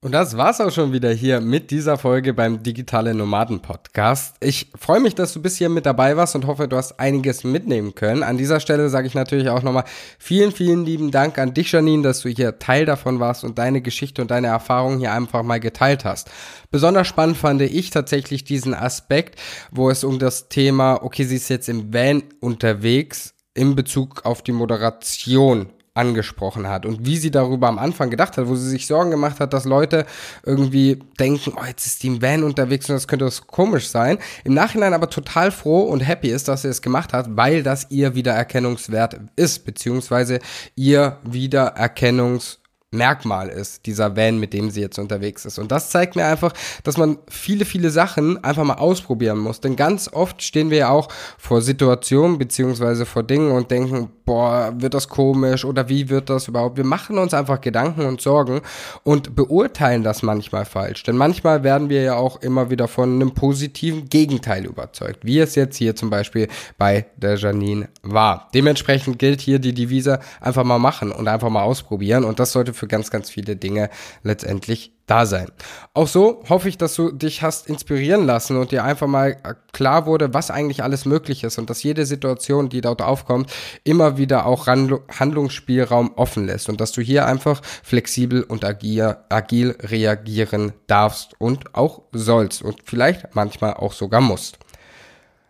Und 0.04 0.12
das 0.12 0.36
war's 0.36 0.60
auch 0.60 0.70
schon 0.70 0.92
wieder 0.92 1.10
hier 1.10 1.40
mit 1.40 1.70
dieser 1.70 1.96
Folge 1.96 2.34
beim 2.34 2.62
Digitale 2.62 3.14
Nomaden 3.14 3.60
Podcast. 3.60 4.36
Ich 4.40 4.70
freue 4.78 5.00
mich, 5.00 5.14
dass 5.14 5.32
du 5.32 5.40
bis 5.40 5.56
hier 5.56 5.70
mit 5.70 5.86
dabei 5.86 6.14
warst 6.18 6.34
und 6.34 6.46
hoffe, 6.46 6.68
du 6.68 6.76
hast 6.76 7.00
einiges 7.00 7.42
mitnehmen 7.42 7.94
können. 7.94 8.22
An 8.22 8.36
dieser 8.36 8.60
Stelle 8.60 8.90
sage 8.90 9.06
ich 9.06 9.14
natürlich 9.14 9.48
auch 9.48 9.62
nochmal 9.62 9.84
vielen, 10.18 10.52
vielen 10.52 10.84
lieben 10.84 11.10
Dank 11.10 11.38
an 11.38 11.54
dich, 11.54 11.72
Janine, 11.72 12.02
dass 12.02 12.20
du 12.20 12.28
hier 12.28 12.58
Teil 12.58 12.84
davon 12.84 13.18
warst 13.18 13.44
und 13.44 13.56
deine 13.56 13.80
Geschichte 13.80 14.20
und 14.20 14.30
deine 14.30 14.48
Erfahrungen 14.48 14.98
hier 14.98 15.10
einfach 15.10 15.42
mal 15.42 15.58
geteilt 15.58 16.04
hast. 16.04 16.30
Besonders 16.70 17.06
spannend 17.06 17.38
fand 17.38 17.62
ich 17.62 17.88
tatsächlich 17.88 18.44
diesen 18.44 18.74
Aspekt, 18.74 19.40
wo 19.70 19.88
es 19.88 20.04
um 20.04 20.18
das 20.18 20.50
Thema, 20.50 21.02
okay, 21.02 21.24
sie 21.24 21.36
ist 21.36 21.48
jetzt 21.48 21.70
im 21.70 21.94
Van 21.94 22.24
unterwegs, 22.40 23.32
in 23.54 23.74
Bezug 23.74 24.26
auf 24.26 24.42
die 24.42 24.52
Moderation 24.52 25.70
angesprochen 25.94 26.68
hat 26.68 26.86
und 26.86 27.06
wie 27.06 27.16
sie 27.16 27.30
darüber 27.30 27.68
am 27.68 27.78
Anfang 27.78 28.10
gedacht 28.10 28.36
hat, 28.36 28.48
wo 28.48 28.56
sie 28.56 28.68
sich 28.68 28.88
Sorgen 28.88 29.12
gemacht 29.12 29.38
hat, 29.38 29.52
dass 29.52 29.64
Leute 29.64 30.06
irgendwie 30.44 30.98
denken, 31.20 31.52
oh, 31.56 31.64
jetzt 31.64 31.86
ist 31.86 32.02
die 32.02 32.20
Van 32.20 32.42
unterwegs 32.42 32.88
und 32.90 32.96
das 32.96 33.06
könnte 33.06 33.24
das 33.24 33.46
komisch 33.46 33.88
sein. 33.88 34.18
Im 34.42 34.54
Nachhinein 34.54 34.92
aber 34.92 35.08
total 35.08 35.52
froh 35.52 35.82
und 35.82 36.00
happy 36.00 36.30
ist, 36.30 36.48
dass 36.48 36.62
sie 36.62 36.68
es 36.68 36.82
gemacht 36.82 37.12
hat, 37.12 37.36
weil 37.36 37.62
das 37.62 37.86
ihr 37.90 38.16
Wiedererkennungswert 38.16 39.20
ist, 39.36 39.64
beziehungsweise 39.64 40.40
ihr 40.74 41.18
Wiedererkennungs 41.22 42.58
Merkmal 42.94 43.48
ist, 43.48 43.86
dieser 43.86 44.16
Van, 44.16 44.38
mit 44.38 44.52
dem 44.52 44.70
sie 44.70 44.80
jetzt 44.80 44.98
unterwegs 44.98 45.44
ist. 45.44 45.58
Und 45.58 45.70
das 45.70 45.90
zeigt 45.90 46.16
mir 46.16 46.26
einfach, 46.26 46.52
dass 46.82 46.96
man 46.96 47.18
viele, 47.28 47.64
viele 47.64 47.90
Sachen 47.90 48.42
einfach 48.42 48.64
mal 48.64 48.74
ausprobieren 48.74 49.38
muss. 49.38 49.60
Denn 49.60 49.76
ganz 49.76 50.08
oft 50.12 50.42
stehen 50.42 50.70
wir 50.70 50.78
ja 50.78 50.88
auch 50.90 51.08
vor 51.38 51.62
Situationen 51.62 52.38
beziehungsweise 52.38 53.06
vor 53.06 53.22
Dingen 53.22 53.52
und 53.52 53.70
denken, 53.70 54.10
boah, 54.24 54.72
wird 54.76 54.94
das 54.94 55.08
komisch 55.08 55.64
oder 55.64 55.88
wie 55.88 56.08
wird 56.08 56.30
das 56.30 56.48
überhaupt? 56.48 56.76
Wir 56.76 56.84
machen 56.84 57.18
uns 57.18 57.34
einfach 57.34 57.60
Gedanken 57.60 58.02
und 58.02 58.20
Sorgen 58.20 58.60
und 59.02 59.34
beurteilen 59.34 60.02
das 60.02 60.22
manchmal 60.22 60.64
falsch. 60.64 61.02
Denn 61.02 61.16
manchmal 61.16 61.62
werden 61.62 61.88
wir 61.88 62.02
ja 62.02 62.14
auch 62.16 62.40
immer 62.40 62.70
wieder 62.70 62.88
von 62.88 63.14
einem 63.14 63.34
positiven 63.34 64.08
Gegenteil 64.08 64.64
überzeugt, 64.64 65.24
wie 65.24 65.38
es 65.38 65.54
jetzt 65.54 65.76
hier 65.76 65.94
zum 65.94 66.10
Beispiel 66.10 66.48
bei 66.78 67.06
der 67.16 67.36
Janine 67.36 67.88
war. 68.02 68.48
Dementsprechend 68.54 69.18
gilt 69.18 69.40
hier 69.40 69.58
die 69.58 69.74
Devise 69.74 70.20
einfach 70.40 70.64
mal 70.64 70.78
machen 70.78 71.12
und 71.12 71.28
einfach 71.28 71.50
mal 71.50 71.62
ausprobieren 71.62 72.24
und 72.24 72.40
das 72.40 72.52
sollte 72.52 72.72
für 72.72 72.83
ganz, 72.86 73.10
ganz 73.10 73.30
viele 73.30 73.56
Dinge 73.56 73.90
letztendlich 74.22 74.92
da 75.06 75.26
sein. 75.26 75.48
Auch 75.92 76.08
so 76.08 76.42
hoffe 76.48 76.68
ich, 76.68 76.78
dass 76.78 76.94
du 76.94 77.10
dich 77.10 77.42
hast 77.42 77.68
inspirieren 77.68 78.24
lassen 78.24 78.56
und 78.56 78.72
dir 78.72 78.84
einfach 78.84 79.06
mal 79.06 79.32
äh, 79.32 79.54
klar 79.72 80.06
wurde, 80.06 80.32
was 80.32 80.50
eigentlich 80.50 80.82
alles 80.82 81.04
möglich 81.04 81.44
ist 81.44 81.58
und 81.58 81.68
dass 81.68 81.82
jede 81.82 82.06
Situation, 82.06 82.70
die 82.70 82.80
dort 82.80 83.02
aufkommt, 83.02 83.52
immer 83.84 84.16
wieder 84.16 84.46
auch 84.46 84.66
Handlungsspielraum 84.66 86.12
offen 86.16 86.46
lässt 86.46 86.68
und 86.68 86.80
dass 86.80 86.92
du 86.92 87.02
hier 87.02 87.26
einfach 87.26 87.60
flexibel 87.82 88.42
und 88.42 88.64
agil, 88.64 89.16
agil 89.28 89.76
reagieren 89.80 90.72
darfst 90.86 91.32
und 91.38 91.74
auch 91.74 92.02
sollst 92.12 92.62
und 92.62 92.80
vielleicht 92.84 93.34
manchmal 93.34 93.74
auch 93.74 93.92
sogar 93.92 94.22
musst. 94.22 94.58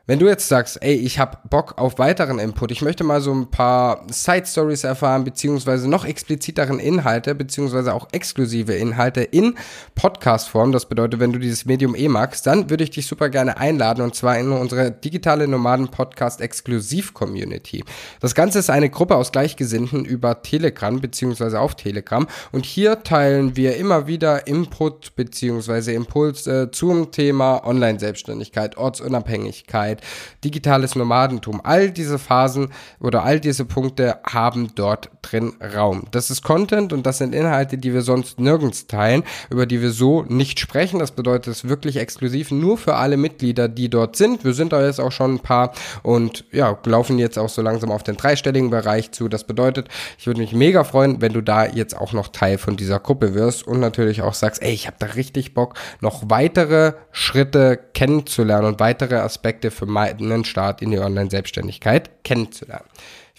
Wenn 0.07 0.19
du 0.19 0.27
jetzt 0.27 0.49
sagst, 0.49 0.83
ey, 0.83 0.93
ich 0.97 1.19
habe 1.19 1.39
Bock 1.49 1.79
auf 1.79 1.99
weiteren 1.99 2.39
Input, 2.39 2.71
ich 2.71 2.83
möchte 2.83 3.05
mal 3.05 3.23
so 3.23 3.33
ein 3.33 3.51
paar 3.51 4.05
Side 4.13 4.45
Stories 4.45 4.85
erfahren, 4.85 5.25
beziehungsweise 5.25 5.89
noch 5.89 6.05
expliziteren 6.05 6.79
Inhalte, 6.79 7.35
beziehungsweise 7.35 7.95
auch 7.95 8.09
exklusive 8.13 8.75
Inhalte 8.75 9.23
in 9.23 9.55
Podcast-Form, 9.95 10.73
das 10.73 10.85
bedeutet, 10.91 11.21
wenn 11.21 11.33
du 11.33 11.39
dieses 11.39 11.65
Medium 11.65 11.95
eh 11.95 12.09
magst, 12.09 12.47
dann 12.47 12.69
würde 12.69 12.85
ich 12.85 12.91
dich 12.91 13.07
super 13.07 13.31
gerne 13.31 13.57
einladen 13.57 14.03
und 14.03 14.15
zwar 14.15 14.39
in 14.39 14.53
unsere 14.53 14.91
digitale 14.91 15.49
Nomaden-Podcast 15.49 16.43
Exklusiv-Community. 16.43 17.83
Das 18.21 18.35
Ganze 18.35 18.59
ist 18.59 18.69
eine 18.69 18.91
Gruppe 18.91 19.17
aus 19.17 19.33
Gleichgesinnten 19.33 20.05
über 20.05 20.43
Telegram, 20.43 21.01
beziehungsweise 21.01 21.59
auf 21.59 21.77
Telegram 21.77 22.27
und 22.53 22.67
hier 22.67 23.05
teilen 23.05 23.57
wir 23.57 23.77
immer 23.77 24.07
wieder 24.07 24.47
Input, 24.49 25.17
beziehungsweise 25.17 25.93
Impulse 25.93 26.69
zum 26.73 27.11
Thema 27.11 27.65
Online-Selbstständigkeit, 27.67 28.77
Ortsunabhängigkeit, 28.77 29.94
Sicherheit, 29.95 30.03
digitales 30.43 30.95
Nomadentum. 30.95 31.61
All 31.63 31.91
diese 31.91 32.19
Phasen 32.19 32.73
oder 33.01 33.25
all 33.25 33.41
diese 33.41 33.65
Punkte 33.65 34.19
haben 34.25 34.75
dort 34.75 35.11
drin 35.25 35.55
Raum. 35.75 36.05
Das 36.11 36.31
ist 36.31 36.43
Content 36.43 36.93
und 36.93 37.07
das 37.07 37.19
sind 37.19 37.35
Inhalte, 37.35 37.79
die 37.79 37.95
wir 37.95 38.03
sonst 38.03 38.39
nirgends 38.39 38.87
teilen, 38.87 39.25
über 39.51 39.67
die 39.67 39.81
wir 39.81 39.91
so 39.91 40.23
nicht 40.23 40.61
sprechen. 40.61 40.99
Das 40.99 41.13
bedeutet, 41.13 41.49
es 41.49 41.65
ist 41.65 41.69
wirklich 41.69 41.97
exklusiv 41.97 42.51
nur 42.51 42.79
für 42.79 42.97
alle 42.97 43.17
Mitglieder, 43.17 43.69
die 43.69 43.89
dort 43.89 44.17
sind. 44.17 44.45
Wir 44.45 44.55
sind 44.55 44.73
da 44.73 44.85
jetzt 44.85 45.01
auch 45.01 45.13
schon 45.13 45.35
ein 45.35 45.41
paar 45.41 45.73
und 46.03 46.45
ja, 46.53 46.79
laufen 46.85 47.19
jetzt 47.19 47.39
auch 47.39 47.49
so 47.49 47.63
langsam 47.63 47.91
auf 47.91 48.03
den 48.03 48.17
dreistelligen 48.17 48.71
Bereich 48.71 49.13
zu. 49.13 49.29
Das 49.29 49.45
bedeutet, 49.45 49.89
ich 50.19 50.27
würde 50.27 50.41
mich 50.41 50.53
mega 50.53 50.85
freuen, 50.85 51.21
wenn 51.21 51.33
du 51.33 51.41
da 51.41 51.67
jetzt 51.67 51.97
auch 51.97 52.13
noch 52.13 52.29
Teil 52.29 52.59
von 52.59 52.77
dieser 52.77 53.01
Gruppe 53.01 53.35
wirst 53.35 53.67
und 53.67 53.81
natürlich 53.81 54.23
auch 54.23 54.35
sagst, 54.35 54.63
ey, 54.63 54.73
ich 54.73 54.87
habe 54.87 54.97
da 54.99 55.07
richtig 55.07 55.55
Bock, 55.55 55.75
noch 56.01 56.25
weitere 56.29 56.93
Schritte 57.13 57.79
kennenzulernen 57.95 58.67
und 58.67 58.81
weitere 58.81 59.17
Aspekte 59.17 59.71
für 59.71 59.87
meinen 59.87 60.45
Start 60.45 60.83
in 60.83 60.91
die 60.91 60.99
Online-Selbstständigkeit 60.99 62.11
kennenzulernen. 62.25 62.87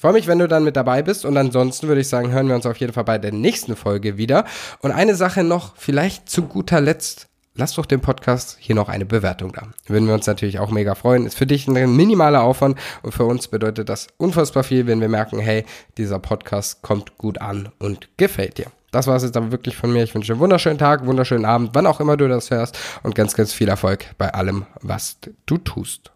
Ich 0.06 0.08
freue 0.08 0.20
mich, 0.20 0.28
wenn 0.28 0.38
du 0.38 0.47
dann 0.47 0.64
mit 0.64 0.76
dabei 0.76 1.01
bist 1.01 1.26
und 1.26 1.36
ansonsten 1.36 1.88
würde 1.88 2.01
ich 2.01 2.08
sagen, 2.08 2.32
hören 2.32 2.47
wir 2.47 2.53
uns 2.53 2.68
auf 2.68 2.78
jeden 2.78 2.93
Fall 2.93 3.06
bei 3.06 3.18
der 3.18 3.32
nächsten 3.32 3.76
Folge 3.76 4.20
wieder. 4.20 4.45
Und 4.82 4.91
eine 4.91 5.16
Sache 5.16 5.43
noch, 5.43 5.76
vielleicht 5.78 6.30
zu 6.30 6.43
guter 6.43 6.80
Letzt, 6.80 7.26
lass 7.56 7.74
doch 7.74 7.88
dem 7.88 8.01
Podcast 8.01 8.58
hier 8.60 8.76
noch 8.76 8.88
eine 8.88 9.08
Bewertung 9.08 9.51
da. 9.51 9.64
Würden 9.88 10.08
wir 10.08 10.14
uns 10.14 10.28
natürlich 10.28 10.60
auch 10.60 10.70
mega 10.70 10.93
freuen. 10.93 11.26
Ist 11.26 11.39
für 11.39 11.47
dich 11.47 11.68
ein 11.68 11.95
minimaler 11.95 12.43
Aufwand 12.43 12.78
und 13.01 13.16
für 13.16 13.26
uns 13.26 13.47
bedeutet 13.47 13.89
das 13.89 14.06
unfassbar 14.18 14.64
viel, 14.64 14.86
wenn 14.86 15.01
wir 15.01 15.10
merken, 15.10 15.39
hey, 15.39 15.66
dieser 15.97 16.20
Podcast 16.20 16.84
kommt 16.84 17.18
gut 17.18 17.41
an 17.41 17.70
und 17.80 18.08
gefällt 18.18 18.60
dir. 18.60 18.68
Das 18.91 19.08
war 19.08 19.16
es 19.16 19.24
jetzt 19.24 19.36
aber 19.36 19.51
wirklich 19.51 19.76
von 19.76 19.91
mir. 19.91 20.03
Ich 20.03 20.14
wünsche 20.14 20.34
einen 20.34 20.39
wunderschönen 20.39 20.78
Tag, 20.78 21.08
wunderschönen 21.08 21.45
Abend, 21.45 21.72
wann 21.74 21.88
auch 21.88 21.99
immer 21.99 22.16
du 22.16 22.28
das 22.28 22.51
hörst 22.51 22.78
und 23.01 23.16
ganz, 23.16 23.34
ganz 23.34 23.53
viel 23.53 23.70
Erfolg 23.70 24.06
bei 24.20 24.32
allem, 24.36 24.68
was 24.84 25.18
du 25.47 25.58
tust. 25.58 26.14